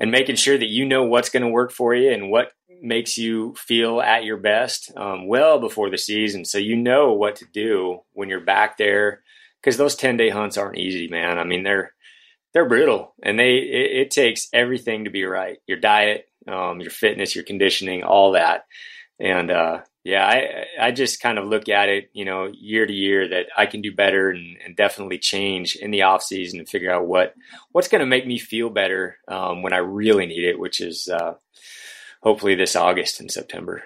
and 0.00 0.10
making 0.10 0.36
sure 0.36 0.56
that 0.56 0.66
you 0.66 0.86
know 0.86 1.04
what's 1.04 1.28
going 1.28 1.42
to 1.42 1.48
work 1.48 1.70
for 1.70 1.94
you 1.94 2.10
and 2.10 2.30
what 2.30 2.52
makes 2.82 3.18
you 3.18 3.54
feel 3.56 4.00
at 4.00 4.24
your 4.24 4.38
best 4.38 4.90
um, 4.96 5.28
well 5.28 5.60
before 5.60 5.90
the 5.90 5.98
season, 5.98 6.44
so 6.44 6.58
you 6.58 6.74
know 6.74 7.12
what 7.12 7.36
to 7.36 7.44
do 7.52 8.00
when 8.14 8.28
you're 8.28 8.40
back 8.40 8.78
there. 8.78 9.22
Because 9.60 9.76
those 9.76 9.94
ten 9.94 10.16
day 10.16 10.30
hunts 10.30 10.56
aren't 10.56 10.78
easy, 10.78 11.08
man. 11.08 11.38
I 11.38 11.44
mean, 11.44 11.62
they're 11.62 11.92
they're 12.52 12.68
brutal, 12.68 13.14
and 13.22 13.38
they 13.38 13.56
it, 13.56 14.06
it 14.06 14.10
takes 14.10 14.48
everything 14.52 15.04
to 15.04 15.10
be 15.10 15.24
right. 15.24 15.58
Your 15.66 15.78
diet, 15.78 16.26
um, 16.48 16.80
your 16.80 16.90
fitness, 16.90 17.34
your 17.34 17.44
conditioning, 17.44 18.02
all 18.02 18.32
that. 18.32 18.64
And 19.18 19.50
uh, 19.50 19.82
yeah, 20.02 20.26
I 20.26 20.86
I 20.86 20.90
just 20.92 21.20
kind 21.20 21.38
of 21.38 21.46
look 21.46 21.68
at 21.68 21.88
it, 21.90 22.10
you 22.14 22.24
know, 22.24 22.50
year 22.52 22.86
to 22.86 22.92
year 22.92 23.28
that 23.28 23.46
I 23.56 23.66
can 23.66 23.82
do 23.82 23.94
better 23.94 24.30
and, 24.30 24.56
and 24.64 24.74
definitely 24.74 25.18
change 25.18 25.76
in 25.76 25.90
the 25.90 26.02
off 26.02 26.22
season 26.22 26.58
and 26.58 26.68
figure 26.68 26.90
out 26.90 27.06
what 27.06 27.34
what's 27.72 27.88
going 27.88 28.00
to 28.00 28.06
make 28.06 28.26
me 28.26 28.38
feel 28.38 28.70
better 28.70 29.18
um, 29.28 29.62
when 29.62 29.74
I 29.74 29.78
really 29.78 30.26
need 30.26 30.44
it, 30.44 30.58
which 30.58 30.80
is 30.80 31.08
uh, 31.08 31.34
hopefully 32.22 32.54
this 32.54 32.76
August 32.76 33.20
and 33.20 33.30
September. 33.30 33.84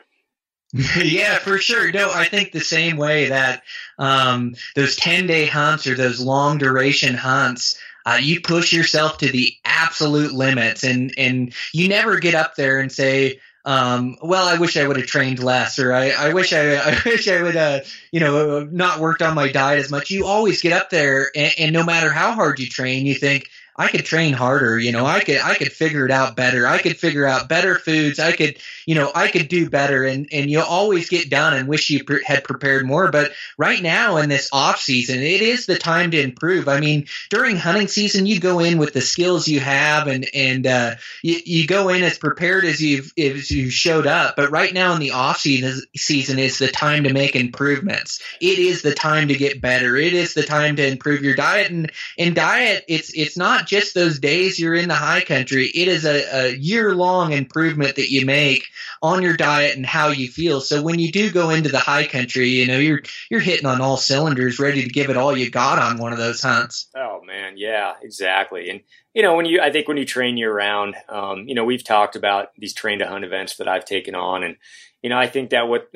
yeah, 0.97 1.39
for 1.39 1.59
sure. 1.59 1.93
No, 1.93 2.11
I 2.13 2.25
think 2.25 2.51
the 2.51 2.61
same 2.61 2.97
way 2.97 3.29
that 3.29 3.63
um, 3.97 4.57
those 4.75 4.97
ten 4.97 5.29
day 5.29 5.47
hunts 5.47 5.87
or 5.87 5.95
those 5.95 6.21
long 6.21 6.59
duration 6.59 7.15
hunts. 7.15 7.79
Uh, 8.07 8.19
you 8.21 8.41
push 8.41 8.73
yourself 8.73 9.17
to 9.19 9.31
the 9.31 9.55
absolute 9.65 10.33
limits, 10.33 10.83
and 10.83 11.15
and 11.17 11.55
you 11.73 11.89
never 11.89 12.19
get 12.19 12.35
up 12.35 12.57
there 12.57 12.81
and 12.81 12.93
say, 12.93 13.41
um, 13.65 14.17
well, 14.21 14.47
I 14.47 14.59
wish 14.59 14.77
I 14.77 14.87
would 14.87 14.97
have 14.97 15.07
trained 15.07 15.43
less, 15.43 15.79
or 15.79 15.93
I, 15.93 16.11
I 16.11 16.35
wish 16.35 16.53
I, 16.53 16.75
I 16.75 17.01
wish 17.07 17.29
I 17.29 17.43
would, 17.43 17.57
uh, 17.57 17.81
you 18.13 18.21
know, 18.21 18.65
not 18.65 19.01
worked 19.01 19.23
on 19.23 19.35
my 19.35 19.51
diet 19.51 19.79
as 19.79 19.91
much. 19.91 20.11
You 20.11 20.27
always 20.27 20.61
get 20.61 20.73
up 20.75 20.91
there, 20.91 21.31
and, 21.35 21.53
and 21.59 21.73
no 21.73 21.83
matter 21.83 22.11
how 22.11 22.33
hard 22.33 22.59
you 22.59 22.67
train, 22.67 23.07
you 23.07 23.15
think, 23.15 23.49
I 23.77 23.89
could 23.89 24.05
train 24.05 24.33
harder. 24.33 24.79
You 24.79 24.93
know, 24.93 25.05
I 25.05 25.21
could 25.21 25.41
I 25.41 25.55
could 25.55 25.73
figure 25.73 26.05
it 26.05 26.11
out 26.11 26.37
better. 26.37 26.67
I 26.67 26.79
could 26.79 26.97
figure 26.97 27.27
out 27.27 27.49
better 27.49 27.77
foods. 27.79 28.19
I 28.19 28.33
could 28.33 28.59
you 28.87 28.95
know 28.95 29.11
I 29.15 29.29
could 29.29 29.49
do 29.49 29.69
better. 29.69 30.05
And 30.05 30.29
and 30.33 30.49
you 30.51 30.61
always 30.61 31.09
get 31.09 31.31
done 31.31 31.55
and 31.55 31.69
wish 31.69 31.91
you 31.91 32.05
pre- 32.05 32.25
had 32.25 32.45
prepared 32.45 32.87
more. 32.87 33.11
But 33.11 33.33
right 33.59 33.83
now 33.83 34.19
in 34.19 34.29
this 34.29 34.49
off 34.53 34.81
season, 34.81 35.19
it 35.19 35.43
is 35.43 35.67
the 35.67 35.77
time 35.77 36.13
to 36.13 36.21
improve. 36.21 36.69
I 36.69 36.81
mean, 36.81 37.07
during 37.31 37.57
hunting 37.57 37.89
season, 37.89 38.27
you 38.27 38.39
go 38.39 38.61
in 38.61 38.79
with 38.79 38.93
the 38.93 39.01
skills 39.01 39.49
you 39.49 39.61
have, 39.61 40.07
and 40.07 40.27
and 40.35 40.67
uh, 40.67 40.95
you, 41.23 41.41
you 41.45 41.67
go 41.67 41.89
in 41.89 42.03
as 42.03 42.19
prepared 42.19 42.65
as 42.65 42.81
you've 42.81 43.13
as 43.19 43.51
you 43.51 43.71
showed 43.71 44.07
up. 44.07 44.37
But 44.37 44.51
right 44.51 44.73
now 44.73 44.95
in 44.95 45.01
the 45.01 45.13
off 45.13 45.39
season, 45.39 45.83
season 45.97 46.39
is 46.39 46.59
the 46.59 46.69
time 46.69 47.05
to 47.05 47.13
make 47.13 47.35
improvements. 47.35 48.23
It 48.41 48.59
is 48.59 48.83
the 48.83 48.95
time 48.95 49.29
to 49.29 49.35
get 49.35 49.61
better. 49.61 49.97
It 49.97 50.13
is 50.13 50.35
the 50.35 50.45
time 50.45 50.77
to 50.77 50.87
improve 50.87 51.23
your 51.23 51.35
diet. 51.35 51.71
And 51.71 51.91
in 52.17 52.35
diet, 52.35 52.85
it's 52.89 53.13
it's 53.15 53.37
not 53.37 53.64
just 53.67 53.95
those 53.95 54.19
days 54.19 54.59
you're 54.59 54.75
in 54.75 54.89
the 54.89 54.95
high 54.95 55.23
country. 55.23 55.67
It 55.67 55.89
is 55.89 56.05
a, 56.05 56.47
a 56.47 56.57
year 56.57 56.95
long 56.95 57.33
improvement 57.33 57.97
that 57.97 58.11
you 58.11 58.27
make 58.27 58.67
on 59.03 59.23
your 59.23 59.37
diet 59.37 59.77
and 59.77 59.85
how 59.85 60.09
you 60.09 60.29
feel. 60.29 60.61
So 60.61 60.83
when 60.83 60.99
you 60.99 61.13
do 61.13 61.31
go 61.31 61.51
into 61.51 61.71
the 61.71 61.79
high 61.79 62.07
country, 62.07 62.49
you 62.49 62.67
know, 62.67 62.79
you're 62.79 63.03
you're 63.31 63.41
hitting 63.41 63.67
on 63.67 63.81
all 63.81 63.97
cylinders, 63.97 64.59
ready 64.59 64.83
to 64.83 64.89
give 64.89 65.11
it 65.11 65.17
all 65.17 65.37
you 65.37 65.51
got 65.51 65.79
on 65.79 65.99
one 65.99 66.13
of 66.13 66.19
those 66.19 66.43
hunts. 66.43 66.89
Oh 66.97 67.21
man, 67.25 67.55
yeah, 67.57 67.95
exactly. 68.03 68.71
And 68.71 68.81
you 69.15 69.23
know, 69.23 69.37
when 69.37 69.47
you 69.47 69.61
I 69.61 69.71
think 69.71 69.89
when 69.89 69.97
you 69.97 70.05
train 70.05 70.37
year 70.37 70.55
round, 70.55 70.95
um, 71.09 71.49
you 71.49 71.55
know, 71.55 71.65
we've 71.65 71.85
talked 71.85 72.17
about 72.17 72.49
these 72.59 72.75
train 72.75 72.99
to 73.01 73.07
hunt 73.07 73.25
events 73.25 73.57
that 73.57 73.69
I've 73.69 73.85
taken 73.85 74.15
on 74.15 74.43
and 74.43 74.57
you 75.05 75.11
know, 75.11 75.19
I 75.19 75.27
think 75.27 75.51
that 75.51 75.69
what 75.69 75.93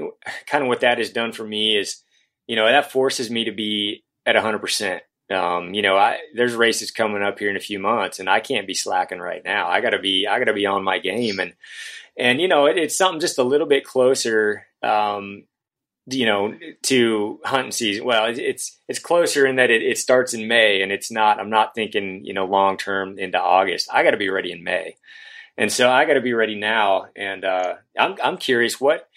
kind 0.46 0.62
of 0.62 0.68
what 0.68 0.80
that 0.80 0.98
has 0.98 1.08
done 1.08 1.32
for 1.32 1.42
me 1.42 1.78
is, 1.78 2.04
you 2.46 2.56
know, 2.56 2.66
that 2.66 2.92
forces 2.92 3.30
me 3.30 3.44
to 3.44 3.52
be 3.52 4.04
at 4.26 4.36
100%. 4.36 5.00
Um, 5.30 5.74
you 5.74 5.82
know, 5.82 5.96
I, 5.96 6.18
there's 6.34 6.54
races 6.54 6.90
coming 6.90 7.22
up 7.22 7.38
here 7.38 7.50
in 7.50 7.56
a 7.56 7.60
few 7.60 7.78
months, 7.78 8.18
and 8.18 8.30
I 8.30 8.40
can't 8.40 8.66
be 8.66 8.74
slacking 8.74 9.18
right 9.18 9.44
now. 9.44 9.68
I 9.68 9.80
got 9.80 9.90
to 9.90 9.98
be, 9.98 10.26
I 10.26 10.38
got 10.38 10.46
to 10.46 10.54
be 10.54 10.66
on 10.66 10.84
my 10.84 10.98
game, 10.98 11.38
and 11.38 11.52
and 12.16 12.40
you 12.40 12.48
know, 12.48 12.66
it, 12.66 12.78
it's 12.78 12.96
something 12.96 13.20
just 13.20 13.38
a 13.38 13.42
little 13.42 13.66
bit 13.66 13.84
closer, 13.84 14.66
um, 14.82 15.44
you 16.06 16.24
know, 16.24 16.54
to 16.84 17.40
hunting 17.44 17.72
season. 17.72 18.06
Well, 18.06 18.26
it, 18.26 18.38
it's 18.38 18.78
it's 18.88 18.98
closer 18.98 19.46
in 19.46 19.56
that 19.56 19.70
it, 19.70 19.82
it 19.82 19.98
starts 19.98 20.32
in 20.32 20.48
May, 20.48 20.80
and 20.80 20.90
it's 20.90 21.10
not. 21.10 21.38
I'm 21.38 21.50
not 21.50 21.74
thinking, 21.74 22.24
you 22.24 22.32
know, 22.32 22.46
long 22.46 22.78
term 22.78 23.18
into 23.18 23.40
August. 23.40 23.88
I 23.92 24.02
got 24.02 24.12
to 24.12 24.16
be 24.16 24.30
ready 24.30 24.50
in 24.50 24.64
May, 24.64 24.96
and 25.58 25.70
so 25.70 25.90
I 25.90 26.06
got 26.06 26.14
to 26.14 26.22
be 26.22 26.32
ready 26.32 26.54
now. 26.54 27.06
And 27.14 27.44
uh, 27.44 27.74
I'm 27.98 28.16
I'm 28.24 28.38
curious 28.38 28.80
what 28.80 29.08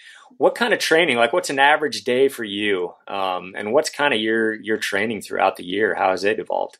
what 0.41 0.55
kind 0.55 0.73
of 0.73 0.79
training 0.79 1.17
like 1.17 1.31
what's 1.31 1.51
an 1.51 1.59
average 1.59 2.03
day 2.03 2.27
for 2.27 2.43
you 2.43 2.91
um, 3.07 3.53
and 3.55 3.71
what's 3.71 3.91
kind 3.91 4.11
of 4.11 4.19
your 4.19 4.53
your 4.53 4.77
training 4.77 5.21
throughout 5.21 5.55
the 5.55 5.63
year 5.63 5.93
how 5.93 6.09
has 6.09 6.23
it 6.23 6.39
evolved 6.39 6.79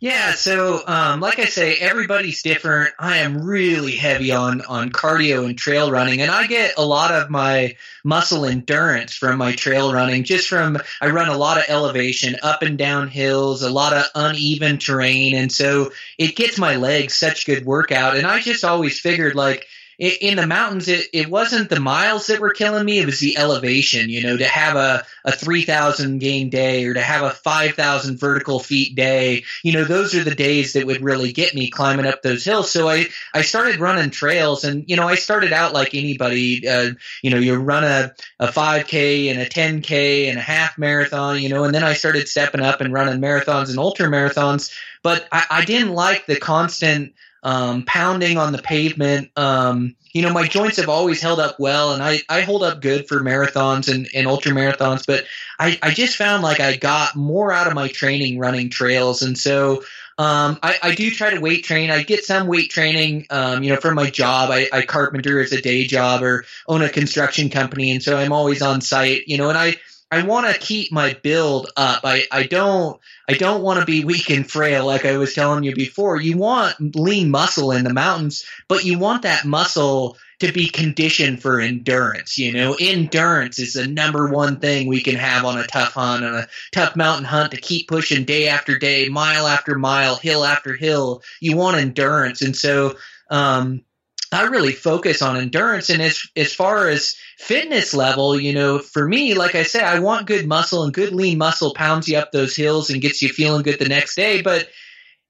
yeah, 0.00 0.32
so 0.32 0.82
um, 0.86 1.20
like 1.20 1.38
I 1.38 1.46
say, 1.46 1.76
everybody's 1.76 2.42
different. 2.42 2.92
I 2.98 3.18
am 3.18 3.42
really 3.42 3.96
heavy 3.96 4.32
on 4.32 4.60
on 4.60 4.90
cardio 4.90 5.46
and 5.46 5.56
trail 5.56 5.90
running, 5.90 6.20
and 6.20 6.30
I 6.30 6.46
get 6.46 6.74
a 6.76 6.84
lot 6.84 7.10
of 7.10 7.30
my 7.30 7.76
muscle 8.04 8.44
endurance 8.44 9.14
from 9.14 9.38
my 9.38 9.52
trail 9.52 9.90
running. 9.90 10.24
Just 10.24 10.48
from 10.48 10.76
I 11.00 11.08
run 11.08 11.30
a 11.30 11.38
lot 11.38 11.56
of 11.56 11.64
elevation, 11.68 12.36
up 12.42 12.60
and 12.60 12.76
down 12.76 13.08
hills, 13.08 13.62
a 13.62 13.70
lot 13.70 13.94
of 13.94 14.04
uneven 14.14 14.76
terrain, 14.76 15.36
and 15.36 15.50
so 15.50 15.92
it 16.18 16.36
gets 16.36 16.58
my 16.58 16.76
legs 16.76 17.14
such 17.14 17.46
good 17.46 17.64
workout. 17.64 18.16
And 18.16 18.26
I 18.26 18.40
just 18.40 18.64
always 18.64 19.00
figured 19.00 19.34
like 19.34 19.66
in 19.98 20.36
the 20.36 20.46
mountains, 20.46 20.88
it, 20.88 21.08
it 21.12 21.28
wasn't 21.28 21.70
the 21.70 21.80
miles 21.80 22.26
that 22.26 22.40
were 22.40 22.52
killing 22.52 22.84
me. 22.84 22.98
It 22.98 23.06
was 23.06 23.20
the 23.20 23.38
elevation, 23.38 24.10
you 24.10 24.22
know, 24.22 24.36
to 24.36 24.44
have 24.44 24.76
a, 24.76 25.04
a 25.24 25.32
3,000 25.32 26.18
gain 26.18 26.50
day 26.50 26.84
or 26.84 26.94
to 26.94 27.00
have 27.00 27.22
a 27.22 27.30
5,000 27.30 28.18
vertical 28.18 28.58
feet 28.58 28.96
day. 28.96 29.44
You 29.62 29.72
know, 29.72 29.84
those 29.84 30.14
are 30.14 30.24
the 30.24 30.34
days 30.34 30.72
that 30.72 30.86
would 30.86 31.02
really 31.02 31.32
get 31.32 31.54
me 31.54 31.70
climbing 31.70 32.06
up 32.06 32.22
those 32.22 32.44
hills. 32.44 32.70
So 32.70 32.88
I, 32.88 33.06
I 33.32 33.42
started 33.42 33.80
running 33.80 34.10
trails 34.10 34.64
and, 34.64 34.84
you 34.88 34.96
know, 34.96 35.08
I 35.08 35.14
started 35.14 35.52
out 35.52 35.72
like 35.72 35.94
anybody, 35.94 36.66
uh, 36.68 36.90
you 37.22 37.30
know, 37.30 37.38
you 37.38 37.54
run 37.56 37.84
a, 37.84 38.14
a 38.40 38.48
5K 38.48 39.30
and 39.30 39.40
a 39.40 39.48
10K 39.48 40.28
and 40.28 40.38
a 40.38 40.42
half 40.42 40.76
marathon, 40.76 41.40
you 41.40 41.48
know, 41.48 41.64
and 41.64 41.74
then 41.74 41.84
I 41.84 41.94
started 41.94 42.28
stepping 42.28 42.60
up 42.60 42.80
and 42.80 42.92
running 42.92 43.20
marathons 43.20 43.70
and 43.70 43.78
ultra 43.78 44.06
marathons. 44.08 44.72
But 45.02 45.28
I, 45.30 45.44
I 45.50 45.64
didn't 45.64 45.92
like 45.92 46.26
the 46.26 46.36
constant, 46.36 47.12
um, 47.44 47.84
pounding 47.84 48.38
on 48.38 48.52
the 48.52 48.58
pavement. 48.58 49.30
Um, 49.36 49.94
you 50.12 50.22
know, 50.22 50.32
my 50.32 50.48
joints 50.48 50.78
have 50.78 50.88
always 50.88 51.20
held 51.20 51.40
up 51.40 51.60
well, 51.60 51.92
and 51.92 52.02
I, 52.02 52.20
I 52.28 52.40
hold 52.40 52.62
up 52.62 52.80
good 52.80 53.06
for 53.06 53.20
marathons 53.20 53.92
and, 53.92 54.08
and 54.14 54.26
ultra 54.26 54.52
marathons. 54.52 55.06
But 55.06 55.26
I, 55.58 55.78
I 55.82 55.90
just 55.90 56.16
found 56.16 56.42
like 56.42 56.60
I 56.60 56.76
got 56.76 57.14
more 57.14 57.52
out 57.52 57.66
of 57.66 57.74
my 57.74 57.88
training 57.88 58.38
running 58.38 58.70
trails, 58.70 59.22
and 59.22 59.38
so. 59.38 59.84
Um, 60.16 60.60
I, 60.62 60.76
I 60.80 60.94
do 60.94 61.10
try 61.10 61.30
to 61.30 61.40
weight 61.40 61.64
train. 61.64 61.90
I 61.90 62.04
get 62.04 62.24
some 62.24 62.46
weight 62.46 62.70
training, 62.70 63.26
um, 63.30 63.64
you 63.64 63.70
know, 63.70 63.80
from 63.80 63.96
my 63.96 64.10
job. 64.10 64.48
I, 64.52 64.68
I 64.72 64.82
carpenter 64.82 65.40
as 65.40 65.50
a 65.50 65.60
day 65.60 65.88
job 65.88 66.22
or 66.22 66.44
own 66.68 66.82
a 66.82 66.88
construction 66.88 67.50
company, 67.50 67.90
and 67.90 68.00
so 68.00 68.16
I'm 68.16 68.32
always 68.32 68.62
on 68.62 68.80
site, 68.80 69.26
you 69.26 69.38
know. 69.38 69.48
And 69.48 69.58
I, 69.58 69.74
I 70.14 70.22
want 70.22 70.46
to 70.46 70.60
keep 70.60 70.92
my 70.92 71.14
build 71.14 71.70
up. 71.76 72.02
I, 72.04 72.24
I 72.30 72.44
don't 72.44 73.00
I 73.28 73.32
don't 73.32 73.62
want 73.62 73.80
to 73.80 73.86
be 73.86 74.04
weak 74.04 74.30
and 74.30 74.48
frail 74.48 74.86
like 74.86 75.04
I 75.04 75.16
was 75.16 75.34
telling 75.34 75.64
you 75.64 75.74
before. 75.74 76.20
You 76.20 76.36
want 76.36 76.94
lean 76.94 77.30
muscle 77.30 77.72
in 77.72 77.82
the 77.82 77.92
mountains, 77.92 78.44
but 78.68 78.84
you 78.84 78.98
want 78.98 79.22
that 79.22 79.44
muscle 79.44 80.16
to 80.38 80.52
be 80.52 80.68
conditioned 80.68 81.42
for 81.42 81.60
endurance. 81.60 82.38
You 82.38 82.52
know, 82.52 82.76
endurance 82.78 83.58
is 83.58 83.72
the 83.72 83.88
number 83.88 84.30
one 84.30 84.60
thing 84.60 84.86
we 84.86 85.02
can 85.02 85.16
have 85.16 85.44
on 85.44 85.58
a 85.58 85.66
tough 85.66 85.94
hunt, 85.94 86.24
on 86.24 86.34
a 86.34 86.48
tough 86.70 86.94
mountain 86.94 87.24
hunt 87.24 87.50
to 87.50 87.60
keep 87.60 87.88
pushing 87.88 88.24
day 88.24 88.46
after 88.46 88.78
day, 88.78 89.08
mile 89.08 89.48
after 89.48 89.76
mile, 89.76 90.14
hill 90.14 90.44
after 90.44 90.74
hill. 90.74 91.22
You 91.40 91.56
want 91.56 91.76
endurance. 91.76 92.40
And 92.40 92.56
so, 92.56 92.96
um, 93.30 93.82
I 94.32 94.44
really 94.44 94.72
focus 94.72 95.22
on 95.22 95.36
endurance. 95.36 95.90
And 95.90 96.02
as 96.02 96.22
as 96.36 96.52
far 96.52 96.88
as 96.88 97.16
fitness 97.38 97.94
level, 97.94 98.38
you 98.38 98.52
know, 98.52 98.78
for 98.78 99.06
me, 99.06 99.34
like 99.34 99.54
I 99.54 99.62
said, 99.62 99.84
I 99.84 100.00
want 100.00 100.26
good 100.26 100.46
muscle 100.46 100.82
and 100.82 100.92
good 100.92 101.12
lean 101.12 101.38
muscle 101.38 101.74
pounds 101.74 102.08
you 102.08 102.18
up 102.18 102.32
those 102.32 102.56
hills 102.56 102.90
and 102.90 103.02
gets 103.02 103.22
you 103.22 103.28
feeling 103.28 103.62
good 103.62 103.78
the 103.78 103.88
next 103.88 104.16
day. 104.16 104.42
But 104.42 104.68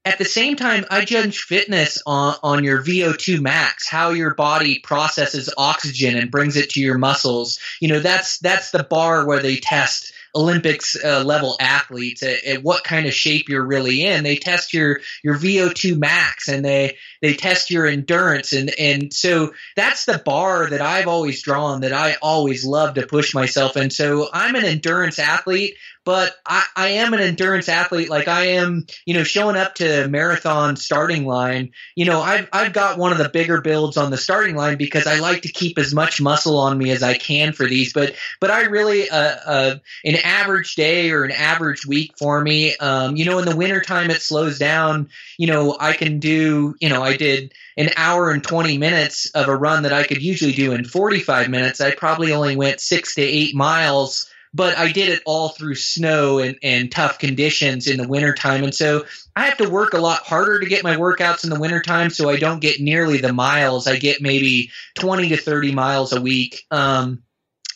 at 0.07 0.19
the 0.19 0.25
same 0.25 0.57
time, 0.57 0.85
I 0.91 1.05
judge 1.05 1.41
fitness 1.41 2.03
on, 2.07 2.37
on 2.43 2.65
your 2.65 2.83
VO2 2.83 3.41
max, 3.41 3.89
how 3.89 4.11
your 4.11 4.35
body 4.35 4.79
processes 4.81 5.53
oxygen 5.57 6.17
and 6.17 6.31
brings 6.31 6.57
it 6.57 6.71
to 6.71 6.81
your 6.81 6.99
muscles. 6.99 7.59
You 7.81 7.89
know, 7.89 8.01
that's 8.01 8.39
that's 8.39 8.71
the 8.71 8.85
bar 8.85 9.27
where 9.27 9.41
they 9.41 9.57
test 9.57 10.14
Olympics 10.37 10.97
uh, 11.03 11.23
level 11.25 11.57
athletes 11.61 12.23
at, 12.23 12.45
at, 12.45 12.63
what 12.63 12.83
kind 12.83 13.07
of 13.07 13.15
shape 13.15 13.49
you're 13.49 13.65
really 13.65 14.05
in. 14.05 14.25
They 14.25 14.37
test 14.37 14.75
your 14.75 15.01
your 15.23 15.37
VO2 15.37 15.97
max 15.97 16.49
and 16.49 16.65
they 16.65 16.97
they 17.23 17.35
test 17.35 17.71
your 17.71 17.87
endurance 17.87 18.53
and 18.53 18.71
and 18.79 19.13
so 19.13 19.55
that's 19.77 20.05
the 20.07 20.19
bar 20.19 20.71
that 20.71 20.81
I've 20.81 21.09
always 21.09 21.43
drawn 21.43 21.83
that 21.83 21.93
I 21.93 22.17
always 22.21 22.65
love 22.65 22.95
to 22.95 23.07
push 23.07 23.35
myself 23.35 23.77
and 23.77 23.93
so 23.93 24.29
I'm 24.33 24.57
an 24.57 24.65
endurance 24.65 25.19
athlete 25.19 25.77
but 26.05 26.37
I, 26.47 26.65
I 26.77 26.89
am 26.89 27.15
an 27.15 27.21
endurance 27.21 27.69
athlete. 27.69 28.11
Like 28.11 28.29
I 28.29 28.47
am, 28.49 28.87
you 29.07 29.15
know, 29.15 29.25
showing 29.25 29.57
up 29.57 29.77
to 29.77 30.07
marathon 30.09 30.77
starting 30.77 31.27
line. 31.27 31.73
You 31.95 32.05
know, 32.05 32.21
I've 32.21 32.49
I've 32.53 32.73
got 32.73 32.99
one 32.99 33.13
of 33.13 33.19
the 33.19 33.29
bigger 33.29 33.61
builds 33.61 33.97
on 33.97 34.11
the 34.11 34.19
starting 34.19 34.55
line 34.55 34.77
because 34.77 35.07
I 35.07 35.19
like 35.19 35.43
to 35.43 35.53
keep 35.53 35.79
as 35.79 35.95
much 35.95 36.21
muscle 36.21 36.59
on 36.59 36.77
me 36.77 36.91
as 36.91 37.03
I 37.03 37.15
can 37.15 37.53
for 37.53 37.67
these. 37.67 37.93
But 37.93 38.15
but 38.41 38.51
I 38.51 38.63
really 38.65 39.09
uh, 39.09 39.37
uh 39.47 39.77
an 40.05 40.17
average 40.17 40.75
day 40.75 41.11
or 41.11 41.25
an 41.25 41.33
average 41.33 41.87
week 41.87 42.13
for 42.19 42.41
me. 42.41 42.77
Um, 42.77 43.17
you 43.17 43.25
know, 43.25 43.39
in 43.39 43.47
the 43.47 43.57
wintertime 43.57 44.11
it 44.11 44.21
slows 44.21 44.59
down. 44.59 45.09
You 45.39 45.47
know, 45.47 45.77
I 45.81 45.95
can 45.95 46.19
do. 46.21 46.75
You 46.81 46.91
know, 46.91 47.03
I 47.03 47.17
did 47.17 47.55
an 47.77 47.91
hour 47.97 48.31
and 48.31 48.45
20 48.45 48.79
minutes 48.79 49.31
of 49.31 49.49
a 49.49 49.57
run 49.57 49.83
that 49.83 49.93
I 49.93 50.05
could 50.05 50.23
usually 50.23 50.53
do 50.53 50.73
in 50.73 50.85
45 50.85 51.49
minutes. 51.49 51.81
I 51.81 51.95
probably 51.95 52.33
only 52.33 52.57
went 52.57 52.81
six 52.81 53.15
to 53.17 53.23
eight 53.23 53.55
miles 53.55 54.31
but 54.55 54.79
I 54.79 54.93
did 54.93 55.09
it 55.09 55.23
all 55.27 55.49
through 55.49 55.75
snow 55.75 56.39
and, 56.39 56.57
and 56.63 56.91
tough 56.91 57.19
conditions 57.19 57.89
in 57.89 57.97
the 57.97 58.07
wintertime. 58.07 58.63
And 58.63 58.75
so 58.75 59.05
I 59.35 59.47
have 59.47 59.59
to 59.59 59.69
work 59.69 59.95
a 59.95 59.99
lot 59.99 60.21
harder 60.21 60.61
to 60.61 60.67
get 60.67 60.85
my 60.85 60.95
workouts 60.97 61.43
in 61.43 61.51
the 61.51 61.59
wintertime 61.59 62.09
so 62.11 62.31
I 62.31 62.37
don't 62.37 62.61
get 62.61 62.81
nearly 62.81 63.19
the 63.19 63.33
miles. 63.33 63.89
I 63.89 63.97
get 63.97 64.23
maybe 64.23 64.71
20 64.95 65.31
to 65.31 65.37
30 65.37 65.73
miles 65.73 66.13
a 66.13 66.21
week. 66.21 66.65
Um, 66.71 67.25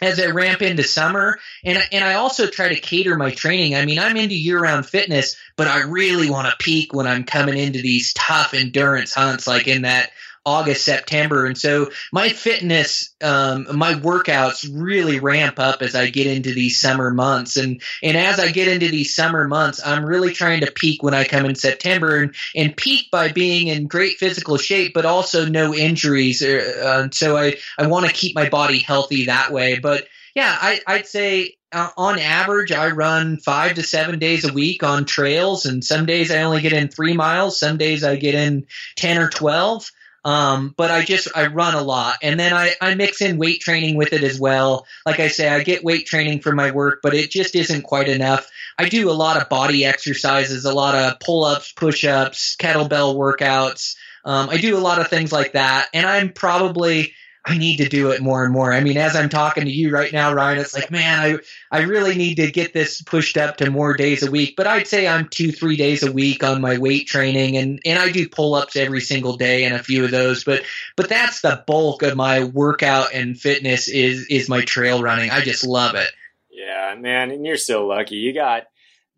as 0.00 0.20
I 0.20 0.26
ramp 0.26 0.62
into 0.62 0.84
summer, 0.84 1.40
and 1.64 1.82
and 1.90 2.04
I 2.04 2.14
also 2.14 2.46
try 2.46 2.68
to 2.68 2.80
cater 2.80 3.16
my 3.16 3.32
training. 3.32 3.74
I 3.74 3.84
mean, 3.84 3.98
I'm 3.98 4.16
into 4.16 4.36
year-round 4.36 4.86
fitness, 4.86 5.36
but 5.56 5.66
I 5.66 5.82
really 5.82 6.30
want 6.30 6.48
to 6.48 6.64
peak 6.64 6.94
when 6.94 7.08
I'm 7.08 7.24
coming 7.24 7.58
into 7.58 7.82
these 7.82 8.12
tough 8.12 8.54
endurance 8.54 9.12
hunts, 9.12 9.48
like 9.48 9.66
in 9.66 9.82
that 9.82 10.12
August, 10.48 10.84
September. 10.84 11.44
And 11.44 11.58
so 11.58 11.90
my 12.10 12.30
fitness, 12.30 13.14
um, 13.22 13.66
my 13.76 13.92
workouts 13.92 14.66
really 14.72 15.20
ramp 15.20 15.58
up 15.58 15.82
as 15.82 15.94
I 15.94 16.08
get 16.08 16.26
into 16.26 16.54
these 16.54 16.80
summer 16.80 17.10
months. 17.10 17.56
And, 17.58 17.82
and 18.02 18.16
as 18.16 18.40
I 18.40 18.50
get 18.50 18.68
into 18.68 18.88
these 18.88 19.14
summer 19.14 19.46
months, 19.46 19.80
I'm 19.84 20.06
really 20.06 20.32
trying 20.32 20.62
to 20.62 20.72
peak 20.72 21.02
when 21.02 21.12
I 21.12 21.24
come 21.24 21.44
in 21.44 21.54
September 21.54 22.16
and, 22.16 22.34
and 22.56 22.74
peak 22.74 23.10
by 23.10 23.30
being 23.30 23.68
in 23.68 23.88
great 23.88 24.16
physical 24.16 24.56
shape, 24.56 24.94
but 24.94 25.04
also 25.04 25.44
no 25.44 25.74
injuries. 25.74 26.42
Uh, 26.42 27.08
so 27.12 27.36
I, 27.36 27.56
I 27.78 27.86
want 27.86 28.06
to 28.06 28.12
keep 28.12 28.34
my 28.34 28.48
body 28.48 28.78
healthy 28.78 29.26
that 29.26 29.52
way. 29.52 29.78
But 29.78 30.06
yeah, 30.34 30.56
I, 30.58 30.80
I'd 30.86 31.06
say 31.06 31.56
uh, 31.72 31.90
on 31.96 32.18
average, 32.18 32.72
I 32.72 32.90
run 32.90 33.36
five 33.38 33.74
to 33.74 33.82
seven 33.82 34.18
days 34.18 34.48
a 34.48 34.52
week 34.52 34.82
on 34.82 35.04
trails, 35.04 35.66
and 35.66 35.84
some 35.84 36.06
days 36.06 36.30
I 36.30 36.42
only 36.42 36.62
get 36.62 36.72
in 36.72 36.88
three 36.88 37.14
miles. 37.14 37.60
Some 37.60 37.76
days 37.76 38.02
I 38.04 38.16
get 38.16 38.34
in 38.34 38.66
ten 38.96 39.18
or 39.18 39.28
twelve. 39.28 39.90
Um, 40.28 40.74
but 40.76 40.90
I 40.90 41.06
just 41.06 41.28
I 41.34 41.46
run 41.46 41.74
a 41.74 41.80
lot, 41.80 42.18
and 42.22 42.38
then 42.38 42.52
I 42.52 42.74
I 42.82 42.94
mix 42.94 43.22
in 43.22 43.38
weight 43.38 43.62
training 43.62 43.96
with 43.96 44.12
it 44.12 44.22
as 44.22 44.38
well. 44.38 44.86
Like 45.06 45.20
I 45.20 45.28
say, 45.28 45.48
I 45.48 45.62
get 45.62 45.82
weight 45.82 46.04
training 46.04 46.40
for 46.40 46.54
my 46.54 46.70
work, 46.70 47.00
but 47.02 47.14
it 47.14 47.30
just 47.30 47.56
isn't 47.56 47.80
quite 47.80 48.10
enough. 48.10 48.46
I 48.78 48.90
do 48.90 49.10
a 49.10 49.12
lot 49.12 49.40
of 49.40 49.48
body 49.48 49.86
exercises, 49.86 50.66
a 50.66 50.74
lot 50.74 50.94
of 50.94 51.18
pull 51.18 51.46
ups, 51.46 51.72
push 51.72 52.04
ups, 52.04 52.56
kettlebell 52.60 53.16
workouts. 53.16 53.96
Um, 54.22 54.50
I 54.50 54.58
do 54.58 54.76
a 54.76 54.80
lot 54.80 55.00
of 55.00 55.08
things 55.08 55.32
like 55.32 55.52
that, 55.52 55.88
and 55.94 56.06
I'm 56.06 56.34
probably 56.34 57.14
I 57.48 57.56
need 57.56 57.78
to 57.78 57.88
do 57.88 58.10
it 58.10 58.20
more 58.20 58.44
and 58.44 58.52
more. 58.52 58.72
I 58.72 58.80
mean, 58.80 58.98
as 58.98 59.16
I'm 59.16 59.30
talking 59.30 59.64
to 59.64 59.70
you 59.70 59.90
right 59.90 60.12
now, 60.12 60.34
Ryan, 60.34 60.58
it's 60.58 60.74
like, 60.74 60.90
man, 60.90 61.18
I 61.18 61.76
I 61.76 61.82
really 61.82 62.14
need 62.14 62.34
to 62.36 62.50
get 62.50 62.74
this 62.74 63.00
pushed 63.00 63.38
up 63.38 63.56
to 63.56 63.70
more 63.70 63.96
days 63.96 64.22
a 64.22 64.30
week. 64.30 64.54
But 64.54 64.66
I'd 64.66 64.86
say 64.86 65.08
I'm 65.08 65.28
two, 65.28 65.50
three 65.50 65.76
days 65.76 66.02
a 66.02 66.12
week 66.12 66.44
on 66.44 66.60
my 66.60 66.76
weight 66.76 67.06
training, 67.06 67.56
and 67.56 67.80
and 67.86 67.98
I 67.98 68.10
do 68.10 68.28
pull 68.28 68.54
ups 68.54 68.76
every 68.76 69.00
single 69.00 69.36
day 69.36 69.64
and 69.64 69.74
a 69.74 69.82
few 69.82 70.04
of 70.04 70.10
those. 70.10 70.44
But 70.44 70.62
but 70.96 71.08
that's 71.08 71.40
the 71.40 71.64
bulk 71.66 72.02
of 72.02 72.16
my 72.16 72.44
workout 72.44 73.14
and 73.14 73.38
fitness 73.38 73.88
is 73.88 74.26
is 74.28 74.48
my 74.48 74.64
trail 74.64 75.02
running. 75.02 75.30
I 75.30 75.40
just 75.40 75.66
love 75.66 75.94
it. 75.94 76.10
Yeah, 76.50 76.94
man, 76.98 77.30
and 77.30 77.46
you're 77.46 77.56
so 77.56 77.86
lucky. 77.86 78.16
You 78.16 78.34
got 78.34 78.64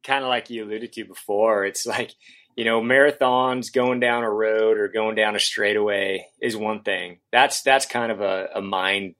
kind 0.04 0.22
of 0.22 0.28
like 0.28 0.50
you 0.50 0.64
alluded 0.64 0.92
to 0.92 1.04
before. 1.04 1.64
It's 1.64 1.84
like 1.84 2.12
you 2.60 2.66
know, 2.66 2.82
marathons 2.82 3.72
going 3.72 4.00
down 4.00 4.22
a 4.22 4.30
road 4.30 4.76
or 4.76 4.88
going 4.88 5.14
down 5.14 5.34
a 5.34 5.40
straightaway 5.40 6.26
is 6.42 6.54
one 6.54 6.82
thing. 6.82 7.20
That's 7.32 7.62
that's 7.62 7.86
kind 7.86 8.12
of 8.12 8.20
a, 8.20 8.48
a 8.56 8.60
mind 8.60 9.14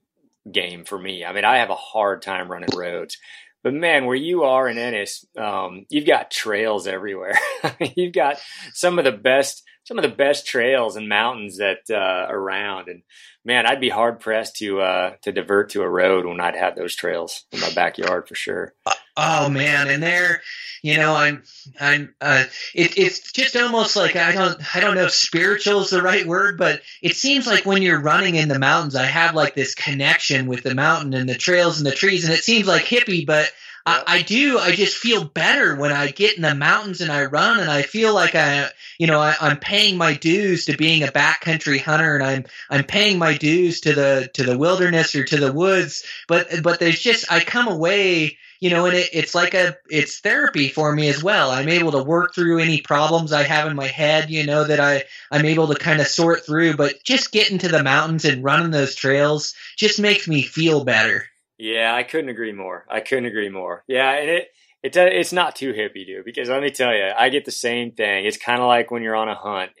game 0.51 0.85
for 0.85 0.95
me. 0.95 1.25
I 1.25 1.33
mean, 1.33 1.43
I 1.43 1.57
have 1.57 1.71
a 1.71 1.75
hard 1.75 2.21
time 2.21 2.51
running 2.51 2.69
roads. 2.77 3.17
But 3.63 3.73
man, 3.73 4.05
where 4.05 4.15
you 4.15 4.43
are 4.43 4.69
in 4.69 4.77
Ennis, 4.77 5.25
um, 5.35 5.87
you've 5.89 6.05
got 6.05 6.29
trails 6.29 6.85
everywhere. 6.85 7.39
you've 7.95 8.13
got 8.13 8.37
some 8.75 8.99
of 8.99 9.05
the 9.05 9.11
best, 9.11 9.63
some 9.85 9.97
of 9.97 10.03
the 10.03 10.15
best 10.15 10.45
trails 10.45 10.95
and 10.95 11.09
mountains 11.09 11.57
that 11.57 11.89
uh, 11.89 12.31
around. 12.31 12.89
And 12.89 13.01
man, 13.43 13.65
I'd 13.65 13.81
be 13.81 13.89
hard 13.89 14.19
pressed 14.19 14.57
to 14.57 14.81
uh, 14.81 15.13
to 15.23 15.31
divert 15.31 15.71
to 15.71 15.81
a 15.81 15.89
road 15.89 16.27
when 16.27 16.39
I'd 16.39 16.55
have 16.55 16.75
those 16.75 16.95
trails 16.95 17.45
in 17.51 17.59
my 17.59 17.73
backyard 17.73 18.27
for 18.27 18.35
sure. 18.35 18.75
Oh 19.23 19.49
man, 19.49 19.87
and 19.87 20.01
there, 20.01 20.41
you 20.81 20.97
know, 20.97 21.13
I'm, 21.13 21.43
I'm, 21.79 22.15
uh, 22.19 22.45
it, 22.73 22.97
it's 22.97 23.31
just 23.31 23.55
almost 23.55 23.95
like 23.95 24.15
I 24.15 24.31
don't, 24.31 24.75
I 24.75 24.79
don't 24.79 24.95
know 24.95 25.05
if 25.05 25.11
spiritual 25.11 25.81
is 25.81 25.91
the 25.91 26.01
right 26.01 26.25
word, 26.25 26.57
but 26.57 26.81
it 27.03 27.15
seems 27.15 27.45
like 27.45 27.63
when 27.63 27.83
you're 27.83 28.01
running 28.01 28.33
in 28.33 28.49
the 28.49 28.57
mountains, 28.57 28.95
I 28.95 29.05
have 29.05 29.35
like 29.35 29.53
this 29.53 29.75
connection 29.75 30.47
with 30.47 30.63
the 30.63 30.73
mountain 30.73 31.13
and 31.13 31.29
the 31.29 31.35
trails 31.35 31.77
and 31.77 31.85
the 31.85 31.91
trees, 31.91 32.25
and 32.25 32.33
it 32.33 32.43
seems 32.43 32.67
like 32.67 32.83
hippie, 32.83 33.27
but 33.27 33.51
I, 33.85 34.03
I, 34.07 34.21
do. 34.21 34.59
I 34.59 34.71
just 34.71 34.97
feel 34.97 35.23
better 35.23 35.75
when 35.75 35.91
I 35.91 36.09
get 36.11 36.35
in 36.35 36.43
the 36.43 36.55
mountains 36.55 37.01
and 37.01 37.11
I 37.11 37.25
run, 37.25 37.59
and 37.59 37.69
I 37.69 37.81
feel 37.83 38.13
like 38.13 38.35
I, 38.35 38.69
you 38.97 39.07
know, 39.07 39.19
I, 39.19 39.35
am 39.39 39.57
paying 39.57 39.97
my 39.97 40.13
dues 40.15 40.65
to 40.65 40.77
being 40.77 41.03
a 41.03 41.07
backcountry 41.07 41.79
hunter, 41.79 42.15
and 42.15 42.23
I'm 42.23 42.45
I'm 42.69 42.83
paying 42.83 43.17
my 43.17 43.35
dues 43.37 43.81
to 43.81 43.93
the 43.93 44.29
to 44.33 44.43
the 44.43 44.57
wilderness 44.57 45.15
or 45.15 45.23
to 45.25 45.37
the 45.37 45.51
woods. 45.51 46.03
But 46.27 46.47
but 46.63 46.79
there's 46.79 46.99
just 46.99 47.31
I 47.31 47.39
come 47.39 47.67
away, 47.67 48.37
you 48.61 48.69
know, 48.69 48.85
and 48.85 48.95
it, 48.95 49.09
it's 49.11 49.35
like 49.35 49.53
a 49.53 49.75
it's 49.89 50.19
therapy 50.19 50.69
for 50.69 50.93
me 50.93 51.09
as 51.09 51.21
well. 51.21 51.49
I'm 51.51 51.67
able 51.67 51.91
to 51.91 52.03
work 52.03 52.33
through 52.33 52.59
any 52.59 52.79
problems 52.79 53.33
I 53.33 53.43
have 53.43 53.67
in 53.67 53.75
my 53.75 53.87
head, 53.87 54.29
you 54.29 54.45
know, 54.45 54.63
that 54.63 54.79
I 54.79 55.03
I'm 55.31 55.45
able 55.45 55.67
to 55.67 55.75
kind 55.75 55.99
of 55.99 56.07
sort 56.07 56.45
through. 56.45 56.77
But 56.77 57.03
just 57.03 57.33
getting 57.33 57.57
to 57.57 57.67
the 57.67 57.83
mountains 57.83 58.23
and 58.23 58.43
running 58.43 58.71
those 58.71 58.95
trails 58.95 59.55
just 59.77 59.99
makes 59.99 60.27
me 60.27 60.43
feel 60.43 60.85
better. 60.85 61.25
Yeah, 61.57 61.93
I 61.93 62.03
couldn't 62.03 62.29
agree 62.29 62.53
more. 62.53 62.85
I 62.89 63.01
couldn't 63.01 63.25
agree 63.25 63.49
more. 63.49 63.83
Yeah, 63.87 64.11
and 64.11 64.29
it 64.29 64.47
it 64.83 64.95
it's 64.95 65.33
not 65.33 65.55
too 65.55 65.73
hippie, 65.73 66.05
dude. 66.05 66.25
Because 66.25 66.49
let 66.49 66.61
me 66.61 66.69
tell 66.69 66.93
you, 66.93 67.11
I 67.17 67.29
get 67.29 67.45
the 67.45 67.51
same 67.51 67.91
thing. 67.91 68.25
It's 68.25 68.37
kind 68.37 68.61
of 68.61 68.67
like 68.67 68.91
when 68.91 69.01
you're 69.01 69.15
on 69.15 69.27
a 69.27 69.35
hunt. 69.35 69.71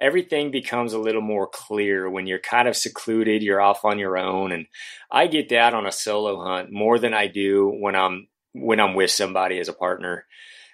Everything 0.00 0.50
becomes 0.50 0.92
a 0.92 0.98
little 0.98 1.20
more 1.20 1.46
clear 1.46 2.08
when 2.08 2.26
you're 2.26 2.38
kind 2.38 2.68
of 2.68 2.76
secluded. 2.76 3.42
You're 3.42 3.60
off 3.60 3.84
on 3.84 3.98
your 3.98 4.16
own, 4.16 4.52
and 4.52 4.66
I 5.10 5.26
get 5.26 5.50
that 5.50 5.74
on 5.74 5.86
a 5.86 5.92
solo 5.92 6.42
hunt 6.42 6.72
more 6.72 6.98
than 6.98 7.14
I 7.14 7.26
do 7.26 7.68
when 7.68 7.94
I'm 7.94 8.28
when 8.52 8.80
I'm 8.80 8.94
with 8.94 9.10
somebody 9.10 9.58
as 9.58 9.68
a 9.68 9.74
partner. 9.74 10.26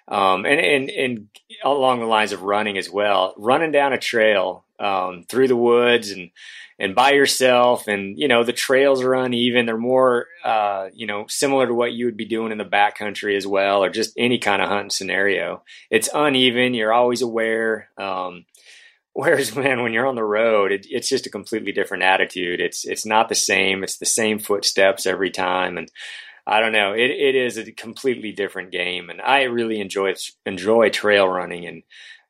Um, 0.07 0.45
and 0.45 0.59
and 0.59 0.89
and 0.89 1.27
along 1.63 1.99
the 1.99 2.05
lines 2.05 2.31
of 2.31 2.43
running 2.43 2.77
as 2.77 2.89
well, 2.89 3.33
running 3.37 3.71
down 3.71 3.93
a 3.93 3.97
trail 3.97 4.65
um, 4.79 5.25
through 5.27 5.47
the 5.47 5.55
woods 5.55 6.11
and 6.11 6.31
and 6.79 6.93
by 6.93 7.11
yourself 7.11 7.87
and 7.87 8.17
you 8.17 8.27
know 8.27 8.43
the 8.43 8.53
trails 8.53 9.01
are 9.01 9.15
uneven 9.15 9.65
they're 9.65 9.77
more 9.77 10.27
uh, 10.43 10.87
you 10.93 11.07
know 11.07 11.25
similar 11.27 11.67
to 11.67 11.73
what 11.73 11.93
you 11.93 12.05
would 12.05 12.17
be 12.17 12.25
doing 12.25 12.51
in 12.51 12.57
the 12.57 12.65
backcountry 12.65 13.35
as 13.35 13.47
well 13.47 13.83
or 13.83 13.89
just 13.89 14.13
any 14.17 14.37
kind 14.37 14.61
of 14.61 14.69
hunting 14.69 14.89
scenario 14.89 15.63
it's 15.89 16.09
uneven 16.13 16.73
you're 16.73 16.93
always 16.93 17.21
aware 17.21 17.89
um, 17.97 18.45
whereas 19.17 19.55
man 19.55 19.81
when 19.81 19.93
you're 19.93 20.07
on 20.07 20.15
the 20.15 20.23
road 20.23 20.71
it, 20.71 20.85
it's 20.89 21.09
just 21.09 21.25
a 21.25 21.31
completely 21.31 21.71
different 21.71 22.03
attitude 22.03 22.61
it's 22.61 22.85
it's 22.85 23.05
not 23.05 23.29
the 23.29 23.35
same 23.35 23.83
it's 23.83 23.97
the 23.97 24.05
same 24.05 24.39
footsteps 24.39 25.05
every 25.05 25.31
time 25.31 25.77
and 25.77 25.89
I 26.49 26.61
don't 26.61 26.71
know. 26.71 26.93
It, 26.93 27.11
it 27.11 27.35
is 27.35 27.57
a 27.57 27.69
completely 27.73 28.31
different 28.31 28.71
game, 28.71 29.09
and 29.09 29.21
I 29.21 29.43
really 29.43 29.81
enjoy 29.81 30.13
enjoy 30.45 30.89
trail 30.89 31.27
running, 31.27 31.65
and 31.65 31.83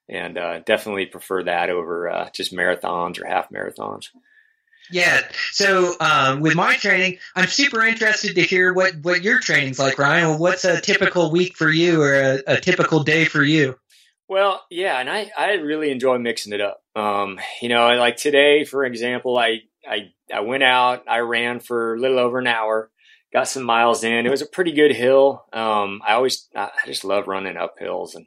and 0.09 0.38
uh, 0.39 0.59
definitely 0.59 1.05
prefer 1.05 1.43
that 1.43 1.69
over 1.69 2.09
uh, 2.09 2.29
just 2.33 2.51
marathons 2.51 3.21
or 3.21 3.27
half 3.27 3.51
marathons. 3.51 4.07
Yeah. 4.89 5.21
So 5.51 5.93
um, 5.99 6.39
with 6.39 6.55
my 6.55 6.75
training, 6.75 7.19
I'm 7.35 7.47
super 7.47 7.85
interested 7.85 8.35
to 8.35 8.41
hear 8.41 8.73
what 8.73 8.95
what 9.03 9.21
your 9.21 9.39
training's 9.39 9.77
like, 9.77 9.99
Ryan. 9.99 10.39
What's 10.39 10.65
a 10.65 10.81
typical 10.81 11.31
week 11.31 11.55
for 11.55 11.69
you, 11.69 12.01
or 12.01 12.15
a, 12.15 12.41
a 12.47 12.59
typical 12.59 13.03
day 13.03 13.25
for 13.25 13.43
you? 13.43 13.75
Well, 14.30 14.61
yeah, 14.69 14.99
and 14.99 15.09
I, 15.09 15.32
I 15.38 15.53
really 15.53 15.89
enjoy 15.91 16.17
mixing 16.17 16.53
it 16.53 16.61
up. 16.61 16.82
Um, 16.95 17.39
you 17.61 17.69
know, 17.69 17.88
like 17.95 18.17
today, 18.17 18.65
for 18.65 18.84
example, 18.84 19.38
I, 19.38 19.61
I 19.88 20.11
I 20.34 20.41
went 20.41 20.63
out, 20.63 21.03
I 21.07 21.19
ran 21.19 21.61
for 21.61 21.95
a 21.95 21.99
little 21.99 22.19
over 22.19 22.39
an 22.39 22.47
hour, 22.47 22.91
got 23.32 23.47
some 23.47 23.63
miles 23.63 24.03
in. 24.03 24.25
It 24.25 24.30
was 24.30 24.41
a 24.41 24.45
pretty 24.47 24.73
good 24.73 24.91
hill. 24.93 25.45
Um, 25.53 26.01
I 26.05 26.13
always 26.13 26.49
I 26.55 26.69
just 26.86 27.05
love 27.05 27.28
running 27.28 27.55
up 27.55 27.75
hills 27.80 28.15
and 28.15 28.25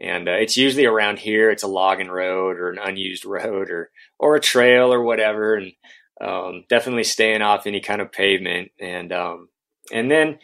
And 0.00 0.28
uh, 0.28 0.32
it's 0.32 0.56
usually 0.58 0.86
around 0.86 1.18
here. 1.20 1.50
It's 1.50 1.62
a 1.64 1.68
logging 1.68 2.10
road 2.10 2.58
or 2.58 2.70
an 2.70 2.78
unused 2.78 3.24
road 3.26 3.70
or 3.70 3.90
or 4.18 4.36
a 4.36 4.40
trail 4.40 4.92
or 4.92 5.02
whatever. 5.02 5.56
And 5.56 5.72
um, 6.20 6.64
definitely 6.68 7.04
staying 7.04 7.42
off 7.42 7.66
any 7.66 7.80
kind 7.80 8.00
of 8.02 8.12
pavement. 8.12 8.72
And 8.80 9.12
um, 9.12 9.48
and 9.92 10.10
then 10.10 10.38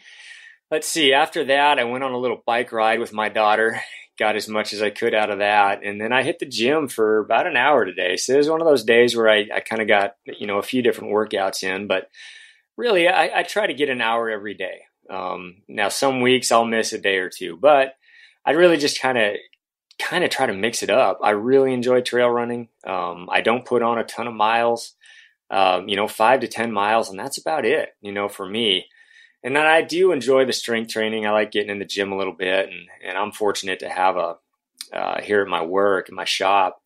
let's 0.71 0.87
see. 0.87 1.13
After 1.13 1.45
that, 1.45 1.79
I 1.79 1.85
went 1.85 2.03
on 2.03 2.13
a 2.13 2.19
little 2.19 2.41
bike 2.45 2.71
ride 2.71 2.99
with 2.99 3.13
my 3.13 3.29
daughter. 3.29 3.81
Got 4.19 4.35
as 4.35 4.47
much 4.47 4.73
as 4.73 4.81
I 4.81 4.91
could 4.91 5.15
out 5.15 5.31
of 5.31 5.39
that, 5.39 5.83
and 5.83 5.99
then 5.99 6.13
I 6.13 6.21
hit 6.21 6.37
the 6.39 6.45
gym 6.45 6.87
for 6.87 7.19
about 7.19 7.47
an 7.47 7.57
hour 7.57 7.83
today. 7.83 8.15
So 8.15 8.33
it 8.33 8.37
was 8.37 8.49
one 8.49 8.61
of 8.61 8.67
those 8.67 8.83
days 8.83 9.15
where 9.15 9.27
I, 9.27 9.47
I 9.53 9.59
kind 9.59 9.81
of 9.81 9.87
got 9.87 10.15
you 10.25 10.45
know 10.45 10.59
a 10.59 10.63
few 10.63 10.81
different 10.83 11.13
workouts 11.13 11.63
in, 11.63 11.87
but 11.87 12.09
really 12.77 13.07
I, 13.07 13.39
I 13.39 13.43
try 13.43 13.65
to 13.65 13.73
get 13.73 13.89
an 13.89 14.01
hour 14.01 14.29
every 14.29 14.53
day. 14.53 14.81
Um, 15.09 15.63
now 15.67 15.89
some 15.89 16.21
weeks 16.21 16.51
I'll 16.51 16.65
miss 16.65 16.93
a 16.93 16.99
day 16.99 17.17
or 17.17 17.29
two, 17.29 17.57
but 17.57 17.95
I'd 18.45 18.55
really 18.55 18.77
just 18.77 19.01
kind 19.01 19.17
of 19.17 19.35
kind 19.99 20.23
of 20.23 20.29
try 20.29 20.45
to 20.45 20.53
mix 20.53 20.83
it 20.83 20.89
up. 20.89 21.19
I 21.23 21.31
really 21.31 21.73
enjoy 21.73 22.01
trail 22.01 22.29
running. 22.29 22.69
Um, 22.85 23.29
I 23.31 23.41
don't 23.41 23.65
put 23.65 23.81
on 23.81 23.99
a 23.99 24.03
ton 24.03 24.27
of 24.27 24.33
miles, 24.33 24.95
um, 25.49 25.87
you 25.87 25.95
know, 25.95 26.07
five 26.07 26.41
to 26.41 26.47
10 26.47 26.71
miles, 26.71 27.09
and 27.09 27.19
that's 27.19 27.37
about 27.37 27.65
it, 27.65 27.89
you 28.01 28.11
know, 28.11 28.27
for 28.27 28.47
me. 28.47 28.87
And 29.43 29.55
then 29.55 29.65
I 29.65 29.81
do 29.81 30.11
enjoy 30.11 30.45
the 30.45 30.53
strength 30.53 30.91
training. 30.91 31.25
I 31.25 31.31
like 31.31 31.51
getting 31.51 31.69
in 31.69 31.79
the 31.79 31.85
gym 31.85 32.11
a 32.11 32.17
little 32.17 32.33
bit, 32.33 32.69
and, 32.69 32.87
and 33.05 33.17
I'm 33.17 33.31
fortunate 33.31 33.79
to 33.79 33.89
have 33.89 34.15
a, 34.15 34.37
uh, 34.93 35.21
here 35.21 35.41
at 35.41 35.47
my 35.47 35.63
work, 35.63 36.07
in 36.09 36.15
my 36.15 36.25
shop, 36.25 36.83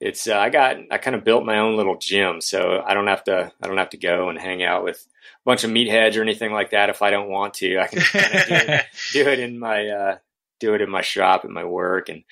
it's 0.00 0.26
uh, 0.26 0.36
I 0.36 0.50
got 0.50 0.76
I 0.90 0.98
kind 0.98 1.16
of 1.16 1.24
built 1.24 1.46
my 1.46 1.58
own 1.58 1.76
little 1.76 1.96
gym, 1.96 2.40
so 2.40 2.82
I 2.84 2.94
don't 2.94 3.06
have 3.06 3.24
to 3.24 3.52
I 3.62 3.66
don't 3.66 3.78
have 3.78 3.90
to 3.90 3.96
go 3.96 4.28
and 4.28 4.38
hang 4.38 4.62
out 4.62 4.84
with 4.84 4.96
a 4.96 5.44
bunch 5.44 5.64
of 5.64 5.70
meatheads 5.70 6.16
or 6.16 6.22
anything 6.22 6.52
like 6.52 6.70
that 6.70 6.90
if 6.90 7.00
I 7.00 7.10
don't 7.10 7.30
want 7.30 7.54
to. 7.54 7.78
I 7.78 7.86
can 7.86 7.98
do, 7.98 8.04
it, 8.12 8.84
do, 9.12 9.28
it, 9.28 9.38
in 9.38 9.58
my 9.58 9.88
uh, 9.88 10.18
do 10.60 10.74
it 10.74 10.82
in 10.82 10.90
my 10.90 11.00
shop 11.00 11.44
at 11.44 11.50
my 11.50 11.64
work, 11.64 12.08
and 12.08 12.24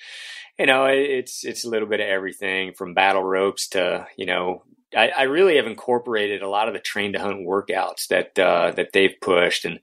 you 0.59 0.65
know 0.65 0.85
it's 0.85 1.43
it's 1.45 1.63
a 1.63 1.69
little 1.69 1.87
bit 1.87 1.99
of 1.99 2.07
everything 2.07 2.73
from 2.73 2.93
battle 2.93 3.23
ropes 3.23 3.69
to 3.69 4.07
you 4.17 4.25
know 4.25 4.63
I, 4.95 5.09
I 5.09 5.23
really 5.23 5.57
have 5.57 5.67
incorporated 5.67 6.41
a 6.41 6.49
lot 6.49 6.67
of 6.67 6.73
the 6.73 6.79
train 6.79 7.13
to 7.13 7.19
hunt 7.19 7.45
workouts 7.45 8.07
that 8.07 8.37
uh, 8.39 8.71
that 8.71 8.93
they've 8.93 9.15
pushed 9.21 9.65
and 9.65 9.79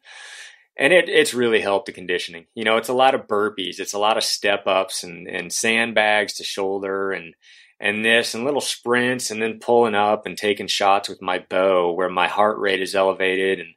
and 0.76 0.94
it, 0.94 1.08
it's 1.10 1.34
really 1.34 1.60
helped 1.60 1.86
the 1.86 1.92
conditioning. 1.92 2.46
You 2.54 2.64
know, 2.64 2.78
it's 2.78 2.88
a 2.88 2.94
lot 2.94 3.14
of 3.14 3.26
burpees, 3.26 3.78
it's 3.78 3.92
a 3.92 3.98
lot 3.98 4.16
of 4.16 4.24
step 4.24 4.66
ups 4.66 5.04
and, 5.04 5.28
and 5.28 5.52
sandbags 5.52 6.34
to 6.34 6.44
shoulder 6.44 7.12
and 7.12 7.34
and 7.78 8.04
this 8.04 8.34
and 8.34 8.44
little 8.44 8.60
sprints 8.60 9.30
and 9.30 9.40
then 9.40 9.58
pulling 9.58 9.94
up 9.94 10.26
and 10.26 10.36
taking 10.36 10.66
shots 10.66 11.08
with 11.08 11.22
my 11.22 11.38
bow 11.38 11.92
where 11.92 12.10
my 12.10 12.28
heart 12.28 12.58
rate 12.58 12.82
is 12.82 12.94
elevated 12.94 13.58
and 13.58 13.70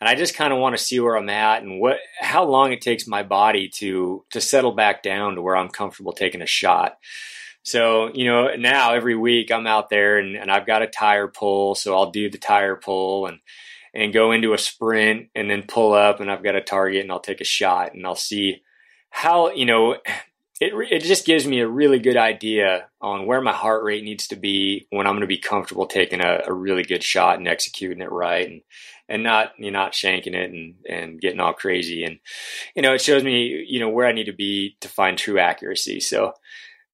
and 0.00 0.08
I 0.08 0.16
just 0.16 0.34
kind 0.34 0.52
of 0.52 0.58
want 0.58 0.76
to 0.76 0.82
see 0.82 0.98
where 1.00 1.16
I'm 1.16 1.30
at 1.30 1.62
and 1.62 1.80
what 1.80 1.98
how 2.20 2.44
long 2.44 2.72
it 2.72 2.80
takes 2.80 3.06
my 3.06 3.22
body 3.22 3.68
to 3.76 4.24
to 4.30 4.40
settle 4.40 4.72
back 4.72 5.02
down 5.02 5.36
to 5.36 5.42
where 5.42 5.56
I'm 5.56 5.68
comfortable 5.68 6.12
taking 6.12 6.42
a 6.42 6.46
shot. 6.46 6.98
So, 7.64 8.12
you 8.12 8.26
know, 8.26 8.54
now 8.56 8.92
every 8.92 9.16
week 9.16 9.50
I'm 9.50 9.66
out 9.66 9.88
there 9.88 10.18
and, 10.18 10.36
and 10.36 10.50
I've 10.50 10.66
got 10.66 10.82
a 10.82 10.86
tire 10.86 11.28
pull, 11.28 11.74
so 11.74 11.94
I'll 11.96 12.10
do 12.10 12.30
the 12.30 12.38
tire 12.38 12.76
pull 12.76 13.26
and 13.26 13.40
and 13.94 14.12
go 14.12 14.32
into 14.32 14.52
a 14.52 14.58
sprint 14.58 15.28
and 15.36 15.48
then 15.48 15.62
pull 15.62 15.92
up 15.92 16.20
and 16.20 16.30
I've 16.30 16.42
got 16.42 16.56
a 16.56 16.60
target 16.60 17.02
and 17.02 17.12
I'll 17.12 17.20
take 17.20 17.40
a 17.40 17.44
shot 17.44 17.94
and 17.94 18.04
I'll 18.04 18.16
see 18.16 18.62
how, 19.08 19.52
you 19.52 19.64
know, 19.66 19.92
it, 20.60 20.72
it 20.90 21.02
just 21.04 21.24
gives 21.24 21.46
me 21.46 21.60
a 21.60 21.68
really 21.68 21.98
good 21.98 22.16
idea 22.16 22.88
on 23.00 23.26
where 23.26 23.40
my 23.40 23.52
heart 23.52 23.84
rate 23.84 24.04
needs 24.04 24.26
to 24.28 24.36
be 24.36 24.86
when 24.90 25.06
I'm 25.06 25.12
going 25.12 25.20
to 25.22 25.26
be 25.26 25.38
comfortable 25.38 25.86
taking 25.86 26.20
a, 26.20 26.40
a 26.46 26.52
really 26.52 26.82
good 26.82 27.02
shot 27.02 27.38
and 27.38 27.48
executing 27.48 28.02
it 28.02 28.10
right 28.10 28.48
and 28.48 28.62
and 29.08 29.22
not 29.22 29.52
you 29.58 29.70
know, 29.70 29.78
not 29.78 29.92
shanking 29.92 30.34
it 30.34 30.50
and 30.50 30.74
and 30.88 31.20
getting 31.20 31.40
all 31.40 31.52
crazy. 31.52 32.04
And 32.04 32.18
you 32.74 32.82
know 32.82 32.94
it 32.94 33.02
shows 33.02 33.22
me 33.24 33.64
you 33.68 33.80
know 33.80 33.88
where 33.88 34.06
I 34.06 34.12
need 34.12 34.26
to 34.26 34.32
be 34.32 34.76
to 34.80 34.88
find 34.88 35.18
true 35.18 35.38
accuracy. 35.38 36.00
So 36.00 36.34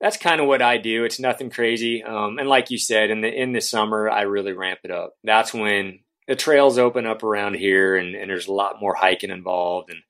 that's 0.00 0.16
kind 0.16 0.40
of 0.40 0.46
what 0.46 0.62
I 0.62 0.78
do 0.78 1.04
it's 1.04 1.20
nothing 1.20 1.50
crazy 1.50 2.02
um, 2.02 2.38
and 2.38 2.48
like 2.48 2.70
you 2.70 2.78
said 2.78 3.10
in 3.10 3.20
the 3.20 3.28
in 3.28 3.52
the 3.52 3.60
summer 3.60 4.08
I 4.08 4.22
really 4.22 4.52
ramp 4.52 4.80
it 4.84 4.90
up 4.90 5.14
that's 5.24 5.52
when 5.54 6.00
the 6.26 6.36
trails 6.36 6.78
open 6.78 7.06
up 7.06 7.22
around 7.22 7.54
here 7.54 7.96
and, 7.96 8.14
and 8.14 8.30
there's 8.30 8.46
a 8.46 8.52
lot 8.52 8.80
more 8.80 8.94
hiking 8.94 9.30
involved 9.30 9.90
and 9.90 10.00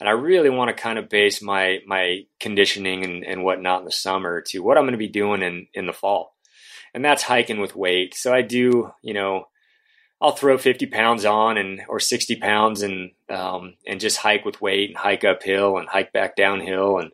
and 0.00 0.08
I 0.08 0.12
really 0.12 0.50
want 0.50 0.68
to 0.68 0.82
kind 0.82 0.98
of 0.98 1.08
base 1.08 1.40
my 1.40 1.80
my 1.86 2.26
conditioning 2.40 3.04
and, 3.04 3.24
and 3.24 3.44
whatnot 3.44 3.80
in 3.80 3.84
the 3.84 3.92
summer 3.92 4.42
to 4.48 4.60
what 4.60 4.76
I'm 4.76 4.84
going 4.84 4.92
to 4.92 4.98
be 4.98 5.08
doing 5.08 5.42
in 5.42 5.66
in 5.72 5.86
the 5.86 5.92
fall, 5.92 6.34
and 6.92 7.04
that's 7.04 7.22
hiking 7.22 7.60
with 7.60 7.76
weight. 7.76 8.14
So 8.14 8.32
I 8.32 8.42
do, 8.42 8.92
you 9.02 9.14
know, 9.14 9.46
I'll 10.20 10.32
throw 10.32 10.58
50 10.58 10.86
pounds 10.86 11.24
on 11.24 11.56
and 11.56 11.80
or 11.88 12.00
60 12.00 12.36
pounds 12.36 12.82
and 12.82 13.12
um, 13.28 13.76
and 13.86 14.00
just 14.00 14.18
hike 14.18 14.44
with 14.44 14.60
weight 14.60 14.90
and 14.90 14.98
hike 14.98 15.24
uphill 15.24 15.78
and 15.78 15.88
hike 15.88 16.12
back 16.12 16.36
downhill 16.36 16.98
and 16.98 17.10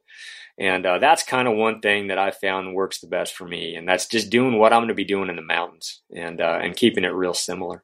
and 0.60 0.84
uh, 0.84 0.98
that's 0.98 1.22
kind 1.22 1.48
of 1.48 1.56
one 1.56 1.80
thing 1.80 2.08
that 2.08 2.18
I 2.18 2.30
found 2.30 2.74
works 2.74 3.00
the 3.00 3.06
best 3.06 3.34
for 3.34 3.48
me, 3.48 3.74
and 3.74 3.88
that's 3.88 4.06
just 4.06 4.28
doing 4.28 4.58
what 4.58 4.72
I'm 4.72 4.80
going 4.80 4.88
to 4.88 4.94
be 4.94 5.04
doing 5.04 5.30
in 5.30 5.36
the 5.36 5.42
mountains 5.42 6.02
and 6.14 6.40
uh, 6.40 6.60
and 6.62 6.76
keeping 6.76 7.04
it 7.04 7.08
real 7.08 7.34
similar. 7.34 7.82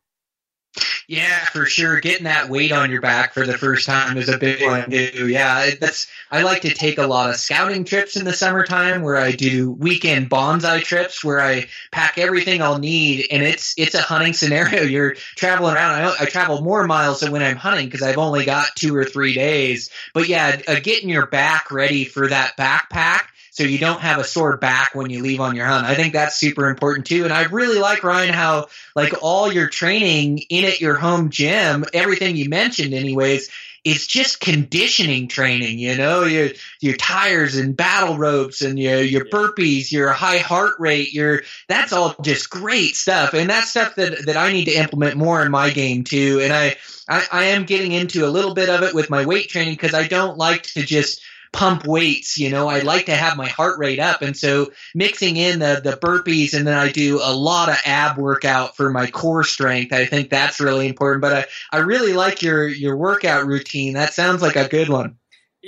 Yeah, 1.08 1.44
for 1.46 1.66
sure. 1.66 2.00
Getting 2.00 2.24
that 2.24 2.48
weight 2.48 2.72
on 2.72 2.90
your 2.90 3.00
back 3.00 3.32
for 3.32 3.46
the 3.46 3.56
first 3.56 3.86
time 3.86 4.16
is 4.16 4.28
a 4.28 4.38
big 4.38 4.62
one 4.62 4.90
too. 4.90 5.28
Yeah, 5.28 5.70
that's. 5.80 6.08
I 6.32 6.42
like 6.42 6.62
to 6.62 6.74
take 6.74 6.98
a 6.98 7.06
lot 7.06 7.30
of 7.30 7.36
scouting 7.36 7.84
trips 7.84 8.16
in 8.16 8.24
the 8.24 8.32
summertime 8.32 9.02
where 9.02 9.16
I 9.16 9.30
do 9.30 9.70
weekend 9.70 10.28
banzai 10.28 10.80
trips 10.80 11.22
where 11.22 11.40
I 11.40 11.68
pack 11.92 12.18
everything 12.18 12.60
I'll 12.60 12.78
need, 12.78 13.26
and 13.30 13.44
it's 13.44 13.74
it's 13.76 13.94
a 13.94 14.02
hunting 14.02 14.32
scenario. 14.32 14.82
You're 14.96 15.14
traveling 15.36 15.76
around. 15.76 15.92
I, 15.92 16.16
I 16.22 16.24
travel 16.24 16.62
more 16.62 16.84
miles 16.86 17.20
than 17.20 17.30
when 17.30 17.42
I'm 17.42 17.56
hunting 17.56 17.86
because 17.86 18.02
I've 18.02 18.18
only 18.18 18.44
got 18.44 18.74
two 18.74 18.96
or 18.96 19.04
three 19.04 19.34
days. 19.34 19.90
But 20.12 20.28
yeah, 20.28 20.60
uh, 20.66 20.80
getting 20.80 21.08
your 21.08 21.26
back 21.26 21.70
ready 21.70 22.04
for 22.04 22.26
that 22.28 22.56
backpack 22.56 23.26
so 23.56 23.62
you 23.62 23.78
don't 23.78 24.02
have 24.02 24.18
a 24.18 24.24
sore 24.24 24.58
back 24.58 24.94
when 24.94 25.08
you 25.08 25.22
leave 25.22 25.40
on 25.40 25.56
your 25.56 25.64
hunt. 25.64 25.86
I 25.86 25.94
think 25.94 26.12
that's 26.12 26.36
super 26.36 26.68
important 26.68 27.06
too. 27.06 27.24
And 27.24 27.32
I 27.32 27.44
really 27.44 27.78
like 27.78 28.04
Ryan 28.04 28.34
how 28.34 28.66
like 28.94 29.14
all 29.22 29.50
your 29.50 29.66
training 29.66 30.40
in 30.50 30.66
at 30.66 30.82
your 30.82 30.94
home 30.94 31.30
gym, 31.30 31.86
everything 31.94 32.36
you 32.36 32.50
mentioned 32.50 32.92
anyways, 32.92 33.48
it's 33.82 34.06
just 34.06 34.40
conditioning 34.40 35.28
training, 35.28 35.78
you 35.78 35.96
know, 35.96 36.24
your 36.24 36.50
your 36.80 36.96
tires 36.96 37.56
and 37.56 37.74
battle 37.74 38.18
ropes 38.18 38.60
and 38.60 38.78
your 38.78 39.00
your 39.00 39.24
burpees, 39.24 39.90
your 39.90 40.10
high 40.10 40.36
heart 40.36 40.74
rate, 40.78 41.14
your 41.14 41.40
that's 41.66 41.94
all 41.94 42.14
just 42.20 42.50
great 42.50 42.94
stuff. 42.94 43.32
And 43.32 43.48
that's 43.48 43.70
stuff 43.70 43.94
that 43.94 44.26
that 44.26 44.36
I 44.36 44.52
need 44.52 44.66
to 44.66 44.74
implement 44.74 45.16
more 45.16 45.40
in 45.40 45.50
my 45.50 45.70
game 45.70 46.04
too. 46.04 46.40
And 46.42 46.52
I 46.52 46.76
I, 47.08 47.24
I 47.32 47.44
am 47.44 47.64
getting 47.64 47.92
into 47.92 48.26
a 48.26 48.28
little 48.28 48.52
bit 48.52 48.68
of 48.68 48.82
it 48.82 48.94
with 48.94 49.08
my 49.08 49.24
weight 49.24 49.48
training 49.48 49.72
because 49.74 49.94
I 49.94 50.08
don't 50.08 50.36
like 50.36 50.64
to 50.64 50.82
just 50.82 51.22
pump 51.52 51.86
weights. 51.86 52.38
You 52.38 52.50
know, 52.50 52.68
I 52.68 52.80
like 52.80 53.06
to 53.06 53.16
have 53.16 53.36
my 53.36 53.48
heart 53.48 53.78
rate 53.78 53.98
up. 53.98 54.22
And 54.22 54.36
so 54.36 54.72
mixing 54.94 55.36
in 55.36 55.58
the, 55.58 55.80
the 55.82 55.96
burpees 55.96 56.54
and 56.54 56.66
then 56.66 56.76
I 56.76 56.90
do 56.90 57.20
a 57.22 57.34
lot 57.34 57.68
of 57.68 57.76
ab 57.84 58.18
workout 58.18 58.76
for 58.76 58.90
my 58.90 59.10
core 59.10 59.44
strength. 59.44 59.92
I 59.92 60.06
think 60.06 60.30
that's 60.30 60.60
really 60.60 60.88
important. 60.88 61.22
But 61.22 61.32
I, 61.32 61.78
I 61.78 61.80
really 61.80 62.12
like 62.12 62.42
your, 62.42 62.66
your 62.66 62.96
workout 62.96 63.46
routine. 63.46 63.94
That 63.94 64.14
sounds 64.14 64.42
like 64.42 64.56
a 64.56 64.68
good 64.68 64.88
one. 64.88 65.18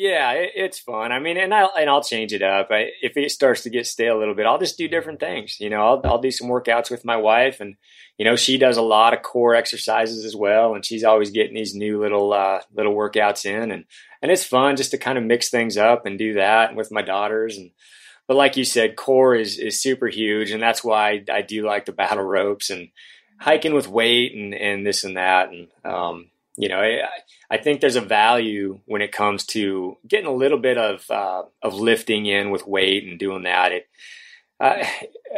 Yeah, 0.00 0.30
it, 0.34 0.52
it's 0.54 0.78
fun. 0.78 1.10
I 1.10 1.18
mean, 1.18 1.36
and 1.36 1.52
I'll 1.52 1.72
and 1.76 1.90
I'll 1.90 2.04
change 2.04 2.32
it 2.32 2.40
up. 2.40 2.68
I, 2.70 2.90
if 3.02 3.16
it 3.16 3.32
starts 3.32 3.64
to 3.64 3.70
get 3.70 3.84
stale 3.84 4.16
a 4.16 4.20
little 4.20 4.36
bit, 4.36 4.46
I'll 4.46 4.60
just 4.60 4.78
do 4.78 4.86
different 4.86 5.18
things. 5.18 5.58
You 5.58 5.70
know, 5.70 5.84
I'll 5.84 6.00
I'll 6.04 6.20
do 6.20 6.30
some 6.30 6.48
workouts 6.48 6.88
with 6.88 7.04
my 7.04 7.16
wife, 7.16 7.58
and 7.58 7.74
you 8.16 8.24
know, 8.24 8.36
she 8.36 8.58
does 8.58 8.76
a 8.76 8.82
lot 8.82 9.12
of 9.12 9.22
core 9.22 9.56
exercises 9.56 10.24
as 10.24 10.36
well, 10.36 10.76
and 10.76 10.86
she's 10.86 11.02
always 11.02 11.30
getting 11.30 11.54
these 11.54 11.74
new 11.74 12.00
little 12.00 12.32
uh, 12.32 12.60
little 12.72 12.94
workouts 12.94 13.44
in, 13.44 13.72
and 13.72 13.86
and 14.22 14.30
it's 14.30 14.44
fun 14.44 14.76
just 14.76 14.90
to 14.90 14.98
kind 14.98 15.18
of 15.18 15.24
mix 15.24 15.48
things 15.48 15.76
up 15.76 16.06
and 16.06 16.18
do 16.18 16.34
that 16.34 16.74
with 16.74 16.90
my 16.90 17.02
daughters. 17.02 17.56
And 17.56 17.70
but 18.26 18.36
like 18.36 18.56
you 18.56 18.64
said 18.64 18.96
core 18.96 19.34
is 19.34 19.58
is 19.58 19.80
super 19.80 20.08
huge 20.08 20.50
and 20.50 20.62
that's 20.62 20.84
why 20.84 21.10
I, 21.10 21.24
I 21.32 21.42
do 21.42 21.64
like 21.64 21.86
the 21.86 21.92
battle 21.92 22.24
ropes 22.24 22.70
and 22.70 22.88
hiking 23.38 23.74
with 23.74 23.88
weight 23.88 24.34
and 24.34 24.54
and 24.54 24.86
this 24.86 25.04
and 25.04 25.16
that. 25.16 25.50
And 25.50 25.68
um, 25.84 26.30
you 26.56 26.68
know 26.68 26.80
I, 26.80 27.02
I 27.50 27.56
think 27.56 27.80
there's 27.80 27.96
a 27.96 28.00
value 28.00 28.80
when 28.86 29.02
it 29.02 29.12
comes 29.12 29.46
to 29.46 29.96
getting 30.06 30.26
a 30.26 30.34
little 30.34 30.58
bit 30.58 30.78
of 30.78 31.10
uh, 31.10 31.44
of 31.62 31.74
lifting 31.74 32.26
in 32.26 32.50
with 32.50 32.66
weight 32.66 33.04
and 33.04 33.18
doing 33.18 33.44
that. 33.44 33.72
It 33.72 33.88
uh, 34.60 34.84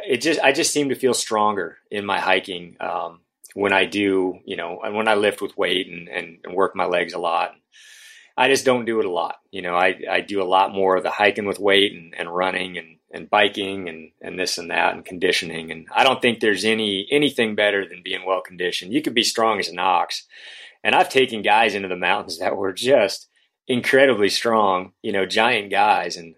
it 0.08 0.18
just 0.18 0.40
I 0.40 0.52
just 0.52 0.72
seem 0.72 0.88
to 0.88 0.94
feel 0.94 1.14
stronger 1.14 1.76
in 1.90 2.06
my 2.06 2.18
hiking 2.18 2.76
um, 2.80 3.20
when 3.54 3.72
I 3.72 3.84
do 3.84 4.38
you 4.44 4.56
know 4.56 4.80
and 4.82 4.94
when 4.94 5.08
I 5.08 5.14
lift 5.14 5.42
with 5.42 5.56
weight 5.58 5.88
and, 5.88 6.08
and, 6.08 6.38
and 6.42 6.54
work 6.54 6.74
my 6.74 6.86
legs 6.86 7.12
a 7.12 7.18
lot 7.18 7.54
I 8.40 8.48
just 8.48 8.64
don't 8.64 8.86
do 8.86 9.00
it 9.00 9.04
a 9.04 9.10
lot. 9.10 9.36
You 9.50 9.60
know, 9.60 9.74
I, 9.74 10.00
I 10.10 10.22
do 10.22 10.40
a 10.40 10.48
lot 10.48 10.72
more 10.72 10.96
of 10.96 11.02
the 11.02 11.10
hiking 11.10 11.44
with 11.44 11.58
weight 11.58 11.92
and, 11.92 12.14
and 12.16 12.34
running 12.34 12.78
and, 12.78 12.96
and 13.12 13.28
biking 13.28 13.86
and, 13.86 14.12
and 14.22 14.38
this 14.38 14.56
and 14.56 14.70
that 14.70 14.94
and 14.94 15.04
conditioning. 15.04 15.70
And 15.70 15.86
I 15.94 16.04
don't 16.04 16.22
think 16.22 16.40
there's 16.40 16.64
any 16.64 17.06
anything 17.10 17.54
better 17.54 17.86
than 17.86 18.00
being 18.02 18.24
well 18.24 18.40
conditioned. 18.40 18.94
You 18.94 19.02
could 19.02 19.12
be 19.12 19.24
strong 19.24 19.60
as 19.60 19.68
an 19.68 19.78
ox. 19.78 20.26
And 20.82 20.94
I've 20.94 21.10
taken 21.10 21.42
guys 21.42 21.74
into 21.74 21.88
the 21.88 21.96
mountains 21.96 22.38
that 22.38 22.56
were 22.56 22.72
just 22.72 23.28
incredibly 23.68 24.30
strong, 24.30 24.92
you 25.02 25.12
know, 25.12 25.26
giant 25.26 25.70
guys. 25.70 26.16
And 26.16 26.36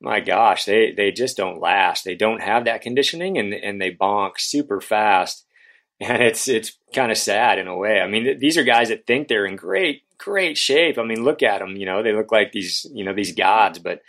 my 0.00 0.18
gosh, 0.18 0.64
they, 0.64 0.90
they 0.90 1.12
just 1.12 1.36
don't 1.36 1.60
last. 1.60 2.04
They 2.04 2.16
don't 2.16 2.42
have 2.42 2.64
that 2.64 2.82
conditioning 2.82 3.38
and, 3.38 3.54
and 3.54 3.80
they 3.80 3.92
bonk 3.94 4.32
super 4.38 4.80
fast. 4.80 5.46
And 6.02 6.22
it's, 6.22 6.48
it's 6.48 6.78
kind 6.94 7.12
of 7.12 7.18
sad 7.18 7.58
in 7.58 7.68
a 7.68 7.76
way. 7.76 8.00
I 8.00 8.08
mean, 8.08 8.38
these 8.38 8.56
are 8.56 8.64
guys 8.64 8.88
that 8.88 9.06
think 9.06 9.28
they're 9.28 9.44
in 9.44 9.56
great 9.56 10.00
great 10.20 10.58
shape. 10.58 10.98
I 10.98 11.04
mean, 11.04 11.24
look 11.24 11.42
at 11.42 11.60
them. 11.60 11.76
You 11.76 11.86
know, 11.86 12.02
they 12.02 12.12
look 12.12 12.30
like 12.30 12.52
these, 12.52 12.86
you 12.92 13.04
know, 13.04 13.14
these 13.14 13.34
gods. 13.34 13.78
But 13.78 14.02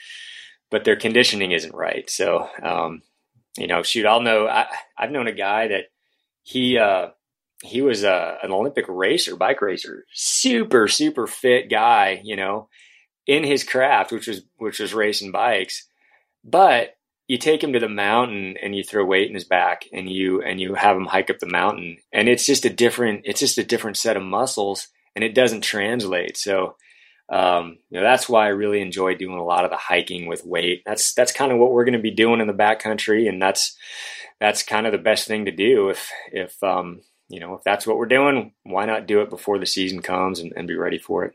but 0.70 0.84
their 0.84 0.96
conditioning 0.96 1.52
isn't 1.52 1.74
right. 1.74 2.10
So, 2.10 2.48
um, 2.62 3.02
you 3.58 3.68
know, 3.68 3.84
shoot, 3.84 4.06
I'll 4.06 4.22
know. 4.22 4.48
I, 4.48 4.68
have 4.96 5.12
known 5.12 5.28
a 5.28 5.34
guy 5.34 5.70
that 5.70 5.86
he 6.44 6.78
uh, 6.78 7.10
he 7.64 7.82
was 7.82 8.04
a, 8.04 8.12
uh, 8.12 8.38
an 8.44 8.52
Olympic 8.52 8.86
racer, 8.88 9.36
bike 9.36 9.62
racer, 9.62 10.06
super 10.14 10.88
super 10.88 11.28
fit 11.28 11.70
guy. 11.70 12.22
You 12.24 12.36
know, 12.36 12.70
in 13.26 13.44
his 13.44 13.64
craft, 13.64 14.12
which 14.12 14.28
was 14.28 14.42
which 14.58 14.80
was 14.80 14.94
racing 14.94 15.32
bikes, 15.32 15.88
but 16.44 16.96
you 17.32 17.38
take 17.38 17.64
him 17.64 17.72
to 17.72 17.80
the 17.80 17.88
mountain 17.88 18.58
and 18.62 18.76
you 18.76 18.84
throw 18.84 19.06
weight 19.06 19.30
in 19.30 19.36
his 19.36 19.46
back 19.46 19.86
and 19.94 20.10
you 20.10 20.42
and 20.42 20.60
you 20.60 20.74
have 20.74 20.98
him 20.98 21.06
hike 21.06 21.30
up 21.30 21.40
the 21.40 21.46
mountain 21.46 21.96
and 22.12 22.28
it's 22.28 22.46
just 22.46 22.66
a 22.66 22.70
different 22.70 23.22
it's 23.24 23.40
just 23.40 23.58
a 23.58 23.64
different 23.64 23.96
set 23.96 24.18
of 24.18 24.24
muscles 24.24 24.90
and 25.16 25.24
it 25.24 25.36
doesn't 25.36 25.62
translate. 25.62 26.38
So 26.38 26.76
um, 27.30 27.78
you 27.90 27.98
know 27.98 28.04
that's 28.04 28.28
why 28.28 28.46
I 28.46 28.50
really 28.50 28.82
enjoy 28.82 29.16
doing 29.16 29.38
a 29.38 29.44
lot 29.44 29.64
of 29.64 29.72
the 29.72 29.78
hiking 29.78 30.28
with 30.28 30.46
weight. 30.46 30.84
That's 30.86 31.14
that's 31.14 31.32
kind 31.32 31.52
of 31.52 31.58
what 31.60 31.72
we're 31.72 31.86
going 31.86 31.94
to 31.94 32.00
be 32.00 32.12
doing 32.12 32.42
in 32.42 32.48
the 32.48 32.54
backcountry 32.54 33.30
and 33.30 33.42
that's 33.42 33.76
that's 34.42 34.64
kind 34.64 34.88
of 34.88 34.92
the 34.92 34.98
best 34.98 35.28
thing 35.28 35.46
to 35.46 35.52
do 35.52 35.90
if 35.90 36.12
if 36.34 36.62
um, 36.64 37.02
you 37.30 37.40
know 37.40 37.54
if 37.54 37.64
that's 37.64 37.88
what 37.88 37.98
we're 37.98 38.08
doing 38.08 38.52
why 38.64 38.86
not 38.86 39.08
do 39.08 39.22
it 39.22 39.30
before 39.30 39.60
the 39.60 39.66
season 39.66 40.02
comes 40.02 40.40
and, 40.40 40.52
and 40.58 40.68
be 40.68 40.76
ready 40.76 40.98
for 40.98 41.24
it 41.24 41.34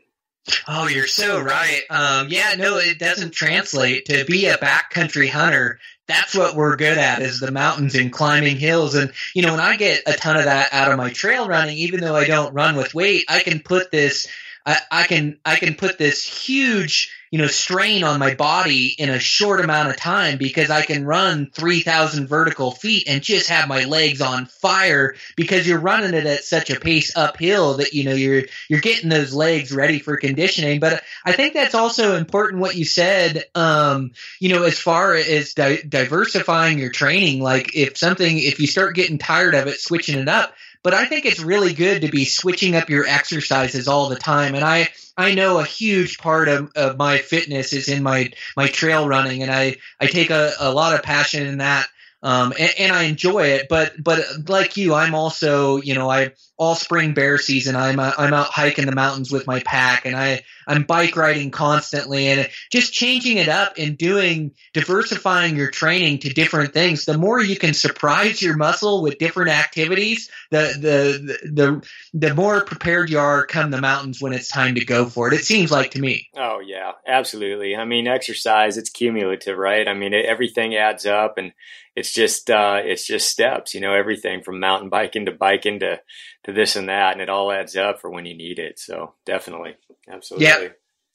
Oh, 0.67 0.87
you're 0.87 1.07
so 1.07 1.39
right. 1.39 1.81
Um, 1.89 2.27
yeah, 2.29 2.55
no, 2.57 2.77
it 2.77 2.99
doesn't 2.99 3.31
translate 3.31 4.05
to 4.05 4.25
be 4.25 4.45
a 4.45 4.57
backcountry 4.57 5.29
hunter. 5.29 5.79
That's 6.07 6.35
what 6.35 6.55
we're 6.55 6.77
good 6.77 6.97
at 6.97 7.21
is 7.21 7.39
the 7.39 7.51
mountains 7.51 7.95
and 7.95 8.13
climbing 8.13 8.55
hills. 8.57 8.95
And, 8.95 9.11
you 9.33 9.41
know, 9.41 9.51
when 9.51 9.59
I 9.59 9.75
get 9.75 10.03
a 10.07 10.13
ton 10.13 10.37
of 10.37 10.45
that 10.45 10.71
out 10.71 10.91
of 10.91 10.97
my 10.97 11.11
trail 11.11 11.47
running, 11.49 11.77
even 11.77 11.99
though 11.99 12.15
I 12.15 12.25
don't 12.25 12.53
run 12.53 12.77
with 12.77 12.95
weight, 12.95 13.25
I 13.27 13.41
can 13.41 13.59
put 13.59 13.91
this, 13.91 14.27
I, 14.67 14.79
I 14.91 15.03
can, 15.03 15.39
I 15.45 15.55
can 15.55 15.75
put 15.75 15.97
this 15.97 16.25
huge, 16.25 17.13
you 17.31 17.39
know, 17.39 17.47
strain 17.47 18.03
on 18.03 18.19
my 18.19 18.35
body 18.35 18.87
in 18.87 19.09
a 19.09 19.17
short 19.17 19.61
amount 19.61 19.89
of 19.89 19.95
time 19.95 20.37
because 20.37 20.69
I 20.69 20.81
can 20.81 21.05
run 21.05 21.49
3,000 21.53 22.27
vertical 22.27 22.71
feet 22.71 23.05
and 23.07 23.23
just 23.23 23.49
have 23.49 23.69
my 23.69 23.85
legs 23.85 24.19
on 24.19 24.45
fire 24.45 25.15
because 25.37 25.65
you're 25.65 25.79
running 25.79 26.13
it 26.13 26.25
at 26.25 26.43
such 26.43 26.69
a 26.69 26.81
pace 26.81 27.15
uphill 27.15 27.77
that, 27.77 27.93
you 27.93 28.03
know, 28.03 28.13
you're, 28.13 28.43
you're 28.67 28.81
getting 28.81 29.09
those 29.09 29.33
legs 29.33 29.71
ready 29.71 29.99
for 29.99 30.17
conditioning. 30.17 30.81
But 30.81 31.01
I 31.23 31.31
think 31.31 31.53
that's 31.53 31.75
also 31.75 32.17
important 32.17 32.61
what 32.61 32.75
you 32.75 32.83
said, 32.83 33.45
um, 33.55 34.11
you 34.41 34.49
know, 34.49 34.63
as 34.63 34.77
far 34.77 35.15
as 35.15 35.53
di- 35.53 35.81
diversifying 35.87 36.77
your 36.77 36.91
training, 36.91 37.41
like 37.41 37.73
if 37.73 37.97
something, 37.97 38.37
if 38.37 38.59
you 38.59 38.67
start 38.67 38.95
getting 38.95 39.17
tired 39.17 39.55
of 39.55 39.67
it, 39.67 39.79
switching 39.79 40.19
it 40.19 40.27
up, 40.27 40.53
but 40.83 40.93
I 40.93 41.05
think 41.05 41.25
it's 41.25 41.39
really 41.39 41.73
good 41.73 42.01
to 42.01 42.09
be 42.09 42.25
switching 42.25 42.75
up 42.75 42.89
your 42.89 43.05
exercises 43.05 43.87
all 43.87 44.09
the 44.09 44.15
time. 44.15 44.55
And 44.55 44.63
I, 44.63 44.89
I 45.17 45.33
know 45.33 45.59
a 45.59 45.65
huge 45.65 46.17
part 46.17 46.47
of, 46.47 46.71
of 46.75 46.97
my 46.97 47.17
fitness 47.17 47.73
is 47.73 47.89
in 47.89 48.03
my, 48.03 48.31
my 48.55 48.67
trail 48.67 49.07
running 49.07 49.41
and 49.41 49.51
I, 49.51 49.77
I 49.99 50.07
take 50.07 50.29
a, 50.29 50.53
a 50.59 50.71
lot 50.71 50.95
of 50.95 51.03
passion 51.03 51.45
in 51.45 51.57
that. 51.59 51.87
Um, 52.23 52.53
and, 52.59 52.71
and 52.79 52.91
I 52.91 53.03
enjoy 53.03 53.43
it, 53.49 53.67
but, 53.69 53.93
but 54.03 54.19
like 54.47 54.75
you, 54.75 54.93
I'm 54.93 55.13
also, 55.13 55.77
you 55.77 55.93
know, 55.93 56.09
I, 56.09 56.31
all 56.57 56.73
spring 56.73 57.13
bear 57.13 57.37
season. 57.37 57.75
I'm 57.75 57.99
uh, 57.99 58.11
I'm 58.17 58.33
out 58.33 58.47
hiking 58.47 58.87
the 58.87 58.95
mountains 58.95 59.31
with 59.31 59.45
my 59.45 59.59
pack, 59.59 60.05
and 60.05 60.15
I 60.15 60.43
I'm 60.65 60.83
bike 60.83 61.15
riding 61.15 61.51
constantly, 61.51 62.27
and 62.27 62.49
just 62.71 62.93
changing 62.93 63.37
it 63.37 63.47
up 63.47 63.73
and 63.77 63.97
doing 63.97 64.51
diversifying 64.73 65.55
your 65.55 65.69
training 65.69 66.19
to 66.19 66.33
different 66.33 66.73
things. 66.73 67.05
The 67.05 67.17
more 67.17 67.39
you 67.39 67.57
can 67.57 67.73
surprise 67.73 68.41
your 68.41 68.57
muscle 68.57 69.03
with 69.03 69.19
different 69.19 69.51
activities, 69.51 70.31
the 70.49 70.73
the 70.79 71.37
the 71.43 71.51
the 71.51 72.27
the 72.27 72.33
more 72.33 72.63
prepared 72.63 73.11
you 73.11 73.19
are 73.19 73.45
come 73.45 73.69
the 73.69 73.79
mountains 73.79 74.19
when 74.19 74.33
it's 74.33 74.49
time 74.49 74.75
to 74.75 74.85
go 74.85 75.05
for 75.05 75.27
it. 75.27 75.33
It 75.35 75.45
seems 75.45 75.71
like 75.71 75.91
to 75.91 75.99
me. 75.99 76.29
Oh 76.35 76.59
yeah, 76.59 76.93
absolutely. 77.05 77.75
I 77.75 77.85
mean, 77.85 78.07
exercise 78.07 78.77
it's 78.77 78.89
cumulative, 78.89 79.57
right? 79.57 79.87
I 79.87 79.93
mean, 79.93 80.13
it, 80.13 80.25
everything 80.25 80.75
adds 80.75 81.05
up, 81.05 81.37
and 81.37 81.53
it's 81.97 82.13
just 82.13 82.51
uh, 82.51 82.79
it's 82.83 83.07
just 83.07 83.27
steps. 83.27 83.73
You 83.73 83.81
know, 83.81 83.95
everything 83.95 84.43
from 84.43 84.59
mountain 84.59 84.87
biking 84.87 85.25
to 85.25 85.31
biking 85.31 85.79
to 85.79 85.99
to 86.43 86.53
this 86.53 86.75
and 86.75 86.89
that, 86.89 87.13
and 87.13 87.21
it 87.21 87.27
all 87.27 87.51
adds 87.51 87.75
up 87.75 87.99
for 87.99 88.11
when 88.11 88.27
you 88.27 88.37
need 88.37 88.59
it. 88.59 88.77
So 88.77 89.15
definitely, 89.25 89.77
absolutely. 90.07 90.45
Yeah. 90.45 90.67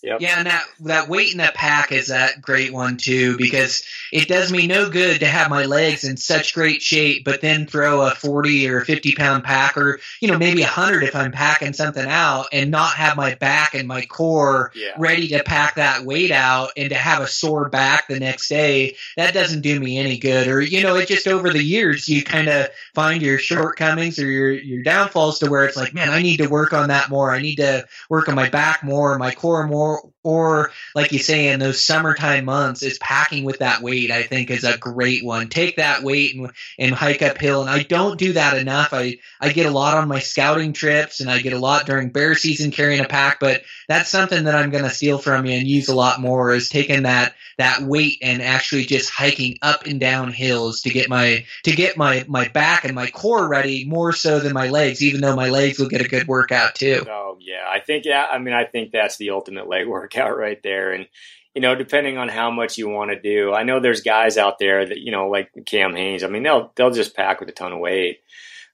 Yep. 0.02 0.20
Yeah, 0.20 0.38
and 0.38 0.46
that 0.48 0.64
that 0.80 1.08
weight 1.08 1.30
in 1.30 1.38
that 1.38 1.54
pack 1.54 1.92
is 1.92 2.08
that 2.08 2.42
great 2.42 2.72
one 2.72 2.96
too 2.96 3.36
because 3.36 3.84
it 4.10 4.26
does 4.26 4.50
me 4.50 4.66
no 4.66 4.90
good 4.90 5.20
to 5.20 5.26
have 5.26 5.48
my 5.48 5.64
legs 5.64 6.02
in 6.02 6.16
such 6.16 6.54
great 6.54 6.82
shape, 6.82 7.24
but 7.24 7.40
then 7.40 7.68
throw 7.68 8.00
a 8.00 8.10
forty 8.10 8.68
or 8.68 8.84
fifty 8.84 9.14
pound 9.14 9.44
pack 9.44 9.76
or 9.76 10.00
you 10.20 10.26
know 10.26 10.38
maybe 10.38 10.62
a 10.62 10.66
hundred 10.66 11.04
if 11.04 11.14
I'm 11.14 11.30
packing 11.30 11.72
something 11.72 12.04
out 12.04 12.46
and 12.52 12.72
not 12.72 12.94
have 12.94 13.16
my 13.16 13.36
back 13.36 13.74
and 13.74 13.86
my 13.86 14.04
core 14.04 14.72
yeah. 14.74 14.94
ready 14.98 15.28
to 15.28 15.44
pack 15.44 15.76
that 15.76 16.04
weight 16.04 16.32
out 16.32 16.70
and 16.76 16.88
to 16.90 16.96
have 16.96 17.22
a 17.22 17.28
sore 17.28 17.68
back 17.68 18.08
the 18.08 18.18
next 18.18 18.48
day. 18.48 18.96
That 19.16 19.34
doesn't 19.34 19.60
do 19.60 19.78
me 19.78 19.98
any 19.98 20.18
good. 20.18 20.48
Or 20.48 20.60
you 20.60 20.82
know, 20.82 20.96
it 20.96 21.06
just 21.06 21.28
over 21.28 21.50
the 21.50 21.62
years 21.62 22.08
you 22.08 22.24
kind 22.24 22.48
of 22.48 22.70
find 22.92 23.22
your 23.22 23.38
shortcomings 23.38 24.18
or 24.18 24.26
your 24.26 24.50
your 24.50 24.82
downfalls 24.82 25.38
to 25.38 25.48
where 25.48 25.64
it's 25.64 25.76
like, 25.76 25.94
man, 25.94 26.08
I 26.08 26.22
need 26.22 26.38
to 26.38 26.48
work 26.48 26.72
on 26.72 26.88
that 26.88 27.08
more. 27.08 27.30
I 27.30 27.40
need 27.40 27.56
to 27.56 27.86
work 28.08 28.28
on 28.28 28.34
my 28.34 28.48
back 28.48 28.82
more, 28.82 29.16
my 29.16 29.32
core 29.32 29.68
more 29.68 29.91
more 29.92 30.11
or 30.24 30.70
like 30.94 31.12
you 31.12 31.18
say 31.18 31.48
in 31.48 31.60
those 31.60 31.84
summertime 31.84 32.44
months 32.44 32.82
is 32.82 32.98
packing 32.98 33.44
with 33.44 33.58
that 33.58 33.82
weight 33.82 34.10
i 34.10 34.22
think 34.22 34.50
is 34.50 34.64
a 34.64 34.78
great 34.78 35.24
one. 35.24 35.48
Take 35.48 35.76
that 35.76 36.02
weight 36.02 36.34
and, 36.34 36.50
and 36.78 36.94
hike 36.94 37.22
uphill. 37.22 37.62
And 37.62 37.70
i 37.70 37.82
don't 37.82 38.18
do 38.18 38.34
that 38.34 38.56
enough. 38.56 38.92
I 38.92 39.18
i 39.40 39.52
get 39.52 39.66
a 39.66 39.70
lot 39.70 39.96
on 39.96 40.08
my 40.08 40.18
scouting 40.18 40.72
trips 40.72 41.20
and 41.20 41.30
i 41.30 41.40
get 41.40 41.52
a 41.52 41.58
lot 41.58 41.86
during 41.86 42.10
bear 42.10 42.34
season 42.34 42.70
carrying 42.70 43.04
a 43.04 43.08
pack 43.08 43.40
but 43.40 43.62
that's 43.88 44.08
something 44.08 44.44
that 44.44 44.54
i'm 44.54 44.70
going 44.70 44.84
to 44.84 44.90
steal 44.90 45.18
from 45.18 45.46
you 45.46 45.52
and 45.56 45.66
use 45.66 45.88
a 45.88 45.94
lot 45.94 46.20
more 46.20 46.52
is 46.52 46.68
taking 46.68 47.04
that 47.04 47.34
that 47.58 47.82
weight 47.82 48.18
and 48.22 48.42
actually 48.42 48.84
just 48.84 49.10
hiking 49.10 49.58
up 49.62 49.86
and 49.86 50.00
down 50.00 50.32
hills 50.32 50.82
to 50.82 50.90
get 50.90 51.08
my 51.08 51.44
to 51.64 51.72
get 51.72 51.96
my 51.96 52.24
my 52.28 52.48
back 52.48 52.84
and 52.84 52.94
my 52.94 53.08
core 53.08 53.48
ready 53.48 53.84
more 53.84 54.12
so 54.12 54.40
than 54.40 54.52
my 54.52 54.68
legs 54.68 55.02
even 55.02 55.20
though 55.20 55.36
my 55.36 55.48
legs 55.48 55.78
will 55.78 55.88
get 55.88 56.00
a 56.00 56.08
good 56.08 56.26
workout 56.26 56.74
too. 56.74 57.04
Oh 57.08 57.36
yeah. 57.40 57.64
I 57.68 57.80
think 57.80 58.04
yeah 58.04 58.26
i 58.30 58.38
mean 58.38 58.54
i 58.54 58.64
think 58.64 58.90
that's 58.92 59.16
the 59.16 59.30
ultimate 59.30 59.68
leg 59.68 59.86
workout 59.86 60.11
right 60.16 60.62
there. 60.62 60.92
And, 60.92 61.06
you 61.54 61.60
know, 61.60 61.74
depending 61.74 62.18
on 62.18 62.28
how 62.28 62.50
much 62.50 62.78
you 62.78 62.88
want 62.88 63.10
to 63.10 63.20
do, 63.20 63.52
I 63.52 63.62
know 63.62 63.80
there's 63.80 64.00
guys 64.00 64.38
out 64.38 64.58
there 64.58 64.86
that, 64.86 64.98
you 64.98 65.12
know, 65.12 65.28
like 65.28 65.50
Cam 65.66 65.94
Hanes, 65.94 66.24
I 66.24 66.28
mean, 66.28 66.42
they'll, 66.42 66.72
they'll 66.76 66.90
just 66.90 67.16
pack 67.16 67.40
with 67.40 67.48
a 67.48 67.52
ton 67.52 67.72
of 67.72 67.78
weight. 67.78 68.20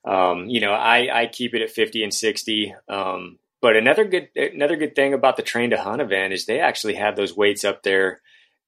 Um, 0.04 0.46
you 0.46 0.60
know, 0.60 0.72
I, 0.72 1.22
I 1.22 1.26
keep 1.26 1.54
it 1.54 1.62
at 1.62 1.70
50 1.70 2.04
and 2.04 2.14
60. 2.14 2.74
Um, 2.88 3.38
but 3.60 3.76
another 3.76 4.04
good, 4.04 4.28
another 4.36 4.76
good 4.76 4.94
thing 4.94 5.12
about 5.12 5.36
the 5.36 5.42
train 5.42 5.70
to 5.70 5.80
hunt 5.80 6.00
event 6.00 6.32
is 6.32 6.46
they 6.46 6.60
actually 6.60 6.94
have 6.94 7.16
those 7.16 7.36
weights 7.36 7.64
up 7.64 7.82
there, 7.82 8.20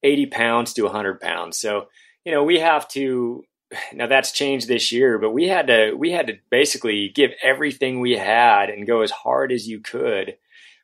80 0.03 0.25
pounds 0.27 0.73
to 0.73 0.83
100 0.83 1.21
pounds. 1.21 1.57
So, 1.57 1.87
you 2.25 2.31
know, 2.33 2.43
we 2.43 2.59
have 2.59 2.87
to, 2.89 3.45
now 3.93 4.07
that's 4.07 4.33
changed 4.33 4.67
this 4.67 4.91
year, 4.91 5.17
but 5.17 5.31
we 5.31 5.47
had 5.47 5.67
to, 5.67 5.93
we 5.93 6.11
had 6.11 6.27
to 6.27 6.37
basically 6.49 7.07
give 7.07 7.31
everything 7.41 8.01
we 8.01 8.17
had 8.17 8.69
and 8.69 8.85
go 8.85 9.01
as 9.01 9.11
hard 9.11 9.53
as 9.53 9.67
you 9.67 9.79
could 9.79 10.35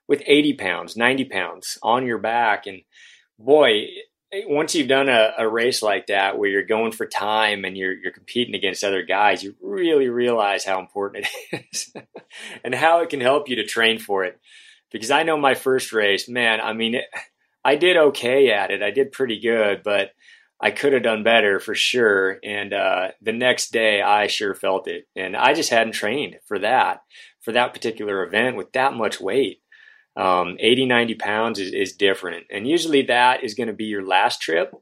with 0.07 0.23
80 0.25 0.53
pounds, 0.53 0.95
90 0.95 1.25
pounds 1.25 1.77
on 1.83 2.05
your 2.05 2.17
back. 2.17 2.65
And 2.67 2.81
boy, 3.37 3.87
once 4.45 4.75
you've 4.75 4.87
done 4.87 5.09
a, 5.09 5.33
a, 5.37 5.47
race 5.47 5.81
like 5.81 6.07
that 6.07 6.37
where 6.37 6.49
you're 6.49 6.63
going 6.63 6.91
for 6.91 7.05
time 7.05 7.63
and 7.63 7.77
you're 7.77 7.93
you're 7.93 8.11
competing 8.11 8.55
against 8.55 8.83
other 8.83 9.03
guys, 9.03 9.43
you 9.43 9.55
really 9.61 10.09
realize 10.09 10.65
how 10.65 10.79
important 10.79 11.27
it 11.51 11.67
is 11.71 11.93
and 12.63 12.75
how 12.75 13.01
it 13.01 13.09
can 13.09 13.21
help 13.21 13.49
you 13.49 13.57
to 13.57 13.65
train 13.65 13.99
for 13.99 14.25
it. 14.25 14.39
Because 14.91 15.11
I 15.11 15.23
know 15.23 15.37
my 15.37 15.53
first 15.53 15.91
race, 15.93 16.29
man, 16.29 16.61
I 16.61 16.73
mean, 16.73 16.95
it, 16.95 17.05
I 17.63 17.75
did 17.75 17.97
okay 17.97 18.51
at 18.51 18.71
it. 18.71 18.81
I 18.81 18.91
did 18.91 19.11
pretty 19.11 19.39
good, 19.39 19.81
but 19.83 20.11
I 20.59 20.71
could 20.71 20.93
have 20.93 21.03
done 21.03 21.23
better 21.23 21.59
for 21.59 21.75
sure. 21.75 22.39
And 22.43 22.73
uh, 22.73 23.09
the 23.21 23.33
next 23.33 23.71
day, 23.71 24.01
I 24.01 24.27
sure 24.27 24.55
felt 24.55 24.87
it, 24.87 25.07
and 25.15 25.35
I 25.35 25.53
just 25.53 25.69
hadn't 25.69 25.93
trained 25.93 26.37
for 26.45 26.59
that 26.59 27.01
for 27.41 27.53
that 27.53 27.73
particular 27.73 28.25
event 28.25 28.57
with 28.57 28.73
that 28.73 28.93
much 28.93 29.21
weight 29.21 29.61
um, 30.17 30.57
80, 30.59 30.87
90 30.87 31.15
pounds 31.15 31.59
is, 31.59 31.71
is 31.71 31.93
different. 31.93 32.47
And 32.49 32.67
usually 32.67 33.03
that 33.03 33.43
is 33.43 33.53
going 33.53 33.67
to 33.67 33.73
be 33.73 33.85
your 33.85 34.05
last 34.05 34.41
trip 34.41 34.73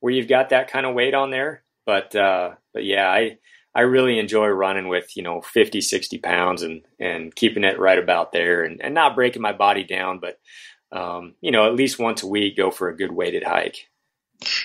where 0.00 0.12
you've 0.12 0.28
got 0.28 0.50
that 0.50 0.70
kind 0.70 0.86
of 0.86 0.94
weight 0.94 1.12
on 1.12 1.30
there. 1.30 1.64
But, 1.84 2.14
uh, 2.14 2.52
but 2.72 2.84
yeah, 2.84 3.08
I, 3.08 3.38
I 3.74 3.82
really 3.82 4.18
enjoy 4.18 4.46
running 4.46 4.88
with, 4.88 5.16
you 5.16 5.22
know, 5.22 5.40
50, 5.40 5.80
60 5.80 6.18
pounds 6.18 6.62
and, 6.62 6.82
and 7.00 7.34
keeping 7.34 7.64
it 7.64 7.78
right 7.80 7.98
about 7.98 8.32
there 8.32 8.62
and, 8.62 8.80
and 8.80 8.94
not 8.94 9.16
breaking 9.16 9.42
my 9.42 9.52
body 9.52 9.82
down, 9.82 10.20
but, 10.20 10.38
um, 10.92 11.34
you 11.40 11.50
know, 11.50 11.66
at 11.66 11.74
least 11.74 11.98
once 11.98 12.22
a 12.22 12.28
week, 12.28 12.56
go 12.56 12.70
for 12.70 12.88
a 12.88 12.96
good 12.96 13.12
weighted 13.12 13.42
hike. 13.42 13.88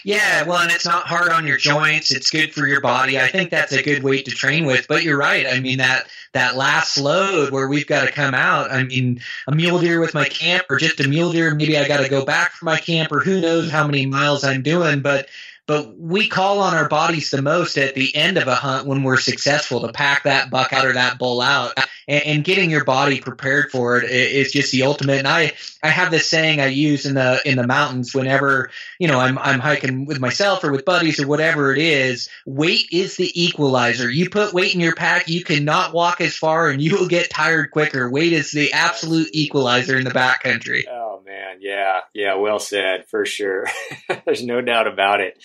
Yeah, 0.04 0.44
well, 0.44 0.60
and 0.60 0.72
it's 0.72 0.86
not 0.86 1.08
hard 1.08 1.32
on 1.32 1.48
your 1.48 1.58
joints. 1.58 2.12
It's 2.12 2.30
good 2.30 2.54
for 2.54 2.68
your 2.68 2.82
body. 2.82 3.20
I 3.20 3.28
think 3.28 3.50
that's 3.50 3.72
a 3.72 3.82
good 3.82 4.04
weight 4.04 4.26
to 4.26 4.32
train 4.32 4.66
with. 4.66 4.88
But 4.88 5.04
you're 5.04 5.18
right. 5.18 5.48
I 5.48 5.60
mean 5.60 5.78
that 5.78 6.08
that 6.34 6.56
last 6.56 6.98
load 6.98 7.52
where 7.52 7.68
we've 7.68 7.88
got 7.88 8.06
to 8.06 8.12
come 8.12 8.34
out. 8.34 8.72
I 8.72 8.84
mean, 8.84 9.22
a 9.48 9.56
mule 9.56 9.80
deer 9.80 10.00
with 10.00 10.14
my 10.14 10.28
camp, 10.28 10.66
or 10.70 10.78
just 10.78 11.00
a 11.00 11.08
mule 11.08 11.32
deer. 11.32 11.56
Maybe 11.56 11.78
I 11.78 11.88
got 11.88 12.02
to 12.02 12.10
go 12.10 12.26
back 12.26 12.52
for 12.52 12.66
my 12.66 12.78
camp, 12.78 13.12
or 13.12 13.20
who 13.20 13.42
knows 13.42 13.72
how 13.72 13.86
many 13.86 14.06
miles 14.06 14.44
I'm 14.44 14.62
doing. 14.62 15.02
But 15.02 15.28
but 15.68 15.98
we 15.98 16.28
call 16.28 16.60
on 16.60 16.74
our 16.74 16.90
bodies 16.90 17.30
the 17.30 17.42
most 17.42 17.78
at 17.78 17.96
the 17.96 18.14
end 18.16 18.38
of 18.38 18.48
a 18.48 18.56
hunt 18.56 18.88
when 18.88 19.04
we're 19.04 19.18
successful 19.18 19.82
to 19.82 19.94
pack 19.94 20.24
that 20.24 20.50
buck 20.50 20.74
out 20.74 20.86
or 20.86 20.94
that 20.94 21.18
bull 21.18 21.40
out 21.40 21.78
and, 22.12 22.24
and 22.26 22.44
getting 22.44 22.70
your 22.70 22.84
body 22.84 23.22
prepared 23.22 23.72
for 23.72 23.98
it 23.98 24.10
is 24.12 24.52
just 24.52 24.72
the 24.74 24.84
ultimate. 24.84 25.20
And 25.20 25.28
I, 25.28 25.54
I 25.82 25.88
have 25.88 26.12
this 26.12 26.28
saying 26.28 26.60
I 26.60 26.68
use 26.68 27.06
in 27.06 27.16
the 27.16 27.42
in 27.46 27.56
the 27.56 27.66
mountains 27.66 28.14
whenever 28.14 28.70
you 29.00 29.08
know 29.08 29.20
I'm 29.20 29.38
I'm 29.40 29.60
hiking 29.60 30.06
with 30.06 30.20
myself 30.20 30.64
or 30.64 30.72
with 30.72 30.86
buddies 30.86 31.20
or 31.22 31.28
whatever 31.28 31.72
it 31.72 31.80
is. 31.80 32.30
Weight 32.46 32.88
is 32.92 33.16
the 33.16 33.32
equalizer. 33.42 34.10
You 34.10 34.30
put 34.30 34.54
weight 34.54 34.76
in 34.76 34.82
your 34.82 34.94
pack, 34.94 35.30
you 35.30 35.44
cannot 35.44 35.94
walk 35.94 36.20
as 36.20 36.36
far, 36.36 36.70
and 36.70 36.82
you 36.82 37.00
will 37.00 37.08
get 37.08 37.30
tired 37.30 37.72
quicker. 37.72 38.10
Weight 38.12 38.34
is 38.34 38.52
the 38.52 38.74
absolute 38.74 39.30
equalizer 39.32 39.98
in 39.98 40.04
the 40.04 40.12
backcountry. 40.12 40.84
Oh 40.92 41.22
man, 41.26 41.58
yeah, 41.62 42.02
yeah, 42.14 42.36
well 42.36 42.60
said 42.60 43.06
for 43.08 43.26
sure. 43.26 43.68
There's 44.26 44.44
no 44.44 44.60
doubt 44.60 44.88
about 44.88 45.22
it. 45.22 45.42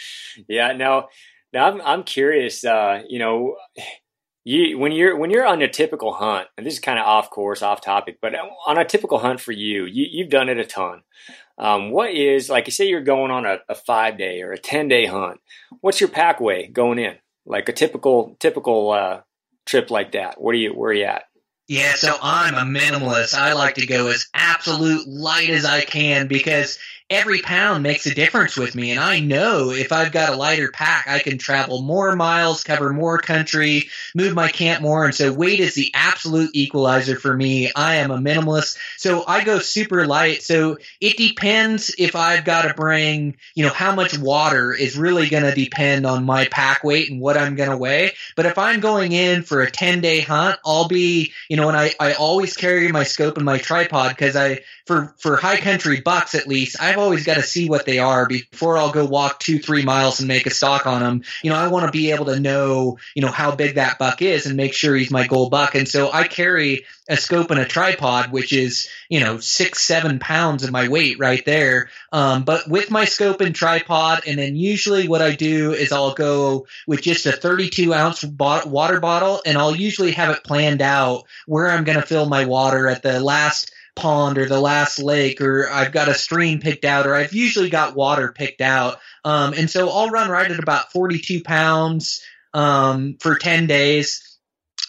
Yeah, 0.48 0.72
now, 0.72 1.08
now 1.52 1.68
I'm 1.68 1.80
I'm 1.80 2.02
curious. 2.02 2.64
Uh, 2.64 3.02
you 3.08 3.20
know, 3.20 3.56
you 4.46 4.78
when 4.78 4.92
you're 4.92 5.16
when 5.16 5.30
you're 5.30 5.44
on 5.44 5.60
a 5.60 5.68
typical 5.68 6.12
hunt, 6.12 6.46
and 6.56 6.64
this 6.64 6.74
is 6.74 6.80
kind 6.80 7.00
of 7.00 7.04
off 7.04 7.30
course, 7.30 7.62
off 7.62 7.80
topic, 7.80 8.18
but 8.22 8.32
on 8.66 8.78
a 8.78 8.84
typical 8.84 9.18
hunt 9.18 9.40
for 9.40 9.50
you, 9.50 9.86
you 9.86 10.06
you've 10.08 10.30
done 10.30 10.48
it 10.48 10.56
a 10.56 10.64
ton. 10.64 11.02
Um, 11.58 11.90
what 11.90 12.14
is 12.14 12.48
like? 12.48 12.66
You 12.66 12.72
say 12.72 12.86
you're 12.86 13.00
going 13.00 13.32
on 13.32 13.44
a, 13.44 13.58
a 13.68 13.74
five 13.74 14.16
day 14.16 14.42
or 14.42 14.52
a 14.52 14.58
ten 14.58 14.86
day 14.86 15.04
hunt. 15.06 15.40
What's 15.80 16.00
your 16.00 16.10
pack 16.10 16.40
way 16.40 16.68
going 16.68 17.00
in? 17.00 17.16
Like 17.44 17.68
a 17.68 17.72
typical 17.72 18.36
typical 18.38 18.92
uh, 18.92 19.22
trip 19.64 19.90
like 19.90 20.12
that. 20.12 20.40
What 20.40 20.54
are 20.54 20.58
you? 20.58 20.70
Where 20.70 20.90
are 20.90 20.94
you 20.94 21.06
at? 21.06 21.24
Yeah, 21.66 21.94
so 21.94 22.16
I'm 22.22 22.54
a 22.54 22.78
minimalist. 22.78 23.34
I 23.34 23.54
like 23.54 23.74
to 23.74 23.86
go 23.86 24.06
as 24.06 24.28
absolute 24.32 25.08
light 25.08 25.50
as 25.50 25.64
I 25.64 25.80
can 25.80 26.28
because 26.28 26.78
every 27.08 27.40
pound 27.40 27.84
makes 27.84 28.06
a 28.06 28.14
difference 28.14 28.56
with 28.56 28.74
me. 28.74 28.90
And 28.90 28.98
I 28.98 29.20
know 29.20 29.70
if 29.70 29.92
I've 29.92 30.10
got 30.10 30.32
a 30.32 30.36
lighter 30.36 30.70
pack, 30.72 31.06
I 31.06 31.20
can 31.20 31.38
travel 31.38 31.82
more 31.82 32.16
miles, 32.16 32.64
cover 32.64 32.92
more 32.92 33.18
country, 33.18 33.88
move 34.14 34.34
my 34.34 34.48
camp 34.48 34.82
more. 34.82 35.04
And 35.04 35.14
so 35.14 35.32
weight 35.32 35.60
is 35.60 35.74
the 35.74 35.92
absolute 35.94 36.50
equalizer 36.54 37.16
for 37.16 37.36
me. 37.36 37.70
I 37.76 37.96
am 37.96 38.10
a 38.10 38.18
minimalist. 38.18 38.76
So 38.96 39.24
I 39.24 39.44
go 39.44 39.60
super 39.60 40.04
light. 40.04 40.42
So 40.42 40.78
it 41.00 41.16
depends 41.16 41.94
if 41.96 42.16
I've 42.16 42.44
got 42.44 42.62
to 42.62 42.74
bring, 42.74 43.36
you 43.54 43.64
know, 43.64 43.72
how 43.72 43.94
much 43.94 44.18
water 44.18 44.72
is 44.72 44.98
really 44.98 45.28
going 45.28 45.44
to 45.44 45.54
depend 45.54 46.06
on 46.06 46.24
my 46.24 46.46
pack 46.46 46.82
weight 46.82 47.08
and 47.08 47.20
what 47.20 47.36
I'm 47.36 47.54
going 47.54 47.70
to 47.70 47.76
weigh. 47.76 48.12
But 48.34 48.46
if 48.46 48.58
I'm 48.58 48.80
going 48.80 49.12
in 49.12 49.42
for 49.42 49.62
a 49.62 49.70
10 49.70 50.00
day 50.00 50.20
hunt, 50.22 50.58
I'll 50.66 50.88
be, 50.88 51.32
you 51.48 51.56
know, 51.56 51.68
and 51.68 51.76
I, 51.76 51.94
I 52.00 52.14
always 52.14 52.56
carry 52.56 52.90
my 52.90 53.04
scope 53.04 53.36
and 53.36 53.44
my 53.44 53.58
tripod 53.58 54.08
because 54.08 54.34
I, 54.34 54.62
for, 54.86 55.14
for 55.18 55.36
high 55.36 55.56
country 55.56 56.00
bucks 56.00 56.34
at 56.34 56.46
least, 56.46 56.76
I've 56.80 56.98
always 56.98 57.24
got 57.24 57.34
to 57.34 57.42
see 57.42 57.68
what 57.68 57.86
they 57.86 57.98
are 57.98 58.26
before 58.26 58.78
I'll 58.78 58.92
go 58.92 59.04
walk 59.04 59.40
two, 59.40 59.58
three 59.58 59.82
miles 59.82 60.20
and 60.20 60.28
make 60.28 60.46
a 60.46 60.50
stock 60.50 60.86
on 60.86 61.02
them. 61.02 61.22
You 61.42 61.50
know, 61.50 61.56
I 61.56 61.68
want 61.68 61.86
to 61.86 61.92
be 61.92 62.12
able 62.12 62.26
to 62.26 62.38
know, 62.38 62.98
you 63.14 63.22
know, 63.22 63.30
how 63.30 63.54
big 63.54 63.74
that 63.74 63.98
buck 63.98 64.22
is 64.22 64.46
and 64.46 64.56
make 64.56 64.74
sure 64.74 64.94
he's 64.94 65.10
my 65.10 65.26
gold 65.26 65.50
buck. 65.50 65.74
And 65.74 65.88
so 65.88 66.12
I 66.12 66.28
carry 66.28 66.84
a 67.08 67.16
scope 67.16 67.50
and 67.50 67.58
a 67.58 67.64
tripod, 67.64 68.30
which 68.30 68.52
is, 68.52 68.88
you 69.08 69.20
know, 69.20 69.38
six, 69.38 69.82
seven 69.82 70.20
pounds 70.20 70.62
of 70.62 70.70
my 70.70 70.88
weight 70.88 71.18
right 71.18 71.44
there. 71.44 71.90
Um, 72.12 72.44
but 72.44 72.68
with 72.68 72.90
my 72.90 73.04
scope 73.04 73.40
and 73.40 73.54
tripod, 73.54 74.22
and 74.26 74.38
then 74.38 74.54
usually 74.54 75.08
what 75.08 75.22
I 75.22 75.34
do 75.34 75.72
is 75.72 75.90
I'll 75.90 76.14
go 76.14 76.66
with 76.86 77.02
just 77.02 77.26
a 77.26 77.32
32 77.32 77.92
ounce 77.92 78.24
water 78.24 79.00
bottle 79.00 79.42
and 79.44 79.58
I'll 79.58 79.74
usually 79.74 80.12
have 80.12 80.30
it 80.30 80.44
planned 80.44 80.82
out 80.82 81.24
where 81.46 81.70
I'm 81.70 81.84
going 81.84 82.00
to 82.00 82.06
fill 82.06 82.28
my 82.28 82.44
water 82.44 82.88
at 82.88 83.02
the 83.02 83.20
last 83.20 83.72
pond 83.96 84.38
or 84.38 84.46
the 84.46 84.60
last 84.60 84.98
lake 84.98 85.40
or 85.40 85.68
I've 85.70 85.90
got 85.90 86.08
a 86.08 86.14
stream 86.14 86.60
picked 86.60 86.84
out 86.84 87.06
or 87.06 87.14
I've 87.14 87.32
usually 87.32 87.70
got 87.70 87.96
water 87.96 88.32
picked 88.32 88.60
out. 88.60 88.98
Um, 89.24 89.54
and 89.54 89.68
so 89.68 89.90
I'll 89.90 90.10
run 90.10 90.30
right 90.30 90.50
at 90.50 90.58
about 90.60 90.92
42 90.92 91.42
pounds 91.42 92.22
um, 92.54 93.16
for 93.18 93.36
10 93.36 93.66
days. 93.66 94.35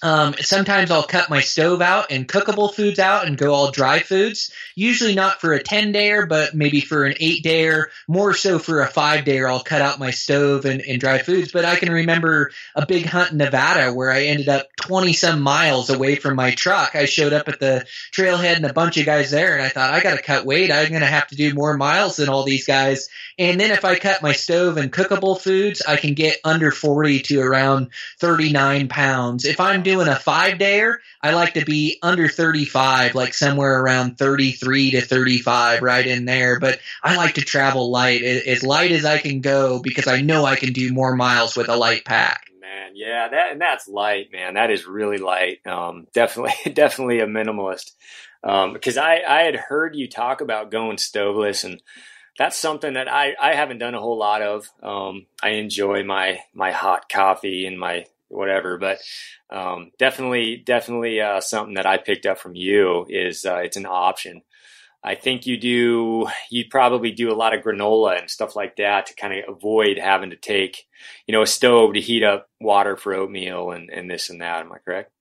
Um, 0.04 0.36
sometimes 0.40 0.92
I'll 0.92 1.04
cut 1.04 1.30
my 1.30 1.42
stove 1.42 1.82
out 1.82 2.12
and 2.12 2.28
cookable 2.28 2.74
foods 2.74 3.00
out 3.00 3.26
and 3.26 3.38
go 3.38 3.54
all 3.54 3.72
dry 3.72 4.00
foods. 4.00 4.52
Usually 4.76 5.16
not 5.16 5.42
for 5.42 5.54
a 5.54 5.64
10 5.64 5.92
dayer, 5.92 6.30
but 6.30 6.54
maybe 6.54 6.82
for 6.82 7.06
an 7.06 7.16
8 7.20 7.44
dayer, 7.44 7.86
more 8.08 8.36
so 8.36 8.60
for 8.60 8.82
a 8.82 8.88
5 8.88 9.26
dayer. 9.26 9.50
I'll 9.50 9.64
cut 9.64 9.82
out 9.82 9.98
my 9.98 10.12
stove 10.12 10.66
and, 10.66 10.82
and 10.82 11.00
dry 11.00 11.18
foods. 11.18 11.52
But 11.52 11.66
I 11.66 11.78
can 11.78 11.92
remember 11.92 12.52
a 12.76 12.86
big 12.86 13.06
hunt 13.06 13.32
in 13.32 13.38
Nevada 13.38 13.92
where 13.92 14.12
I 14.12 14.26
ended 14.26 14.50
up 14.50 14.68
20 14.82 15.14
some 15.14 15.42
miles 15.42 15.90
away 15.90 16.16
from 16.16 16.36
my 16.36 16.52
truck. 16.52 16.96
I 16.96 17.06
showed 17.06 17.34
up 17.34 17.48
at 17.48 17.60
the 17.60 17.86
trailhead 18.14 18.58
and 18.58 18.66
a 18.66 18.74
bunch 18.74 18.98
of 18.98 19.06
guys 19.06 19.32
there, 19.32 19.54
and 19.54 19.64
I 19.64 19.70
thought, 19.70 19.94
I 19.94 20.02
got 20.02 20.16
to 20.16 20.22
cut 20.22 20.46
weight. 20.46 20.72
I'm 20.72 20.90
going 20.90 21.02
to 21.02 21.08
have 21.08 21.28
to 21.28 21.36
do 21.36 21.54
more 21.56 21.76
miles 21.76 22.18
than 22.18 22.30
all 22.30 22.44
these 22.44 22.68
guys. 22.68 23.10
And 23.40 23.60
then 23.60 23.72
if 23.72 23.84
I 23.86 23.98
cut 23.98 24.22
my 24.22 24.34
stove 24.34 24.78
and 24.78 24.92
cookable 24.92 25.40
foods, 25.40 25.82
I 25.82 25.98
can 25.98 26.14
get 26.14 26.38
under 26.44 26.72
40 26.72 27.20
to 27.22 27.42
around 27.42 27.90
39 28.20 28.88
pounds. 28.88 29.46
If 29.46 29.60
I'm 29.60 29.84
doing 29.88 30.08
a 30.08 30.16
five 30.16 30.60
dayer, 30.60 30.98
I 31.22 31.34
like 31.34 31.56
to 31.56 31.66
be 31.66 31.98
under 32.04 32.28
35, 32.28 33.16
like 33.16 33.34
somewhere 33.34 33.82
around 33.82 34.18
33 34.18 34.92
to 34.92 35.02
35, 35.02 35.82
right 35.82 36.06
in 36.06 36.26
there. 36.26 36.60
But 36.60 36.80
I 37.04 37.16
like 37.16 37.36
to 37.36 37.42
travel 37.42 37.90
light, 37.90 38.22
as 38.22 38.64
light 38.64 38.92
as 38.92 39.06
I 39.06 39.18
can 39.18 39.42
go, 39.42 39.82
because 39.82 40.08
I 40.08 40.22
know 40.22 40.46
I 40.46 40.56
can 40.56 40.74
do 40.74 40.94
more 40.94 41.16
miles 41.16 41.56
with 41.56 41.70
a 41.70 41.76
light 41.76 42.06
pack. 42.06 42.52
Man, 42.62 42.92
yeah, 42.96 43.30
that 43.30 43.52
and 43.54 43.62
that's 43.62 43.88
light, 43.88 44.32
man. 44.32 44.54
That 44.54 44.72
is 44.72 44.86
really 44.86 45.18
light. 45.18 45.66
Um, 45.66 46.08
definitely, 46.14 46.74
definitely 46.74 47.20
a 47.22 47.28
minimalist. 47.28 47.92
Um, 48.44 48.74
because 48.74 48.98
I 48.98 49.22
I 49.28 49.42
had 49.44 49.56
heard 49.56 49.96
you 49.96 50.08
talk 50.08 50.42
about 50.42 50.72
going 50.72 50.98
stoveless 50.98 51.64
and 51.64 51.82
that's 52.38 52.56
something 52.56 52.94
that 52.94 53.12
I, 53.12 53.36
I 53.42 53.56
haven't 53.56 53.80
done 53.80 53.96
a 53.96 54.00
whole 54.00 54.18
lot 54.18 54.42
of. 54.42 54.70
Um, 54.84 55.26
I 55.42 55.52
enjoy 55.52 56.04
my 56.04 56.40
my 56.54 56.72
hot 56.72 57.10
coffee 57.10 57.66
and 57.66 57.80
my 57.80 58.06
whatever, 58.30 58.78
but 58.78 59.00
um, 59.50 59.92
definitely 59.98 60.58
definitely 60.58 61.22
uh, 61.22 61.42
something 61.42 61.76
that 61.76 61.86
I 61.86 61.98
picked 61.98 62.26
up 62.26 62.38
from 62.40 62.56
you 62.56 63.06
is 63.10 63.46
uh, 63.46 63.58
it's 63.58 63.78
an 63.78 63.86
option. 63.86 64.42
I 65.04 65.16
think 65.16 65.46
you 65.46 65.58
do 65.58 66.28
you 66.50 66.66
probably 66.70 67.12
do 67.12 67.32
a 67.32 67.36
lot 67.36 67.54
of 67.54 67.64
granola 67.64 68.20
and 68.20 68.30
stuff 68.30 68.56
like 68.56 68.76
that 68.78 69.06
to 69.08 69.16
kind 69.16 69.34
of 69.34 69.56
avoid 69.56 69.98
having 69.98 70.32
to 70.32 70.36
take 70.36 70.86
you 71.28 71.32
know 71.32 71.42
a 71.42 71.48
stove 71.48 71.94
to 71.94 72.02
heat 72.02 72.24
up 72.24 72.50
water 72.60 72.98
for 72.98 73.14
oatmeal 73.14 73.72
and, 73.72 73.90
and 73.90 74.10
this 74.10 74.30
and 74.30 74.42
that. 74.42 74.62
Am 74.62 74.72
I 74.72 74.80
correct? 74.80 75.12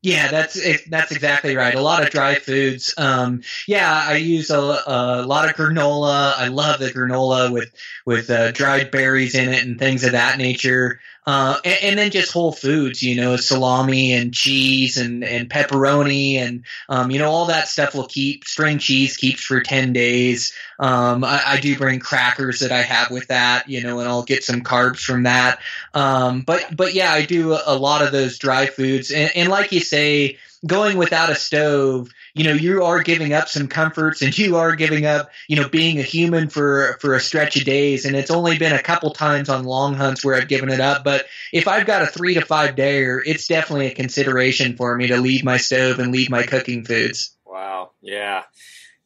Yeah, 0.00 0.30
that's 0.30 0.86
that's 0.88 1.10
exactly 1.10 1.56
right. 1.56 1.74
A 1.74 1.82
lot 1.82 2.04
of 2.04 2.10
dry 2.10 2.36
foods. 2.36 2.94
Um, 2.96 3.42
yeah, 3.66 3.92
I 3.92 4.16
use 4.16 4.48
a, 4.50 4.60
a, 4.60 5.26
lot 5.26 5.48
of 5.48 5.56
granola. 5.56 6.34
I 6.36 6.48
love 6.48 6.78
the 6.78 6.90
granola 6.90 7.52
with 7.52 7.72
with 8.06 8.30
uh, 8.30 8.52
dried 8.52 8.92
berries 8.92 9.34
in 9.34 9.48
it 9.48 9.64
and 9.64 9.76
things 9.76 10.04
of 10.04 10.12
that 10.12 10.38
nature. 10.38 11.00
Uh, 11.28 11.58
and, 11.62 11.78
and, 11.82 11.98
then 11.98 12.10
just 12.10 12.32
whole 12.32 12.52
foods, 12.52 13.02
you 13.02 13.14
know, 13.14 13.36
salami 13.36 14.14
and 14.14 14.32
cheese 14.32 14.96
and, 14.96 15.22
and 15.22 15.50
pepperoni 15.50 16.36
and, 16.36 16.64
um, 16.88 17.10
you 17.10 17.18
know, 17.18 17.30
all 17.30 17.44
that 17.44 17.68
stuff 17.68 17.94
will 17.94 18.06
keep. 18.06 18.46
String 18.46 18.78
cheese 18.78 19.18
keeps 19.18 19.44
for 19.44 19.60
10 19.60 19.92
days. 19.92 20.54
Um, 20.78 21.22
I, 21.24 21.42
I, 21.44 21.60
do 21.60 21.76
bring 21.76 22.00
crackers 22.00 22.60
that 22.60 22.72
I 22.72 22.80
have 22.80 23.10
with 23.10 23.26
that, 23.26 23.68
you 23.68 23.82
know, 23.82 23.98
and 23.98 24.08
I'll 24.08 24.22
get 24.22 24.42
some 24.42 24.62
carbs 24.62 25.04
from 25.04 25.24
that. 25.24 25.58
Um, 25.92 26.44
but, 26.46 26.74
but 26.74 26.94
yeah, 26.94 27.12
I 27.12 27.26
do 27.26 27.52
a, 27.52 27.76
lot 27.76 28.00
of 28.00 28.10
those 28.10 28.38
dry 28.38 28.64
foods. 28.64 29.10
And, 29.10 29.30
and 29.36 29.48
like 29.50 29.70
you 29.70 29.80
say, 29.80 30.38
going 30.66 30.96
without 30.96 31.28
a 31.28 31.34
stove, 31.34 32.08
you 32.38 32.44
know, 32.44 32.52
you 32.52 32.84
are 32.84 33.02
giving 33.02 33.32
up 33.32 33.48
some 33.48 33.68
comforts 33.68 34.22
and 34.22 34.36
you 34.36 34.56
are 34.56 34.76
giving 34.76 35.06
up, 35.06 35.30
you 35.48 35.56
know, 35.56 35.68
being 35.68 35.98
a 35.98 36.02
human 36.02 36.48
for 36.48 36.96
for 37.00 37.14
a 37.14 37.20
stretch 37.20 37.56
of 37.56 37.64
days. 37.64 38.04
And 38.04 38.14
it's 38.14 38.30
only 38.30 38.58
been 38.58 38.72
a 38.72 38.82
couple 38.82 39.10
times 39.10 39.48
on 39.48 39.64
long 39.64 39.94
hunts 39.94 40.24
where 40.24 40.34
I've 40.34 40.48
given 40.48 40.70
it 40.70 40.80
up. 40.80 41.04
But 41.04 41.26
if 41.52 41.66
I've 41.66 41.86
got 41.86 42.02
a 42.02 42.06
three 42.06 42.34
to 42.34 42.40
five 42.40 42.76
dayer, 42.76 43.20
it's 43.24 43.48
definitely 43.48 43.88
a 43.88 43.94
consideration 43.94 44.76
for 44.76 44.94
me 44.96 45.08
to 45.08 45.16
leave 45.16 45.44
my 45.44 45.56
stove 45.56 45.98
and 45.98 46.12
leave 46.12 46.30
my 46.30 46.44
cooking 46.44 46.84
foods. 46.84 47.34
Wow. 47.44 47.90
Yeah. 48.00 48.44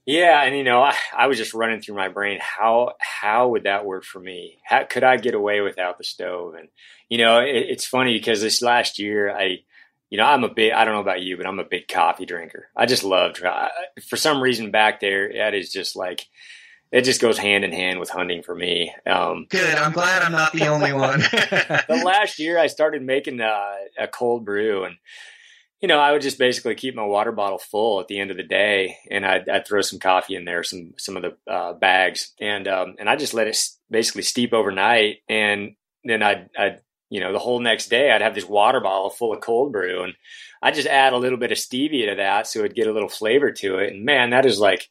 Yeah, 0.04 0.42
and 0.42 0.56
you 0.56 0.64
know, 0.64 0.82
I, 0.82 0.96
I 1.16 1.28
was 1.28 1.38
just 1.38 1.54
running 1.54 1.80
through 1.80 1.94
my 1.94 2.08
brain 2.08 2.40
how 2.40 2.94
how 2.98 3.48
would 3.50 3.64
that 3.64 3.86
work 3.86 4.04
for 4.04 4.18
me? 4.18 4.58
How 4.64 4.82
could 4.84 5.04
I 5.04 5.16
get 5.16 5.34
away 5.34 5.60
without 5.60 5.96
the 5.96 6.04
stove? 6.04 6.54
And 6.54 6.68
you 7.08 7.18
know, 7.18 7.38
it, 7.38 7.54
it's 7.54 7.86
funny 7.86 8.18
because 8.18 8.40
this 8.40 8.62
last 8.62 8.98
year 8.98 9.30
I 9.30 9.58
you 10.12 10.18
know, 10.18 10.26
I'm 10.26 10.44
a 10.44 10.52
big, 10.52 10.72
I 10.72 10.84
don't 10.84 10.92
know 10.92 11.00
about 11.00 11.22
you, 11.22 11.38
but 11.38 11.46
I'm 11.46 11.58
a 11.58 11.64
big 11.64 11.88
coffee 11.88 12.26
drinker. 12.26 12.68
I 12.76 12.84
just 12.84 13.02
love, 13.02 13.34
for 14.06 14.18
some 14.18 14.42
reason 14.42 14.70
back 14.70 15.00
there, 15.00 15.32
that 15.32 15.54
is 15.54 15.72
just 15.72 15.96
like, 15.96 16.26
it 16.90 17.04
just 17.04 17.22
goes 17.22 17.38
hand 17.38 17.64
in 17.64 17.72
hand 17.72 17.98
with 17.98 18.10
hunting 18.10 18.42
for 18.42 18.54
me. 18.54 18.94
Um, 19.06 19.46
Good. 19.48 19.74
I'm 19.74 19.92
glad 19.92 20.20
I'm 20.20 20.32
not 20.32 20.52
the 20.52 20.66
only 20.66 20.92
one. 20.92 21.20
the 21.20 22.02
last 22.04 22.38
year 22.38 22.58
I 22.58 22.66
started 22.66 23.00
making 23.00 23.40
uh, 23.40 23.72
a 23.98 24.06
cold 24.06 24.44
brew 24.44 24.84
and, 24.84 24.96
you 25.80 25.88
know, 25.88 25.98
I 25.98 26.12
would 26.12 26.20
just 26.20 26.38
basically 26.38 26.74
keep 26.74 26.94
my 26.94 27.06
water 27.06 27.32
bottle 27.32 27.56
full 27.56 27.98
at 28.00 28.08
the 28.08 28.20
end 28.20 28.30
of 28.30 28.36
the 28.36 28.42
day, 28.42 28.98
and 29.10 29.24
I'd, 29.24 29.48
I'd 29.48 29.66
throw 29.66 29.80
some 29.80 29.98
coffee 29.98 30.36
in 30.36 30.44
there, 30.44 30.62
some 30.62 30.92
some 30.96 31.16
of 31.16 31.24
the 31.24 31.52
uh, 31.52 31.72
bags, 31.72 32.34
and 32.38 32.68
um, 32.68 32.94
and 33.00 33.10
I 33.10 33.16
just 33.16 33.34
let 33.34 33.48
it 33.48 33.58
basically 33.90 34.22
steep 34.22 34.52
overnight, 34.52 35.22
and 35.28 35.74
then 36.04 36.22
I'd, 36.22 36.50
I'd 36.56 36.82
you 37.12 37.20
know, 37.20 37.30
the 37.30 37.38
whole 37.38 37.60
next 37.60 37.90
day 37.90 38.10
I'd 38.10 38.22
have 38.22 38.34
this 38.34 38.48
water 38.48 38.80
bottle 38.80 39.10
full 39.10 39.34
of 39.34 39.42
cold 39.42 39.70
brew 39.70 40.02
and 40.02 40.14
I 40.62 40.70
just 40.70 40.88
add 40.88 41.12
a 41.12 41.18
little 41.18 41.36
bit 41.36 41.52
of 41.52 41.58
stevia 41.58 42.08
to 42.08 42.14
that 42.16 42.46
so 42.46 42.60
it'd 42.60 42.74
get 42.74 42.86
a 42.86 42.92
little 42.92 43.10
flavor 43.10 43.52
to 43.52 43.76
it. 43.80 43.92
And 43.92 44.06
man, 44.06 44.30
that 44.30 44.46
is 44.46 44.58
like, 44.58 44.88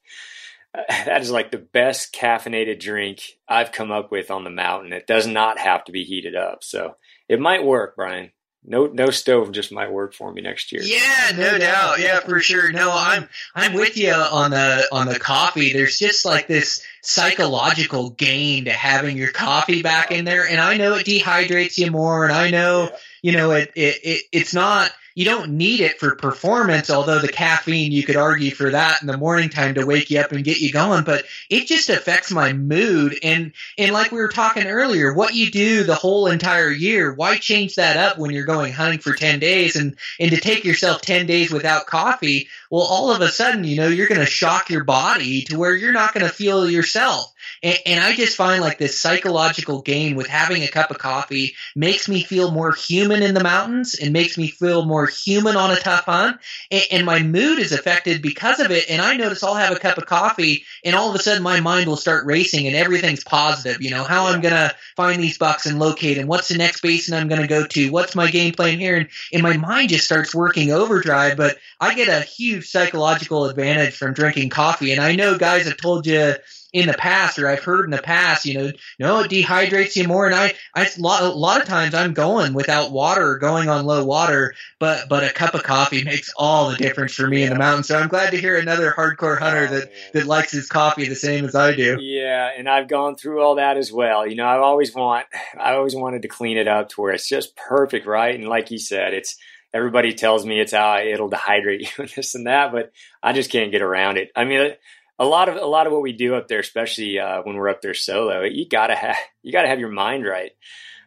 that 0.88 1.22
is 1.22 1.32
like 1.32 1.50
the 1.50 1.58
best 1.58 2.14
caffeinated 2.14 2.80
drink 2.80 3.24
I've 3.48 3.72
come 3.72 3.90
up 3.90 4.12
with 4.12 4.30
on 4.30 4.44
the 4.44 4.52
mountain. 4.52 4.94
It 4.94 5.08
does 5.08 5.26
not 5.26 5.58
have 5.58 5.84
to 5.86 5.92
be 5.92 6.04
heated 6.04 6.36
up, 6.36 6.64
so 6.64 6.96
it 7.28 7.40
might 7.40 7.66
work, 7.66 7.96
Brian. 7.96 8.32
No, 8.64 8.86
no 8.86 9.10
stove 9.10 9.52
just 9.52 9.72
might 9.72 9.92
work 9.92 10.14
for 10.14 10.32
me 10.32 10.42
next 10.42 10.72
year. 10.72 10.84
Yeah, 10.84 11.32
no 11.36 11.58
doubt. 11.58 12.00
Yeah, 12.00 12.20
for 12.20 12.40
sure. 12.40 12.72
No, 12.72 12.92
I'm 12.94 13.28
I'm 13.56 13.74
with 13.74 13.98
you 13.98 14.14
on 14.14 14.52
the 14.52 14.88
on 14.92 15.08
the 15.08 15.18
coffee. 15.18 15.74
There's 15.74 15.98
just 15.98 16.26
like 16.26 16.46
this 16.46 16.86
psychological 17.02 18.12
gain 18.12 18.66
to 18.66 18.72
having 18.72 19.18
your 19.18 19.32
coffee 19.32 19.82
back 19.82 20.12
in 20.12 20.26
there, 20.26 20.48
and 20.48 20.60
I 20.60 20.78
know 20.78 20.94
it 20.94 21.08
dehydrates 21.08 21.80
you 21.80 21.90
more, 21.90 22.24
and 22.24 22.32
I 22.32 22.52
know 22.52 22.92
you 23.24 23.32
know 23.32 23.52
it 23.52 23.72
it, 23.76 24.00
it 24.04 24.24
it's 24.32 24.54
not 24.54 24.92
you 25.16 25.26
don't 25.26 25.52
need 25.52 25.82
it 25.82 26.00
for 26.00 26.16
performance, 26.16 26.90
although 26.90 27.20
the 27.20 27.28
caffeine, 27.28 27.92
you 27.92 28.04
could 28.04 28.16
argue 28.16 28.52
for 28.52 28.72
that 28.72 29.02
in 29.02 29.08
the 29.08 29.18
morning 29.18 29.50
time 29.50 29.76
to 29.76 29.86
wake 29.86 30.10
you 30.10 30.20
up 30.20 30.32
and 30.32 30.44
get 30.44 30.62
you 30.62 30.72
going, 30.72 31.04
but 31.04 31.26
it 31.50 31.68
just 31.68 31.90
affects 31.90 32.32
my 32.32 32.54
mood. 32.54 33.18
And, 33.24 33.52
and 33.78 33.92
like 33.92 34.12
we 34.12 34.20
were 34.20 34.30
talking 34.30 34.68
earlier, 34.68 35.14
what 35.14 35.36
you 35.36 35.52
do 35.52 35.84
the 35.84 35.96
whole 35.96 36.28
entire 36.28 36.70
year, 36.70 37.14
why 37.14 37.38
change 37.38 37.76
that 37.76 37.98
up 37.98 38.18
when 38.18 38.32
you're 38.32 38.46
going 38.46 38.72
hunting 38.72 39.00
for 39.00 39.14
10 39.14 39.40
days 39.40 39.76
and, 39.76 39.96
and 40.20 40.32
to 40.32 40.38
take 40.38 40.64
yourself 40.64 41.02
10 41.02 41.26
days 41.26 41.52
without 41.52 41.88
coffee? 41.88 42.48
Well, 42.72 42.84
all 42.84 43.12
of 43.12 43.20
a 43.20 43.28
sudden, 43.28 43.66
you 43.66 43.76
know, 43.76 43.90
you're 43.90 44.08
going 44.08 44.22
to 44.22 44.26
shock 44.26 44.70
your 44.70 44.86
body 44.86 45.42
to 45.44 45.60
where 45.60 45.76
you're 45.76 45.92
not 45.92 46.14
going 46.14 46.26
to 46.26 46.32
feel 46.32 46.70
yourself. 46.70 47.34
And, 47.62 47.78
and, 47.86 48.00
I 48.00 48.16
just 48.16 48.38
find 48.38 48.62
like 48.62 48.78
this 48.78 49.00
psychological 49.00 49.82
gain 49.82 50.16
with 50.16 50.28
having 50.28 50.64
a 50.64 50.68
cup 50.68 50.90
of 50.90 50.98
coffee 50.98 51.56
makes 51.76 52.08
me 52.08 52.24
feel 52.24 52.50
more 52.50 52.72
human 52.72 53.22
in 53.22 53.34
the 53.34 53.44
mountains 53.44 53.96
and 53.96 54.14
makes 54.14 54.38
me 54.38 54.48
feel 54.48 54.86
more 54.86 55.06
human 55.06 55.56
on 55.56 55.70
a 55.70 55.76
tough 55.76 56.06
hunt. 56.06 56.38
And, 56.72 56.84
and 56.92 57.06
my 57.06 57.22
mood 57.22 57.60
is 57.60 57.72
affected 57.72 58.22
because 58.22 58.60
of 58.60 58.72
it. 58.72 58.90
And 58.90 59.02
I 59.02 59.16
notice 59.18 59.44
I'll 59.44 59.56
have 59.56 59.76
a 59.76 59.80
cup 59.80 59.98
of 59.98 60.06
coffee 60.06 60.64
and 60.84 60.96
all 60.96 61.10
of 61.10 61.16
a 61.16 61.20
sudden 61.20 61.44
my 61.44 61.60
mind 61.60 61.88
will 61.88 61.98
start 61.98 62.26
racing 62.26 62.68
and 62.68 62.76
everything's 62.76 63.24
positive. 63.24 63.82
You 63.82 63.92
know, 63.92 64.04
how 64.06 64.28
I'm 64.28 64.42
going 64.42 64.56
to 64.56 64.74
find 64.96 65.22
these 65.22 65.38
bucks 65.38 65.66
and 65.66 65.78
locate 65.78 66.18
them. 66.18 66.28
What's 66.28 66.48
the 66.48 66.58
next 66.58 66.82
basin 66.82 67.14
I'm 67.16 67.28
going 67.28 67.42
to 67.42 67.48
go 67.48 67.68
to? 67.68 67.92
What's 67.92 68.16
my 68.16 68.32
game 68.32 68.54
plan 68.54 68.80
here? 68.80 68.96
And, 68.96 69.10
and 69.34 69.44
my 69.44 69.58
mind 69.58 69.90
just 69.90 70.06
starts 70.06 70.34
working 70.34 70.72
overdrive. 70.72 71.38
But 71.38 71.58
I 71.80 71.94
get 71.94 72.08
a 72.08 72.22
huge 72.22 72.61
psychological 72.66 73.46
advantage 73.46 73.96
from 73.96 74.14
drinking 74.14 74.50
coffee. 74.50 74.92
And 74.92 75.02
I 75.02 75.16
know 75.16 75.38
guys 75.38 75.66
have 75.66 75.78
told 75.78 76.06
you, 76.06 76.36
in 76.74 76.88
the 76.88 76.94
past 76.94 77.38
or 77.38 77.50
I've 77.50 77.64
heard 77.64 77.84
in 77.84 77.92
the 77.92 78.02
past, 78.02 78.46
you 78.46 78.54
know, 78.54 78.72
no, 78.98 79.20
it 79.20 79.32
dehydrates 79.32 79.96
you 79.98 80.08
more. 80.08 80.26
And 80.26 80.34
I, 80.34 80.54
I, 80.74 80.86
a 80.86 81.02
lot, 81.02 81.22
a 81.22 81.28
lot 81.28 81.62
of 81.62 81.68
times 81.68 81.94
I'm 81.94 82.14
going 82.14 82.54
without 82.54 82.92
water 82.92 83.38
going 83.38 83.68
on 83.68 83.86
low 83.86 84.06
water, 84.06 84.54
but, 84.80 85.10
but 85.10 85.24
a 85.24 85.34
cup 85.34 85.54
of 85.54 85.64
coffee 85.64 86.04
makes 86.04 86.32
all 86.38 86.70
the 86.70 86.78
difference 86.78 87.14
for 87.14 87.28
me 87.28 87.44
in 87.44 87.50
the 87.50 87.60
mountains. 87.60 87.88
So 87.88 88.00
I'm 88.00 88.08
glad 88.08 88.32
to 88.32 88.38
hear 88.38 88.58
another 88.58 88.94
hardcore 88.96 89.38
hunter 89.38 89.68
that, 89.68 89.92
that 90.14 90.26
likes 90.28 90.52
his 90.52 90.68
coffee 90.68 91.10
the 91.10 91.16
same 91.16 91.44
as 91.44 91.56
I 91.56 91.76
do. 91.76 91.98
Yeah. 92.00 92.50
And 92.58 92.70
I've 92.70 92.88
gone 92.88 93.16
through 93.16 93.42
all 93.42 93.56
that 93.56 93.76
as 93.76 93.92
well. 93.92 94.26
You 94.26 94.36
know, 94.36 94.46
I 94.46 94.58
always 94.58 94.96
want, 94.96 95.28
I 95.60 95.74
always 95.74 95.96
wanted 95.96 96.22
to 96.22 96.30
clean 96.30 96.58
it 96.58 96.70
up 96.70 96.88
to 96.90 97.02
where 97.02 97.12
it's 97.12 97.28
just 97.28 97.58
perfect. 97.58 98.06
Right. 98.06 98.34
And 98.34 98.48
like 98.48 98.72
you 98.72 98.80
said, 98.80 99.14
it's, 99.14 99.36
everybody 99.74 100.14
tells 100.14 100.46
me 100.46 100.60
it's 100.60 100.74
how 100.74 101.00
it'll 101.00 101.30
dehydrate 101.30 101.82
you 101.98 102.04
and 102.04 102.10
this 102.10 102.36
and 102.36 102.48
that, 102.48 102.72
but 102.72 102.92
I 103.22 103.34
just 103.34 103.52
can't 103.52 103.72
get 103.72 103.82
around 103.82 104.18
it. 104.18 104.32
I 104.36 104.46
mean, 104.46 104.74
a 105.20 105.26
lot 105.26 105.50
of 105.50 105.56
a 105.56 105.66
lot 105.66 105.88
of 105.88 105.94
what 105.94 106.02
we 106.02 106.14
do 106.14 106.36
up 106.36 106.48
there, 106.48 106.60
especially 106.60 107.20
uh, 107.20 107.42
when 107.44 107.56
we're 107.56 107.70
up 107.70 107.82
there 107.82 107.94
solo, 107.94 108.44
you 108.44 108.68
gotta 108.68 108.96
have 108.96 109.18
you 109.44 109.52
gotta 109.52 109.68
have 109.68 109.80
your 109.80 109.92
mind 109.92 110.26
right. 110.26 110.52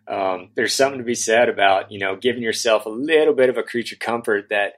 Um, 0.07 0.51
there's 0.55 0.75
something 0.75 0.99
to 0.99 1.05
be 1.05 1.15
said 1.15 1.49
about 1.49 1.91
you 1.91 1.99
know 1.99 2.17
giving 2.17 2.43
yourself 2.43 2.87
a 2.87 2.91
little 2.91 3.35
bit 3.35 3.49
of 3.49 3.59
a 3.59 3.63
creature 3.63 3.97
comfort 3.97 4.47
that 4.51 4.75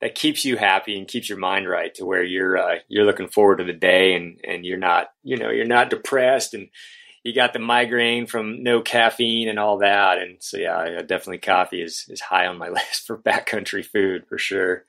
that 0.00 0.14
keeps 0.14 0.44
you 0.44 0.56
happy 0.56 0.98
and 0.98 1.08
keeps 1.08 1.28
your 1.30 1.38
mind 1.38 1.68
right 1.68 1.94
to 1.94 2.04
where 2.04 2.22
you're 2.22 2.58
uh, 2.58 2.76
you're 2.88 3.06
looking 3.06 3.28
forward 3.28 3.58
to 3.58 3.64
the 3.64 3.72
day 3.72 4.14
and 4.14 4.40
and 4.44 4.66
you're 4.66 4.76
not 4.76 5.08
you 5.22 5.36
know 5.36 5.50
you're 5.50 5.64
not 5.64 5.90
depressed 5.90 6.52
and 6.52 6.68
you 7.24 7.34
got 7.34 7.52
the 7.52 7.58
migraine 7.58 8.26
from 8.26 8.62
no 8.62 8.80
caffeine 8.80 9.48
and 9.48 9.58
all 9.58 9.78
that 9.78 10.18
and 10.18 10.36
so 10.40 10.56
yeah 10.56 11.02
definitely 11.02 11.38
coffee 11.38 11.82
is 11.82 12.06
is 12.08 12.20
high 12.20 12.46
on 12.46 12.58
my 12.58 12.68
list 12.70 13.06
for 13.06 13.18
backcountry 13.18 13.84
food 13.84 14.26
for 14.28 14.38
sure 14.38 14.84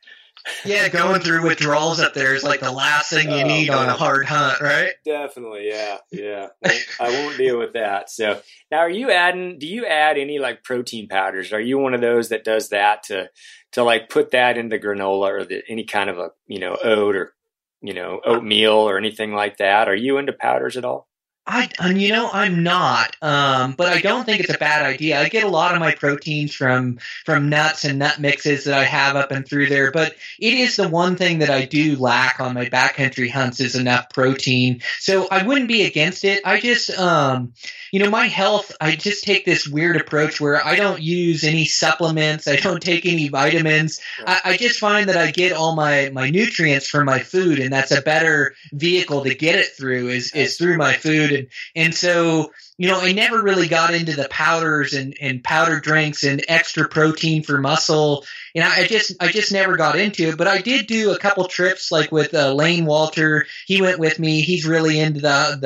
yeah, 0.63 0.89
going 0.89 1.21
through 1.21 1.47
withdrawals 1.47 1.99
up 1.99 2.13
there 2.13 2.35
is 2.35 2.43
like 2.43 2.59
the 2.59 2.71
last 2.71 3.09
thing 3.09 3.31
you 3.31 3.43
oh, 3.43 3.47
need 3.47 3.69
on 3.69 3.89
a 3.89 3.93
hard 3.93 4.25
hunt, 4.25 4.61
right? 4.61 4.91
Definitely, 5.03 5.69
yeah, 5.69 5.97
yeah. 6.11 6.47
I 6.99 7.09
won't 7.09 7.37
deal 7.37 7.57
with 7.57 7.73
that. 7.73 8.11
So 8.11 8.41
now, 8.71 8.79
are 8.79 8.89
you 8.89 9.11
adding? 9.11 9.57
Do 9.57 9.67
you 9.67 9.85
add 9.85 10.17
any 10.17 10.37
like 10.37 10.63
protein 10.63 11.07
powders? 11.07 11.51
Are 11.51 11.59
you 11.59 11.79
one 11.79 11.93
of 11.93 12.01
those 12.01 12.29
that 12.29 12.43
does 12.43 12.69
that 12.69 13.03
to 13.03 13.29
to 13.71 13.83
like 13.83 14.09
put 14.09 14.31
that 14.31 14.57
into 14.57 14.77
granola 14.77 15.29
or 15.29 15.45
the, 15.45 15.63
any 15.67 15.85
kind 15.85 16.09
of 16.09 16.19
a 16.19 16.29
you 16.47 16.59
know 16.59 16.77
oat 16.83 17.15
or 17.15 17.33
you 17.81 17.93
know 17.93 18.21
oatmeal 18.23 18.73
or 18.73 18.97
anything 18.97 19.33
like 19.33 19.57
that? 19.57 19.87
Are 19.87 19.95
you 19.95 20.17
into 20.19 20.33
powders 20.33 20.77
at 20.77 20.85
all? 20.85 21.07
I, 21.47 21.69
and 21.79 22.01
you 22.01 22.11
know, 22.11 22.27
I'm 22.31 22.63
not, 22.63 23.15
um, 23.21 23.73
but 23.73 23.87
I 23.87 24.01
don't 24.01 24.25
think 24.25 24.39
it's 24.39 24.53
a 24.53 24.57
bad 24.57 24.83
idea. 24.83 25.21
I 25.21 25.29
get 25.29 25.43
a 25.43 25.47
lot 25.47 25.75
of 25.75 25.79
my 25.79 25.93
proteins 25.93 26.55
from 26.55 26.97
from 27.23 27.49
nuts 27.49 27.85
and 27.85 27.99
nut 27.99 28.19
mixes 28.19 28.63
that 28.63 28.73
I 28.73 28.83
have 28.83 29.15
up 29.15 29.31
and 29.31 29.47
through 29.47 29.67
there. 29.67 29.91
But 29.91 30.15
it 30.39 30.53
is 30.55 30.75
the 30.75 30.87
one 30.87 31.15
thing 31.17 31.39
that 31.39 31.51
I 31.51 31.65
do 31.65 31.97
lack 31.97 32.39
on 32.39 32.55
my 32.55 32.65
backcountry 32.65 33.29
hunts 33.29 33.59
is 33.59 33.75
enough 33.75 34.09
protein. 34.09 34.81
So 34.97 35.27
I 35.29 35.43
wouldn't 35.43 35.67
be 35.67 35.83
against 35.83 36.25
it. 36.25 36.41
I 36.45 36.59
just, 36.59 36.89
um, 36.97 37.53
you 37.91 37.99
know, 37.99 38.09
my 38.09 38.25
health, 38.25 38.71
I 38.81 38.95
just 38.95 39.23
take 39.23 39.45
this 39.45 39.67
weird 39.67 39.97
approach 39.97 40.41
where 40.41 40.65
I 40.65 40.75
don't 40.75 40.99
use 40.99 41.43
any 41.43 41.65
supplements. 41.65 42.47
I 42.47 42.55
don't 42.55 42.81
take 42.81 43.05
any 43.05 43.27
vitamins. 43.27 44.01
I, 44.25 44.41
I 44.45 44.57
just 44.57 44.79
find 44.79 45.09
that 45.09 45.17
I 45.17 45.29
get 45.29 45.53
all 45.53 45.75
my 45.75 46.09
my 46.11 46.31
nutrients 46.31 46.87
from 46.87 47.05
my 47.05 47.19
food, 47.19 47.59
and 47.59 47.71
that's 47.71 47.91
a 47.91 48.01
better 48.01 48.55
vehicle 48.71 49.23
to 49.25 49.35
get 49.35 49.59
it 49.59 49.77
through 49.77 50.09
is 50.09 50.33
is 50.33 50.57
through 50.57 50.77
my 50.77 50.93
food 50.93 51.34
and 51.75 51.93
so 51.93 52.51
you 52.77 52.89
know, 52.89 52.99
I 52.99 53.13
never 53.13 53.41
really 53.41 53.69
got 53.69 53.93
into 53.93 54.13
the 54.13 54.27
powders 54.29 54.93
and, 54.93 55.15
and 55.21 55.43
powder 55.43 55.79
drinks 55.79 56.23
and 56.23 56.43
extra 56.47 56.89
protein 56.89 57.41
for 57.41 57.57
muscle. 57.57 58.25
And 58.53 58.63
I, 58.65 58.81
I 58.81 58.87
just, 58.87 59.13
I 59.21 59.29
just 59.29 59.53
never 59.53 59.77
got 59.77 59.97
into 59.97 60.27
it, 60.27 60.37
but 60.37 60.47
I 60.47 60.59
did 60.59 60.87
do 60.87 61.11
a 61.11 61.17
couple 61.17 61.45
trips 61.45 61.91
like 61.91 62.11
with 62.11 62.33
uh, 62.33 62.53
Lane 62.53 62.85
Walter. 62.85 63.45
He 63.65 63.81
went 63.81 63.99
with 63.99 64.19
me. 64.19 64.41
He's 64.41 64.65
really 64.65 64.99
into 64.99 65.21
the, 65.21 65.57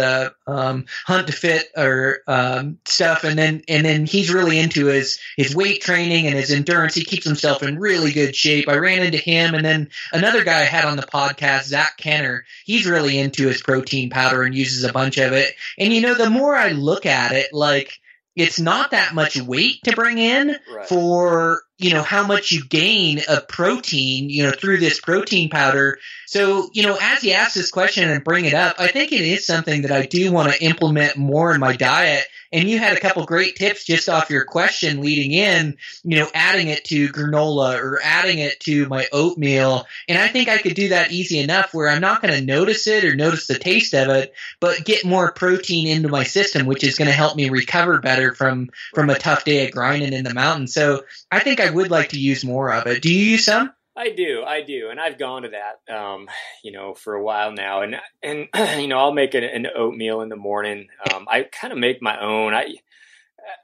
the, 0.45 0.51
um, 0.51 0.85
hunt 1.05 1.27
to 1.27 1.33
fit 1.33 1.69
or, 1.75 2.19
um, 2.27 2.77
stuff. 2.85 3.23
And 3.23 3.37
then, 3.37 3.63
and 3.67 3.85
then 3.85 4.05
he's 4.05 4.31
really 4.31 4.59
into 4.59 4.85
his, 4.85 5.19
his 5.35 5.55
weight 5.55 5.81
training 5.81 6.27
and 6.27 6.35
his 6.35 6.51
endurance. 6.51 6.93
He 6.93 7.05
keeps 7.05 7.25
himself 7.25 7.63
in 7.63 7.79
really 7.79 8.11
good 8.11 8.35
shape. 8.35 8.69
I 8.69 8.77
ran 8.77 9.01
into 9.01 9.17
him 9.17 9.55
and 9.55 9.65
then 9.65 9.89
another 10.13 10.43
guy 10.43 10.61
I 10.61 10.65
had 10.65 10.85
on 10.85 10.97
the 10.97 11.03
podcast, 11.03 11.63
Zach 11.63 11.97
Kenner. 11.97 12.45
He's 12.65 12.85
really 12.85 13.17
into 13.17 13.47
his 13.47 13.63
protein 13.63 14.11
powder 14.11 14.43
and 14.43 14.53
uses 14.53 14.83
a 14.83 14.93
bunch 14.93 15.17
of 15.17 15.33
it. 15.33 15.55
And 15.79 15.91
you 15.91 16.01
know, 16.01 16.13
the 16.13 16.29
more 16.29 16.55
I 16.55 16.69
look 16.69 16.98
look 16.99 17.05
at 17.05 17.31
it, 17.31 17.53
like 17.53 17.93
it's 18.35 18.59
not 18.59 18.91
that 18.91 19.13
much 19.13 19.41
weight 19.41 19.83
to 19.83 19.95
bring 19.95 20.17
in 20.17 20.55
right. 20.73 20.87
for 20.87 21.61
you 21.79 21.93
know 21.93 22.03
how 22.03 22.27
much 22.27 22.51
you 22.51 22.63
gain 22.65 23.21
of 23.27 23.47
protein 23.47 24.29
you 24.29 24.43
know 24.43 24.51
through 24.51 24.77
this 24.77 24.99
protein 24.99 25.49
powder 25.49 25.97
so 26.27 26.69
you 26.73 26.83
know 26.83 26.97
as 27.01 27.23
you 27.23 27.31
ask 27.31 27.55
this 27.55 27.71
question 27.71 28.09
and 28.09 28.23
bring 28.23 28.45
it 28.45 28.53
up 28.53 28.75
i 28.77 28.87
think 28.87 29.11
it 29.11 29.21
is 29.21 29.47
something 29.47 29.81
that 29.81 29.91
i 29.91 30.05
do 30.05 30.31
want 30.31 30.51
to 30.51 30.63
implement 30.63 31.17
more 31.17 31.53
in 31.53 31.59
my 31.59 31.75
diet 31.75 32.25
and 32.51 32.67
you 32.67 32.79
had 32.79 32.97
a 32.97 32.99
couple 32.99 33.23
great 33.25 33.55
tips 33.55 33.85
just 33.85 34.09
off 34.09 34.31
your 34.31 34.43
question 34.43 35.01
leading 35.01 35.31
in, 35.31 35.77
you 36.03 36.17
know, 36.17 36.27
adding 36.33 36.67
it 36.67 36.83
to 36.85 37.09
granola 37.09 37.79
or 37.79 37.99
adding 38.03 38.39
it 38.39 38.59
to 38.61 38.87
my 38.87 39.07
oatmeal. 39.11 39.85
And 40.07 40.17
I 40.17 40.27
think 40.27 40.49
I 40.49 40.57
could 40.57 40.73
do 40.73 40.89
that 40.89 41.11
easy 41.11 41.39
enough 41.39 41.73
where 41.73 41.87
I'm 41.87 42.01
not 42.01 42.21
going 42.21 42.33
to 42.33 42.45
notice 42.45 42.87
it 42.87 43.05
or 43.05 43.15
notice 43.15 43.45
the 43.45 43.59
taste 43.59 43.93
of 43.93 44.09
it, 44.09 44.33
but 44.59 44.83
get 44.83 45.05
more 45.05 45.31
protein 45.31 45.87
into 45.87 46.09
my 46.09 46.23
system, 46.23 46.65
which 46.65 46.83
is 46.83 46.97
going 46.97 47.07
to 47.07 47.13
help 47.13 47.35
me 47.35 47.49
recover 47.49 47.99
better 47.99 48.33
from, 48.33 48.69
from 48.95 49.11
a 49.11 49.19
tough 49.19 49.45
day 49.45 49.67
of 49.67 49.73
grinding 49.73 50.13
in 50.13 50.23
the 50.23 50.33
mountains. 50.33 50.73
So 50.73 51.03
I 51.31 51.41
think 51.41 51.59
I 51.59 51.68
would 51.69 51.91
like 51.91 52.09
to 52.09 52.19
use 52.19 52.43
more 52.43 52.71
of 52.71 52.87
it. 52.87 53.01
Do 53.01 53.13
you 53.13 53.31
use 53.31 53.45
some? 53.45 53.71
I 53.99 54.11
do, 54.11 54.43
I 54.47 54.61
do, 54.61 54.87
and 54.89 54.99
I've 54.99 55.19
gone 55.19 55.41
to 55.41 55.49
that, 55.49 55.93
um, 55.93 56.29
you 56.63 56.71
know, 56.71 56.93
for 56.93 57.15
a 57.15 57.23
while 57.23 57.51
now, 57.51 57.81
and 57.81 57.97
and 58.23 58.47
you 58.81 58.87
know, 58.87 58.97
I'll 58.97 59.13
make 59.13 59.33
an, 59.33 59.43
an 59.43 59.67
oatmeal 59.75 60.21
in 60.21 60.29
the 60.29 60.37
morning. 60.37 60.87
Um, 61.13 61.27
I 61.29 61.43
kind 61.43 61.73
of 61.73 61.79
make 61.79 62.01
my 62.01 62.17
own. 62.19 62.53
I 62.53 62.75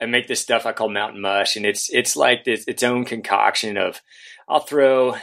I 0.02 0.08
make 0.08 0.28
this 0.28 0.42
stuff 0.42 0.66
I 0.66 0.74
call 0.74 0.90
mountain 0.90 1.22
mush, 1.22 1.56
and 1.56 1.66
it's 1.66 1.90
it's 1.90 2.18
like 2.18 2.44
this 2.44 2.66
its 2.68 2.84
own 2.84 3.06
concoction 3.06 3.78
of. 3.78 4.02
I'll 4.48 4.60
throw 4.60 5.16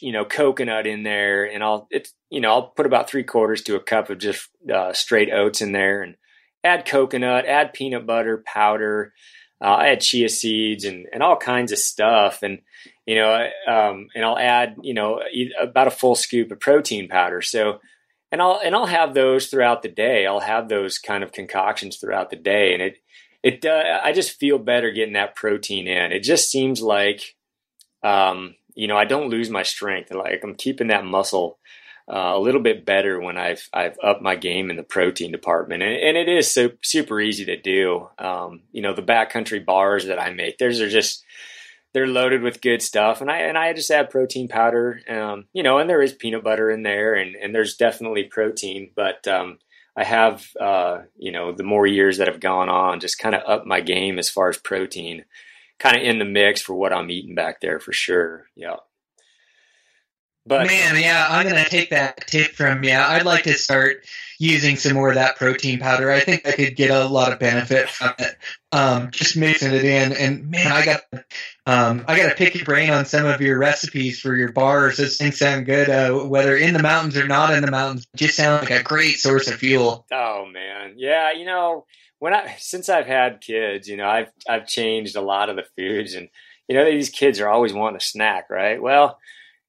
you 0.00 0.12
know 0.12 0.24
coconut 0.24 0.86
in 0.86 1.02
there, 1.02 1.44
and 1.44 1.64
I'll 1.64 1.88
it's 1.90 2.14
you 2.30 2.40
know 2.40 2.50
I'll 2.50 2.68
put 2.68 2.86
about 2.86 3.10
three 3.10 3.24
quarters 3.24 3.62
to 3.62 3.76
a 3.76 3.80
cup 3.80 4.08
of 4.08 4.18
just 4.18 4.48
uh, 4.72 4.92
straight 4.92 5.32
oats 5.32 5.60
in 5.60 5.72
there, 5.72 6.02
and 6.02 6.16
add 6.62 6.86
coconut, 6.86 7.44
add 7.44 7.72
peanut 7.72 8.06
butter 8.06 8.42
powder, 8.46 9.12
uh, 9.60 9.64
I 9.64 9.88
add 9.88 10.00
chia 10.00 10.28
seeds 10.28 10.84
and, 10.84 11.06
and 11.12 11.22
all 11.22 11.36
kinds 11.36 11.72
of 11.72 11.78
stuff. 11.78 12.42
And, 12.42 12.60
you 13.06 13.16
know, 13.16 13.48
um, 13.66 14.08
and 14.14 14.24
I'll 14.24 14.38
add, 14.38 14.76
you 14.82 14.94
know, 14.94 15.20
about 15.60 15.86
a 15.86 15.90
full 15.90 16.14
scoop 16.14 16.50
of 16.50 16.60
protein 16.60 17.08
powder. 17.08 17.42
So, 17.42 17.80
and 18.32 18.40
I'll, 18.40 18.60
and 18.64 18.74
I'll 18.74 18.86
have 18.86 19.12
those 19.12 19.48
throughout 19.48 19.82
the 19.82 19.88
day. 19.88 20.26
I'll 20.26 20.40
have 20.40 20.68
those 20.68 20.98
kind 20.98 21.24
of 21.24 21.32
concoctions 21.32 21.96
throughout 21.96 22.30
the 22.30 22.36
day. 22.36 22.72
And 22.72 22.82
it, 22.82 22.98
it, 23.42 23.64
uh, 23.64 24.00
I 24.02 24.12
just 24.12 24.38
feel 24.38 24.58
better 24.58 24.90
getting 24.90 25.14
that 25.14 25.34
protein 25.34 25.88
in. 25.88 26.12
It 26.12 26.22
just 26.22 26.50
seems 26.50 26.80
like, 26.80 27.36
um, 28.02 28.54
you 28.74 28.86
know, 28.86 28.96
I 28.96 29.04
don't 29.04 29.30
lose 29.30 29.50
my 29.50 29.62
strength. 29.62 30.10
Like 30.12 30.42
I'm 30.42 30.54
keeping 30.54 30.86
that 30.86 31.04
muscle, 31.04 31.58
uh, 32.12 32.32
a 32.34 32.40
little 32.40 32.60
bit 32.60 32.84
better 32.84 33.20
when 33.20 33.36
I've 33.36 33.68
I've 33.72 33.96
upped 34.02 34.22
my 34.22 34.34
game 34.34 34.68
in 34.68 34.76
the 34.76 34.82
protein 34.82 35.30
department, 35.30 35.82
and, 35.82 35.94
and 35.94 36.16
it 36.16 36.28
is 36.28 36.50
so 36.50 36.70
super 36.82 37.20
easy 37.20 37.44
to 37.44 37.56
do. 37.56 38.08
Um, 38.18 38.62
you 38.72 38.82
know, 38.82 38.94
the 38.94 39.02
backcountry 39.02 39.64
bars 39.64 40.06
that 40.06 40.20
I 40.20 40.30
make, 40.30 40.58
theirs 40.58 40.80
are 40.80 40.88
just 40.88 41.24
they're 41.92 42.08
loaded 42.08 42.42
with 42.42 42.60
good 42.60 42.82
stuff, 42.82 43.20
and 43.20 43.30
I 43.30 43.38
and 43.38 43.56
I 43.56 43.72
just 43.72 43.90
add 43.90 44.10
protein 44.10 44.48
powder. 44.48 45.00
Um, 45.08 45.46
you 45.52 45.62
know, 45.62 45.78
and 45.78 45.88
there 45.88 46.02
is 46.02 46.12
peanut 46.12 46.42
butter 46.42 46.68
in 46.68 46.82
there, 46.82 47.14
and 47.14 47.36
and 47.36 47.54
there's 47.54 47.76
definitely 47.76 48.24
protein, 48.24 48.90
but 48.96 49.26
um, 49.28 49.58
I 49.96 50.02
have 50.02 50.48
uh, 50.60 51.02
you 51.16 51.30
know 51.30 51.52
the 51.52 51.62
more 51.62 51.86
years 51.86 52.18
that 52.18 52.28
have 52.28 52.40
gone 52.40 52.68
on, 52.68 52.98
just 52.98 53.20
kind 53.20 53.36
of 53.36 53.42
up 53.46 53.66
my 53.66 53.80
game 53.80 54.18
as 54.18 54.28
far 54.28 54.48
as 54.48 54.56
protein, 54.56 55.24
kind 55.78 55.96
of 55.96 56.02
in 56.02 56.18
the 56.18 56.24
mix 56.24 56.60
for 56.60 56.74
what 56.74 56.92
I'm 56.92 57.10
eating 57.10 57.36
back 57.36 57.60
there 57.60 57.78
for 57.78 57.92
sure. 57.92 58.46
Yeah. 58.56 58.76
But 60.50 60.66
man, 60.66 61.00
yeah, 61.00 61.28
I'm 61.30 61.46
gonna 61.46 61.64
take 61.64 61.90
that 61.90 62.26
tip 62.26 62.50
from 62.50 62.82
yeah. 62.82 63.06
I'd 63.06 63.24
like 63.24 63.44
to 63.44 63.52
start 63.52 64.04
using 64.40 64.74
some 64.74 64.94
more 64.94 65.10
of 65.10 65.14
that 65.14 65.36
protein 65.36 65.78
powder. 65.78 66.10
I 66.10 66.18
think 66.18 66.44
I 66.44 66.50
could 66.50 66.74
get 66.74 66.90
a 66.90 67.04
lot 67.04 67.32
of 67.32 67.38
benefit 67.38 67.88
from 67.88 68.14
it. 68.18 68.36
Um, 68.72 69.12
just 69.12 69.36
mixing 69.36 69.72
it 69.72 69.84
in, 69.84 70.12
and 70.12 70.50
man, 70.50 70.72
I 70.72 70.84
got 70.84 71.02
um, 71.66 72.04
I 72.08 72.16
got 72.16 72.30
to 72.30 72.34
pick 72.34 72.56
your 72.56 72.64
brain 72.64 72.90
on 72.90 73.04
some 73.06 73.26
of 73.26 73.40
your 73.40 73.58
recipes 73.58 74.18
for 74.18 74.34
your 74.34 74.50
bars. 74.50 74.96
Those 74.96 75.18
things 75.18 75.38
sound 75.38 75.66
good, 75.66 75.88
uh, 75.88 76.26
whether 76.26 76.56
in 76.56 76.74
the 76.74 76.82
mountains 76.82 77.16
or 77.16 77.28
not 77.28 77.54
in 77.54 77.64
the 77.64 77.70
mountains. 77.70 78.08
Just 78.16 78.34
sound 78.34 78.62
like 78.62 78.72
a 78.72 78.82
great 78.82 79.20
source 79.20 79.46
of 79.46 79.54
fuel. 79.54 80.04
Oh 80.10 80.46
man, 80.46 80.94
yeah, 80.96 81.30
you 81.30 81.44
know 81.44 81.86
when 82.18 82.34
I 82.34 82.56
since 82.58 82.88
I've 82.88 83.06
had 83.06 83.40
kids, 83.40 83.86
you 83.86 83.96
know 83.96 84.08
I've 84.08 84.32
I've 84.48 84.66
changed 84.66 85.14
a 85.14 85.20
lot 85.20 85.48
of 85.48 85.54
the 85.54 85.66
foods, 85.76 86.14
and 86.14 86.28
you 86.66 86.74
know 86.74 86.84
these 86.84 87.08
kids 87.08 87.38
are 87.38 87.48
always 87.48 87.72
wanting 87.72 87.98
a 87.98 88.00
snack, 88.00 88.50
right? 88.50 88.82
Well 88.82 89.16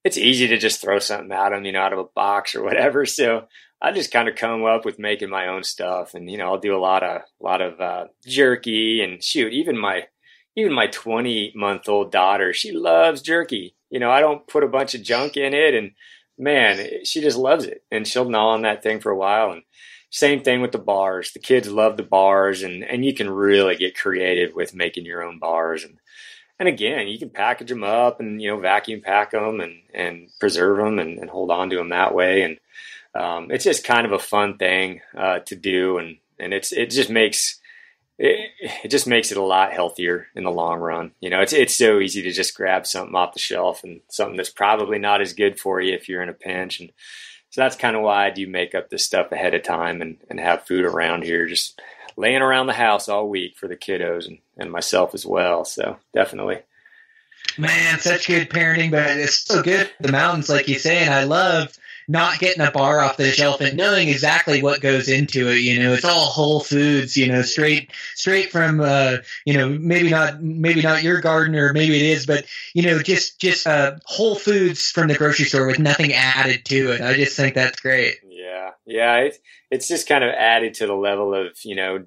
it's 0.03 0.17
easy 0.17 0.47
to 0.47 0.57
just 0.57 0.81
throw 0.81 0.99
something 0.99 1.31
at 1.31 1.49
them, 1.49 1.65
you 1.65 1.71
know, 1.71 1.81
out 1.81 1.93
of 1.93 1.99
a 1.99 2.05
box 2.15 2.55
or 2.55 2.63
whatever. 2.63 3.05
So 3.05 3.47
I 3.81 3.91
just 3.91 4.11
kind 4.11 4.27
of 4.27 4.35
come 4.35 4.63
up 4.65 4.85
with 4.85 4.99
making 4.99 5.29
my 5.29 5.47
own 5.47 5.63
stuff, 5.63 6.13
and 6.13 6.29
you 6.29 6.37
know, 6.37 6.45
I'll 6.45 6.59
do 6.59 6.75
a 6.75 6.79
lot 6.79 7.03
of 7.03 7.21
a 7.21 7.43
lot 7.43 7.61
of 7.61 7.81
uh, 7.81 8.05
jerky 8.25 9.01
and 9.01 9.23
shoot. 9.23 9.53
Even 9.53 9.77
my 9.77 10.07
even 10.55 10.73
my 10.73 10.87
twenty 10.87 11.51
month 11.55 11.89
old 11.89 12.11
daughter, 12.11 12.53
she 12.53 12.71
loves 12.71 13.21
jerky. 13.21 13.75
You 13.89 13.99
know, 13.99 14.11
I 14.11 14.19
don't 14.19 14.47
put 14.47 14.63
a 14.63 14.67
bunch 14.67 14.93
of 14.93 15.01
junk 15.01 15.35
in 15.35 15.53
it, 15.53 15.73
and 15.73 15.91
man, 16.37 17.03
she 17.05 17.21
just 17.21 17.37
loves 17.37 17.65
it, 17.65 17.83
and 17.91 18.07
she'll 18.07 18.29
gnaw 18.29 18.49
on 18.49 18.61
that 18.61 18.83
thing 18.83 18.99
for 18.99 19.11
a 19.11 19.17
while. 19.17 19.51
And 19.51 19.63
same 20.11 20.43
thing 20.43 20.61
with 20.61 20.73
the 20.73 20.77
bars. 20.77 21.31
The 21.31 21.39
kids 21.39 21.71
love 21.71 21.97
the 21.97 22.03
bars, 22.03 22.61
and 22.61 22.83
and 22.83 23.03
you 23.03 23.15
can 23.15 23.31
really 23.31 23.77
get 23.77 23.97
creative 23.97 24.53
with 24.53 24.75
making 24.75 25.05
your 25.05 25.23
own 25.23 25.39
bars 25.39 25.83
and 25.83 25.97
and 26.61 26.67
again, 26.67 27.07
you 27.07 27.17
can 27.17 27.31
package 27.31 27.69
them 27.69 27.83
up 27.83 28.19
and 28.19 28.39
you 28.39 28.47
know 28.47 28.59
vacuum 28.59 29.01
pack 29.01 29.31
them 29.31 29.59
and 29.61 29.81
and 29.95 30.29
preserve 30.39 30.77
them 30.77 30.99
and, 30.99 31.17
and 31.17 31.27
hold 31.27 31.49
on 31.49 31.71
to 31.71 31.75
them 31.75 31.89
that 31.89 32.13
way. 32.13 32.43
And 32.43 32.59
um, 33.15 33.49
it's 33.49 33.63
just 33.63 33.83
kind 33.83 34.05
of 34.05 34.11
a 34.11 34.19
fun 34.19 34.59
thing 34.59 35.01
uh, 35.17 35.39
to 35.39 35.55
do, 35.55 35.97
and 35.97 36.17
and 36.37 36.53
it's 36.53 36.71
it 36.71 36.91
just 36.91 37.09
makes 37.09 37.59
it, 38.19 38.51
it 38.83 38.89
just 38.89 39.07
makes 39.07 39.31
it 39.31 39.37
a 39.37 39.43
lot 39.43 39.73
healthier 39.73 40.27
in 40.35 40.43
the 40.43 40.51
long 40.51 40.79
run. 40.79 41.13
You 41.19 41.31
know, 41.31 41.41
it's 41.41 41.51
it's 41.51 41.75
so 41.75 41.99
easy 41.99 42.21
to 42.21 42.31
just 42.31 42.55
grab 42.55 42.85
something 42.85 43.15
off 43.15 43.33
the 43.33 43.39
shelf 43.39 43.83
and 43.83 44.01
something 44.11 44.37
that's 44.37 44.51
probably 44.51 44.99
not 44.99 45.19
as 45.19 45.33
good 45.33 45.59
for 45.59 45.81
you 45.81 45.95
if 45.95 46.07
you're 46.07 46.21
in 46.21 46.29
a 46.29 46.33
pinch. 46.33 46.79
And 46.79 46.91
so 47.49 47.61
that's 47.61 47.75
kind 47.75 47.95
of 47.95 48.03
why 48.03 48.27
I 48.27 48.29
do 48.29 48.45
make 48.45 48.75
up 48.75 48.91
this 48.91 49.03
stuff 49.03 49.31
ahead 49.31 49.55
of 49.55 49.63
time 49.63 49.99
and, 49.99 50.17
and 50.29 50.39
have 50.39 50.67
food 50.67 50.85
around 50.85 51.23
here. 51.23 51.47
Just 51.47 51.81
laying 52.15 52.41
around 52.41 52.67
the 52.67 52.73
house 52.73 53.09
all 53.09 53.27
week 53.27 53.57
for 53.57 53.67
the 53.67 53.75
kiddos 53.75 54.27
and, 54.27 54.39
and 54.57 54.71
myself 54.71 55.13
as 55.13 55.25
well. 55.25 55.65
So 55.65 55.97
definitely. 56.13 56.59
Man, 57.57 57.99
such 57.99 58.27
good 58.27 58.49
parenting, 58.49 58.91
but 58.91 59.17
it's 59.17 59.41
so 59.41 59.61
good. 59.61 59.89
The 59.99 60.11
mountains, 60.11 60.49
like 60.49 60.67
you 60.67 60.79
say, 60.79 60.99
and 60.99 61.13
I 61.13 61.23
love 61.23 61.77
not 62.07 62.39
getting 62.39 62.65
a 62.65 62.71
bar 62.71 62.99
off 62.99 63.17
the 63.17 63.31
shelf 63.31 63.61
and 63.61 63.77
knowing 63.77 64.09
exactly 64.09 64.61
what 64.61 64.81
goes 64.81 65.07
into 65.07 65.49
it. 65.49 65.59
You 65.59 65.81
know, 65.81 65.93
it's 65.93 66.05
all 66.05 66.25
whole 66.25 66.59
foods. 66.59 67.15
You 67.15 67.27
know, 67.27 67.41
straight 67.41 67.91
straight 68.15 68.51
from 68.51 68.81
uh, 68.81 69.17
you 69.45 69.53
know 69.53 69.69
maybe 69.69 70.09
not 70.09 70.41
maybe 70.41 70.81
not 70.81 71.03
your 71.03 71.21
garden 71.21 71.55
or 71.55 71.73
maybe 71.73 71.95
it 71.95 72.01
is, 72.01 72.25
but 72.25 72.45
you 72.73 72.83
know 72.83 73.01
just 73.01 73.39
just 73.39 73.67
uh, 73.67 73.95
whole 74.05 74.35
foods 74.35 74.91
from 74.91 75.07
the 75.07 75.15
grocery 75.15 75.45
store 75.45 75.67
with 75.67 75.79
nothing 75.79 76.13
added 76.13 76.65
to 76.65 76.91
it. 76.91 77.01
I 77.01 77.13
just 77.13 77.35
think 77.35 77.55
that's 77.55 77.79
great. 77.79 78.19
Yeah, 78.85 79.17
it's 79.17 79.39
it's 79.69 79.87
just 79.87 80.07
kind 80.07 80.23
of 80.23 80.31
added 80.31 80.73
to 80.75 80.87
the 80.87 80.93
level 80.93 81.33
of 81.35 81.57
you 81.63 81.75
know 81.75 82.05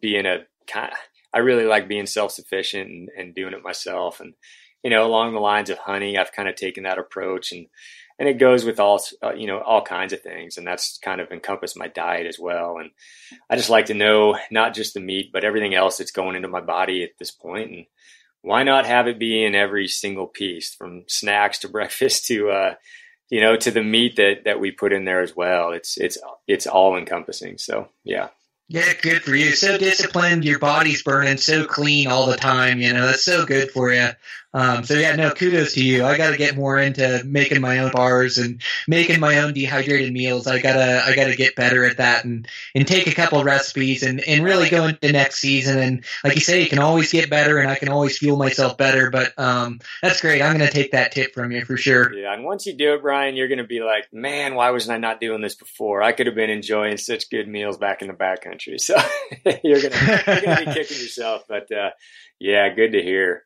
being 0.00 0.26
a 0.26 0.44
kind. 0.66 0.92
Of, 0.92 0.98
I 1.34 1.38
really 1.38 1.64
like 1.64 1.88
being 1.88 2.06
self 2.06 2.32
sufficient 2.32 2.88
and, 2.88 3.08
and 3.16 3.34
doing 3.34 3.52
it 3.52 3.62
myself, 3.62 4.20
and 4.20 4.34
you 4.82 4.90
know 4.90 5.06
along 5.06 5.34
the 5.34 5.40
lines 5.40 5.70
of 5.70 5.78
honey, 5.78 6.16
I've 6.16 6.32
kind 6.32 6.48
of 6.48 6.54
taken 6.54 6.84
that 6.84 6.98
approach 6.98 7.52
and 7.52 7.66
and 8.18 8.28
it 8.28 8.38
goes 8.38 8.64
with 8.64 8.80
all 8.80 9.00
uh, 9.22 9.34
you 9.34 9.46
know 9.46 9.58
all 9.58 9.82
kinds 9.82 10.12
of 10.12 10.22
things. 10.22 10.56
And 10.56 10.66
that's 10.66 10.98
kind 10.98 11.20
of 11.20 11.30
encompassed 11.30 11.76
my 11.76 11.88
diet 11.88 12.26
as 12.26 12.38
well. 12.38 12.78
And 12.78 12.90
i 13.50 13.56
just 13.56 13.70
like 13.70 13.86
to 13.86 13.94
know 13.94 14.38
not 14.50 14.74
just 14.74 14.94
the 14.94 15.00
meat 15.00 15.30
but 15.32 15.44
everything 15.44 15.74
else 15.74 15.98
that's 15.98 16.10
going 16.10 16.36
into 16.36 16.48
my 16.48 16.60
body 16.60 17.02
at 17.02 17.18
this 17.18 17.30
point. 17.30 17.70
And 17.70 17.86
why 18.42 18.62
not 18.62 18.86
have 18.86 19.06
it 19.06 19.18
be 19.18 19.44
in 19.44 19.54
every 19.54 19.88
single 19.88 20.26
piece 20.26 20.74
from 20.74 21.04
snacks 21.08 21.58
to 21.58 21.68
breakfast 21.76 22.26
to 22.26 22.50
uh 22.50 22.74
you 23.30 23.40
know 23.40 23.56
to 23.56 23.70
the 23.70 23.82
meat 23.82 24.16
that 24.16 24.44
that 24.44 24.60
we 24.60 24.70
put 24.70 24.92
in 24.92 25.04
there 25.04 25.22
as 25.22 25.34
well. 25.36 25.72
It's 25.72 25.96
it's 25.98 26.18
it's 26.46 26.66
all 26.66 26.96
encompassing 26.96 27.58
so 27.58 27.88
yeah 28.04 28.28
yeah, 28.68 28.92
good 29.00 29.22
for 29.22 29.34
you. 29.34 29.52
So 29.52 29.78
disciplined, 29.78 30.44
your 30.44 30.58
body's 30.58 31.02
burning 31.02 31.36
so 31.36 31.66
clean 31.66 32.08
all 32.08 32.26
the 32.26 32.36
time. 32.36 32.80
You 32.80 32.92
know, 32.92 33.06
that's 33.06 33.24
so 33.24 33.46
good 33.46 33.70
for 33.70 33.92
you. 33.92 34.08
Um, 34.54 34.84
so 34.84 34.94
yeah, 34.94 35.14
no, 35.16 35.32
kudos 35.32 35.74
to 35.74 35.84
you. 35.84 36.06
I 36.06 36.16
got 36.16 36.30
to 36.30 36.38
get 36.38 36.56
more 36.56 36.78
into 36.78 37.22
making 37.26 37.60
my 37.60 37.80
own 37.80 37.90
bars 37.92 38.38
and 38.38 38.62
making 38.88 39.20
my 39.20 39.40
own 39.40 39.52
dehydrated 39.52 40.10
meals. 40.14 40.46
I 40.46 40.62
gotta, 40.62 41.02
I 41.04 41.14
gotta 41.14 41.36
get 41.36 41.56
better 41.56 41.84
at 41.84 41.98
that 41.98 42.24
and, 42.24 42.48
and 42.74 42.88
take 42.88 43.06
a 43.06 43.14
couple 43.14 43.44
recipes 43.44 44.02
and, 44.02 44.18
and 44.20 44.42
really 44.42 44.70
go 44.70 44.86
into 44.86 45.12
next 45.12 45.40
season. 45.40 45.78
And 45.78 46.04
like 46.24 46.36
you 46.36 46.40
say, 46.40 46.62
you 46.62 46.70
can 46.70 46.78
always 46.78 47.12
get 47.12 47.28
better 47.28 47.58
and 47.58 47.70
I 47.70 47.74
can 47.74 47.90
always 47.90 48.16
fuel 48.16 48.38
myself 48.38 48.78
better. 48.78 49.10
But, 49.10 49.38
um, 49.38 49.78
that's 50.00 50.22
great. 50.22 50.40
I'm 50.40 50.56
going 50.56 50.66
to 50.66 50.74
take 50.74 50.92
that 50.92 51.12
tip 51.12 51.34
from 51.34 51.52
you 51.52 51.62
for 51.66 51.76
sure. 51.76 52.14
Yeah. 52.14 52.32
And 52.32 52.42
once 52.42 52.64
you 52.64 52.72
do 52.72 52.94
it, 52.94 53.02
Brian, 53.02 53.36
you're 53.36 53.48
going 53.48 53.58
to 53.58 53.64
be 53.64 53.80
like, 53.80 54.10
man, 54.10 54.54
why 54.54 54.70
wasn't 54.70 54.94
I 54.94 54.98
not 54.98 55.20
doing 55.20 55.42
this 55.42 55.54
before? 55.54 56.02
I 56.02 56.12
could 56.12 56.28
have 56.28 56.36
been 56.36 56.50
enjoying 56.50 56.96
such 56.96 57.28
good 57.28 57.46
meals 57.46 57.76
back 57.76 58.00
in 58.00 58.08
the 58.08 58.14
backcountry. 58.14 58.55
So 58.58 58.96
you're 59.64 59.80
going 59.80 59.92
to 59.92 60.64
be 60.66 60.72
kicking 60.72 60.98
yourself. 60.98 61.44
But, 61.48 61.70
uh, 61.72 61.90
yeah, 62.38 62.68
good 62.74 62.92
to 62.92 63.02
hear. 63.02 63.44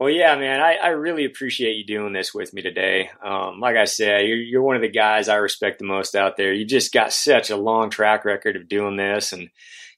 Well, 0.00 0.10
yeah, 0.10 0.36
man, 0.36 0.60
I, 0.60 0.74
I 0.74 0.88
really 0.88 1.24
appreciate 1.24 1.76
you 1.76 1.84
doing 1.86 2.12
this 2.12 2.34
with 2.34 2.52
me 2.52 2.62
today. 2.62 3.10
Um, 3.24 3.60
like 3.60 3.76
I 3.76 3.84
said, 3.84 4.26
you're, 4.26 4.36
you're 4.36 4.62
one 4.62 4.76
of 4.76 4.82
the 4.82 4.88
guys 4.88 5.28
I 5.28 5.36
respect 5.36 5.78
the 5.78 5.86
most 5.86 6.16
out 6.16 6.36
there. 6.36 6.52
You 6.52 6.64
just 6.64 6.92
got 6.92 7.12
such 7.12 7.50
a 7.50 7.56
long 7.56 7.90
track 7.90 8.24
record 8.24 8.56
of 8.56 8.68
doing 8.68 8.96
this 8.96 9.32
and 9.32 9.50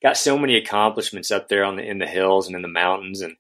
got 0.03 0.19
so 0.19 0.39
many 0.39 0.57
accomplishments 0.57 1.31
up 1.31 1.49
there 1.49 1.65
on 1.65 1.77
the, 1.77 1.83
in 1.83 1.99
the 1.99 2.07
hills 2.07 2.47
and 2.47 2.55
in 2.55 2.63
the 2.63 2.69
mountains 2.69 3.23
and, 3.23 3.37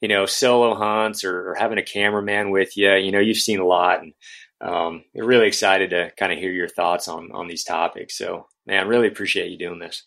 you 0.00 0.08
know, 0.08 0.24
solo 0.24 0.74
hunts 0.74 1.24
or, 1.24 1.50
or 1.50 1.54
having 1.54 1.78
a 1.78 1.82
cameraman 1.82 2.50
with 2.50 2.76
you. 2.76 2.94
You 2.94 3.12
know, 3.12 3.20
you've 3.20 3.36
seen 3.36 3.60
a 3.60 3.66
lot 3.66 4.02
and, 4.02 4.14
um, 4.60 5.04
you're 5.12 5.26
really 5.26 5.46
excited 5.46 5.90
to 5.90 6.10
kind 6.16 6.32
of 6.32 6.38
hear 6.38 6.50
your 6.50 6.68
thoughts 6.68 7.06
on, 7.06 7.30
on 7.32 7.46
these 7.48 7.64
topics. 7.64 8.16
So, 8.16 8.46
man, 8.66 8.88
really 8.88 9.08
appreciate 9.08 9.50
you 9.50 9.58
doing 9.58 9.78
this. 9.78 10.04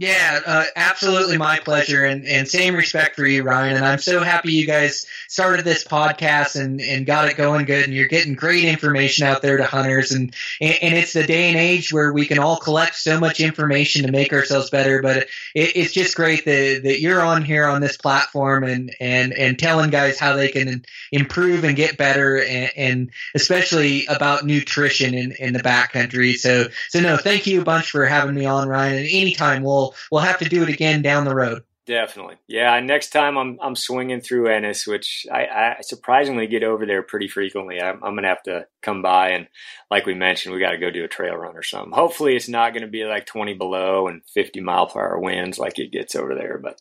Yeah, 0.00 0.38
uh, 0.46 0.64
absolutely 0.76 1.38
my 1.38 1.58
pleasure, 1.58 2.04
and, 2.04 2.24
and 2.24 2.46
same 2.46 2.76
respect 2.76 3.16
for 3.16 3.26
you, 3.26 3.42
Ryan. 3.42 3.78
And 3.78 3.84
I'm 3.84 3.98
so 3.98 4.22
happy 4.22 4.52
you 4.52 4.64
guys 4.64 5.04
started 5.26 5.64
this 5.64 5.82
podcast 5.82 6.54
and, 6.54 6.80
and 6.80 7.04
got 7.04 7.28
it 7.28 7.36
going 7.36 7.66
good, 7.66 7.84
and 7.86 7.92
you're 7.92 8.06
getting 8.06 8.34
great 8.34 8.62
information 8.62 9.26
out 9.26 9.42
there 9.42 9.56
to 9.56 9.64
hunters. 9.64 10.12
And, 10.12 10.32
and, 10.60 10.94
it's 10.94 11.14
the 11.14 11.24
day 11.26 11.48
and 11.48 11.56
age 11.58 11.92
where 11.92 12.12
we 12.12 12.26
can 12.26 12.38
all 12.38 12.58
collect 12.60 12.94
so 12.94 13.18
much 13.18 13.40
information 13.40 14.06
to 14.06 14.12
make 14.12 14.32
ourselves 14.32 14.70
better. 14.70 15.02
But 15.02 15.26
it, 15.56 15.72
it's 15.74 15.92
just 15.92 16.14
great 16.14 16.44
that, 16.44 16.82
that 16.84 17.00
you're 17.00 17.20
on 17.20 17.42
here 17.42 17.66
on 17.66 17.80
this 17.80 17.96
platform 17.96 18.62
and, 18.62 18.94
and, 19.00 19.32
and 19.32 19.58
telling 19.58 19.90
guys 19.90 20.16
how 20.16 20.36
they 20.36 20.48
can 20.48 20.84
improve 21.10 21.64
and 21.64 21.74
get 21.74 21.98
better, 21.98 22.38
and, 22.40 22.70
and 22.76 23.10
especially 23.34 24.06
about 24.06 24.44
nutrition 24.46 25.14
in, 25.14 25.32
in 25.40 25.54
the 25.54 25.58
backcountry. 25.58 26.36
So, 26.36 26.68
so 26.88 27.00
no, 27.00 27.16
thank 27.16 27.48
you 27.48 27.62
a 27.62 27.64
bunch 27.64 27.90
for 27.90 28.06
having 28.06 28.36
me 28.36 28.44
on, 28.46 28.68
Ryan. 28.68 28.98
And 28.98 29.08
anytime 29.10 29.64
we'll 29.64 29.87
we'll 30.10 30.22
have 30.22 30.38
to 30.38 30.48
do 30.48 30.62
it 30.62 30.68
again 30.68 31.02
down 31.02 31.24
the 31.24 31.34
road. 31.34 31.62
Definitely, 31.86 32.36
yeah. 32.46 32.78
Next 32.80 33.10
time 33.10 33.38
I'm 33.38 33.58
I'm 33.62 33.74
swinging 33.74 34.20
through 34.20 34.48
Ennis, 34.48 34.86
which 34.86 35.26
I, 35.32 35.46
I 35.46 35.76
surprisingly 35.80 36.46
get 36.46 36.62
over 36.62 36.84
there 36.84 37.02
pretty 37.02 37.28
frequently. 37.28 37.80
I'm, 37.80 38.04
I'm, 38.04 38.14
gonna 38.14 38.28
have 38.28 38.42
to 38.42 38.66
come 38.82 39.00
by 39.00 39.30
and, 39.30 39.48
like 39.90 40.04
we 40.04 40.12
mentioned, 40.12 40.54
we 40.54 40.60
got 40.60 40.72
to 40.72 40.78
go 40.78 40.90
do 40.90 41.04
a 41.04 41.08
trail 41.08 41.34
run 41.34 41.56
or 41.56 41.62
something. 41.62 41.92
Hopefully, 41.92 42.36
it's 42.36 42.48
not 42.48 42.74
gonna 42.74 42.88
be 42.88 43.04
like 43.04 43.24
20 43.24 43.54
below 43.54 44.06
and 44.06 44.20
50 44.34 44.60
mile 44.60 44.86
per 44.86 45.00
hour 45.00 45.18
winds 45.18 45.58
like 45.58 45.78
it 45.78 45.90
gets 45.90 46.14
over 46.14 46.34
there. 46.34 46.58
But 46.58 46.78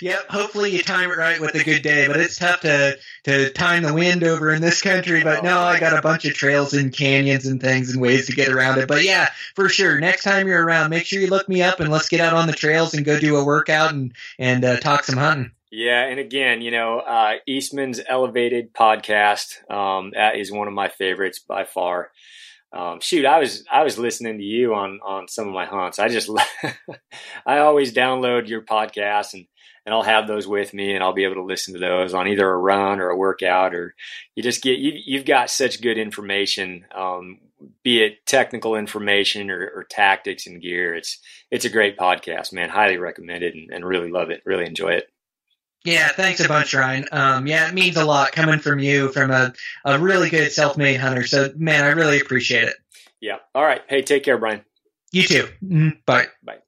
Yep. 0.00 0.26
Hopefully 0.30 0.70
you 0.70 0.82
time 0.82 1.10
it 1.10 1.16
right 1.18 1.40
with 1.40 1.54
a 1.54 1.64
good 1.64 1.82
day, 1.82 2.06
but 2.06 2.18
it's 2.20 2.36
tough 2.38 2.60
to 2.60 2.98
to 3.24 3.50
time 3.50 3.82
the 3.82 3.94
wind 3.94 4.22
over 4.24 4.52
in 4.52 4.62
this 4.62 4.82
country. 4.82 5.22
But 5.22 5.42
no, 5.42 5.58
I 5.58 5.80
got 5.80 5.98
a 5.98 6.02
bunch 6.02 6.24
of 6.24 6.34
trails 6.34 6.74
and 6.74 6.92
canyons 6.92 7.46
and 7.46 7.60
things 7.60 7.92
and 7.92 8.00
ways 8.00 8.26
to 8.26 8.32
get 8.32 8.48
around 8.48 8.78
it. 8.78 8.88
But 8.88 9.02
yeah, 9.02 9.30
for 9.54 9.68
sure. 9.68 9.98
Next 9.98 10.22
time 10.22 10.46
you're 10.46 10.64
around, 10.64 10.90
make 10.90 11.06
sure 11.06 11.20
you 11.20 11.28
look 11.28 11.48
me 11.48 11.62
up 11.62 11.80
and 11.80 11.90
let's 11.90 12.08
get 12.08 12.20
out 12.20 12.34
on 12.34 12.46
the 12.46 12.52
trails 12.52 12.94
and 12.94 13.04
go 13.04 13.18
do 13.18 13.36
a 13.36 13.44
workout 13.44 13.92
and 13.92 14.12
and 14.38 14.64
uh, 14.64 14.76
talk 14.78 15.04
some 15.04 15.16
hunting. 15.16 15.50
Yeah, 15.70 16.04
and 16.04 16.20
again, 16.20 16.60
you 16.62 16.70
know, 16.70 17.00
uh, 17.00 17.34
Eastman's 17.48 18.00
Elevated 18.06 18.72
podcast 18.72 19.68
um, 19.68 20.12
that 20.14 20.36
is 20.36 20.52
one 20.52 20.68
of 20.68 20.74
my 20.74 20.88
favorites 20.88 21.40
by 21.40 21.64
far. 21.64 22.12
um, 22.72 23.00
shoot, 23.00 23.24
I 23.24 23.38
was 23.40 23.64
I 23.70 23.82
was 23.82 23.98
listening 23.98 24.38
to 24.38 24.44
you 24.44 24.74
on 24.74 25.00
on 25.04 25.26
some 25.28 25.48
of 25.48 25.54
my 25.54 25.64
hunts. 25.66 25.98
I 25.98 26.08
just 26.08 26.30
I 27.46 27.58
always 27.58 27.92
download 27.92 28.48
your 28.48 28.62
podcast 28.62 29.34
and 29.34 29.46
and 29.84 29.94
I'll 29.94 30.02
have 30.02 30.26
those 30.26 30.46
with 30.46 30.72
me 30.72 30.94
and 30.94 31.02
I'll 31.02 31.12
be 31.12 31.24
able 31.24 31.36
to 31.36 31.42
listen 31.42 31.74
to 31.74 31.80
those 31.80 32.14
on 32.14 32.28
either 32.28 32.48
a 32.48 32.56
run 32.56 33.00
or 33.00 33.10
a 33.10 33.16
workout 33.16 33.74
or 33.74 33.94
you 34.34 34.42
just 34.42 34.62
get 34.62 34.78
you 34.78 34.92
you've 35.04 35.24
got 35.24 35.50
such 35.50 35.82
good 35.82 35.98
information, 35.98 36.86
um, 36.94 37.38
be 37.82 38.02
it 38.02 38.26
technical 38.26 38.76
information 38.76 39.50
or, 39.50 39.70
or, 39.74 39.84
tactics 39.84 40.46
and 40.46 40.60
gear. 40.60 40.94
It's 40.94 41.18
it's 41.50 41.64
a 41.64 41.70
great 41.70 41.96
podcast, 41.96 42.52
man. 42.52 42.68
Highly 42.68 42.98
recommended 42.98 43.54
and, 43.54 43.70
and 43.70 43.84
really 43.84 44.10
love 44.10 44.30
it. 44.30 44.42
Really 44.44 44.66
enjoy 44.66 44.92
it. 44.92 45.08
Yeah, 45.84 46.08
thanks 46.08 46.40
a 46.40 46.48
bunch, 46.48 46.72
Ryan. 46.72 47.04
Um, 47.12 47.46
yeah, 47.46 47.68
it 47.68 47.74
means 47.74 47.98
a 47.98 48.06
lot 48.06 48.32
coming 48.32 48.58
from 48.58 48.78
you, 48.78 49.12
from 49.12 49.30
a, 49.30 49.52
a 49.84 49.98
really 49.98 50.30
good 50.30 50.50
self 50.50 50.78
made 50.78 50.98
hunter. 50.98 51.26
So, 51.26 51.52
man, 51.56 51.84
I 51.84 51.88
really 51.88 52.20
appreciate 52.20 52.64
it. 52.64 52.76
Yeah. 53.20 53.36
All 53.54 53.62
right. 53.62 53.82
Hey, 53.86 54.00
take 54.00 54.24
care, 54.24 54.38
Brian. 54.38 54.64
You 55.12 55.24
too. 55.24 55.48
Mm-hmm. 55.62 55.88
Bye. 56.06 56.26
Bye. 56.42 56.63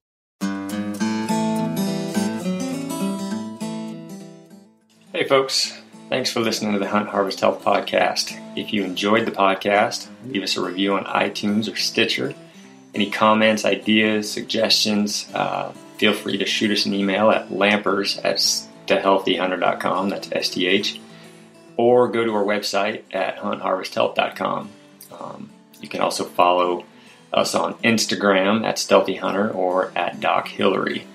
Hey, 5.17 5.25
folks. 5.25 5.73
Thanks 6.11 6.31
for 6.31 6.41
listening 6.41 6.75
to 6.75 6.79
the 6.79 6.89
Hunt 6.89 7.09
Harvest 7.09 7.41
Health 7.41 7.64
Podcast. 7.64 8.39
If 8.55 8.75
you 8.75 8.85
enjoyed 8.85 9.25
the 9.25 9.31
podcast, 9.31 10.09
leave 10.27 10.43
us 10.43 10.59
a 10.59 10.61
review 10.61 10.93
on 10.93 11.07
iTunes 11.07 11.73
or 11.73 11.77
Stitcher. 11.77 12.35
Any 12.95 13.11
comments, 13.11 13.64
ideas, 13.64 14.31
suggestions, 14.31 15.27
uh, 15.33 15.73
feel 15.97 16.12
free 16.12 16.37
to 16.37 16.45
shoot 16.45 16.71
us 16.71 16.85
an 16.85 16.93
email 16.93 17.31
at 17.31 17.49
lampers 17.49 18.23
at 18.27 18.37
thestealthyhunter.com, 18.87 20.11
that's 20.11 20.29
STH, 20.29 21.01
or 21.79 22.09
go 22.09 22.23
to 22.23 22.35
our 22.35 22.45
website 22.45 23.05
at 23.11 23.39
huntharvesthealth.com. 23.39 24.69
Um, 25.19 25.49
you 25.81 25.89
can 25.89 26.03
also 26.03 26.25
follow 26.25 26.85
us 27.33 27.55
on 27.55 27.73
Instagram 27.77 28.67
at 28.67 28.79
Stealthy 28.79 29.14
Hunter 29.14 29.51
or 29.51 29.93
at 29.97 30.21
Doc 30.21 30.49
Hillary. 30.49 31.07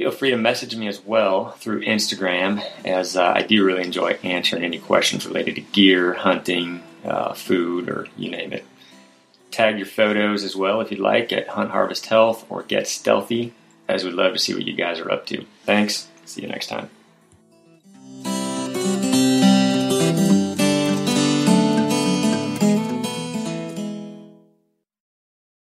Feel 0.00 0.10
free 0.10 0.30
to 0.30 0.36
message 0.38 0.74
me 0.74 0.88
as 0.88 0.98
well 1.04 1.50
through 1.58 1.84
Instagram, 1.84 2.64
as 2.86 3.18
uh, 3.18 3.34
I 3.36 3.42
do 3.42 3.66
really 3.66 3.84
enjoy 3.84 4.12
answering 4.22 4.64
any 4.64 4.78
questions 4.78 5.26
related 5.26 5.56
to 5.56 5.60
gear, 5.60 6.14
hunting, 6.14 6.82
uh, 7.04 7.34
food, 7.34 7.90
or 7.90 8.06
you 8.16 8.30
name 8.30 8.54
it. 8.54 8.64
Tag 9.50 9.76
your 9.76 9.84
photos 9.84 10.42
as 10.42 10.56
well 10.56 10.80
if 10.80 10.90
you'd 10.90 11.00
like 11.00 11.34
at 11.34 11.48
Hunt 11.48 11.72
Harvest 11.72 12.06
Health 12.06 12.46
or 12.48 12.62
Get 12.62 12.88
Stealthy, 12.88 13.52
as 13.88 14.02
we'd 14.02 14.14
love 14.14 14.32
to 14.32 14.38
see 14.38 14.54
what 14.54 14.64
you 14.64 14.72
guys 14.72 15.00
are 15.00 15.12
up 15.12 15.26
to. 15.26 15.44
Thanks. 15.66 16.08
See 16.24 16.40
you 16.40 16.48
next 16.48 16.68
time. 16.68 16.88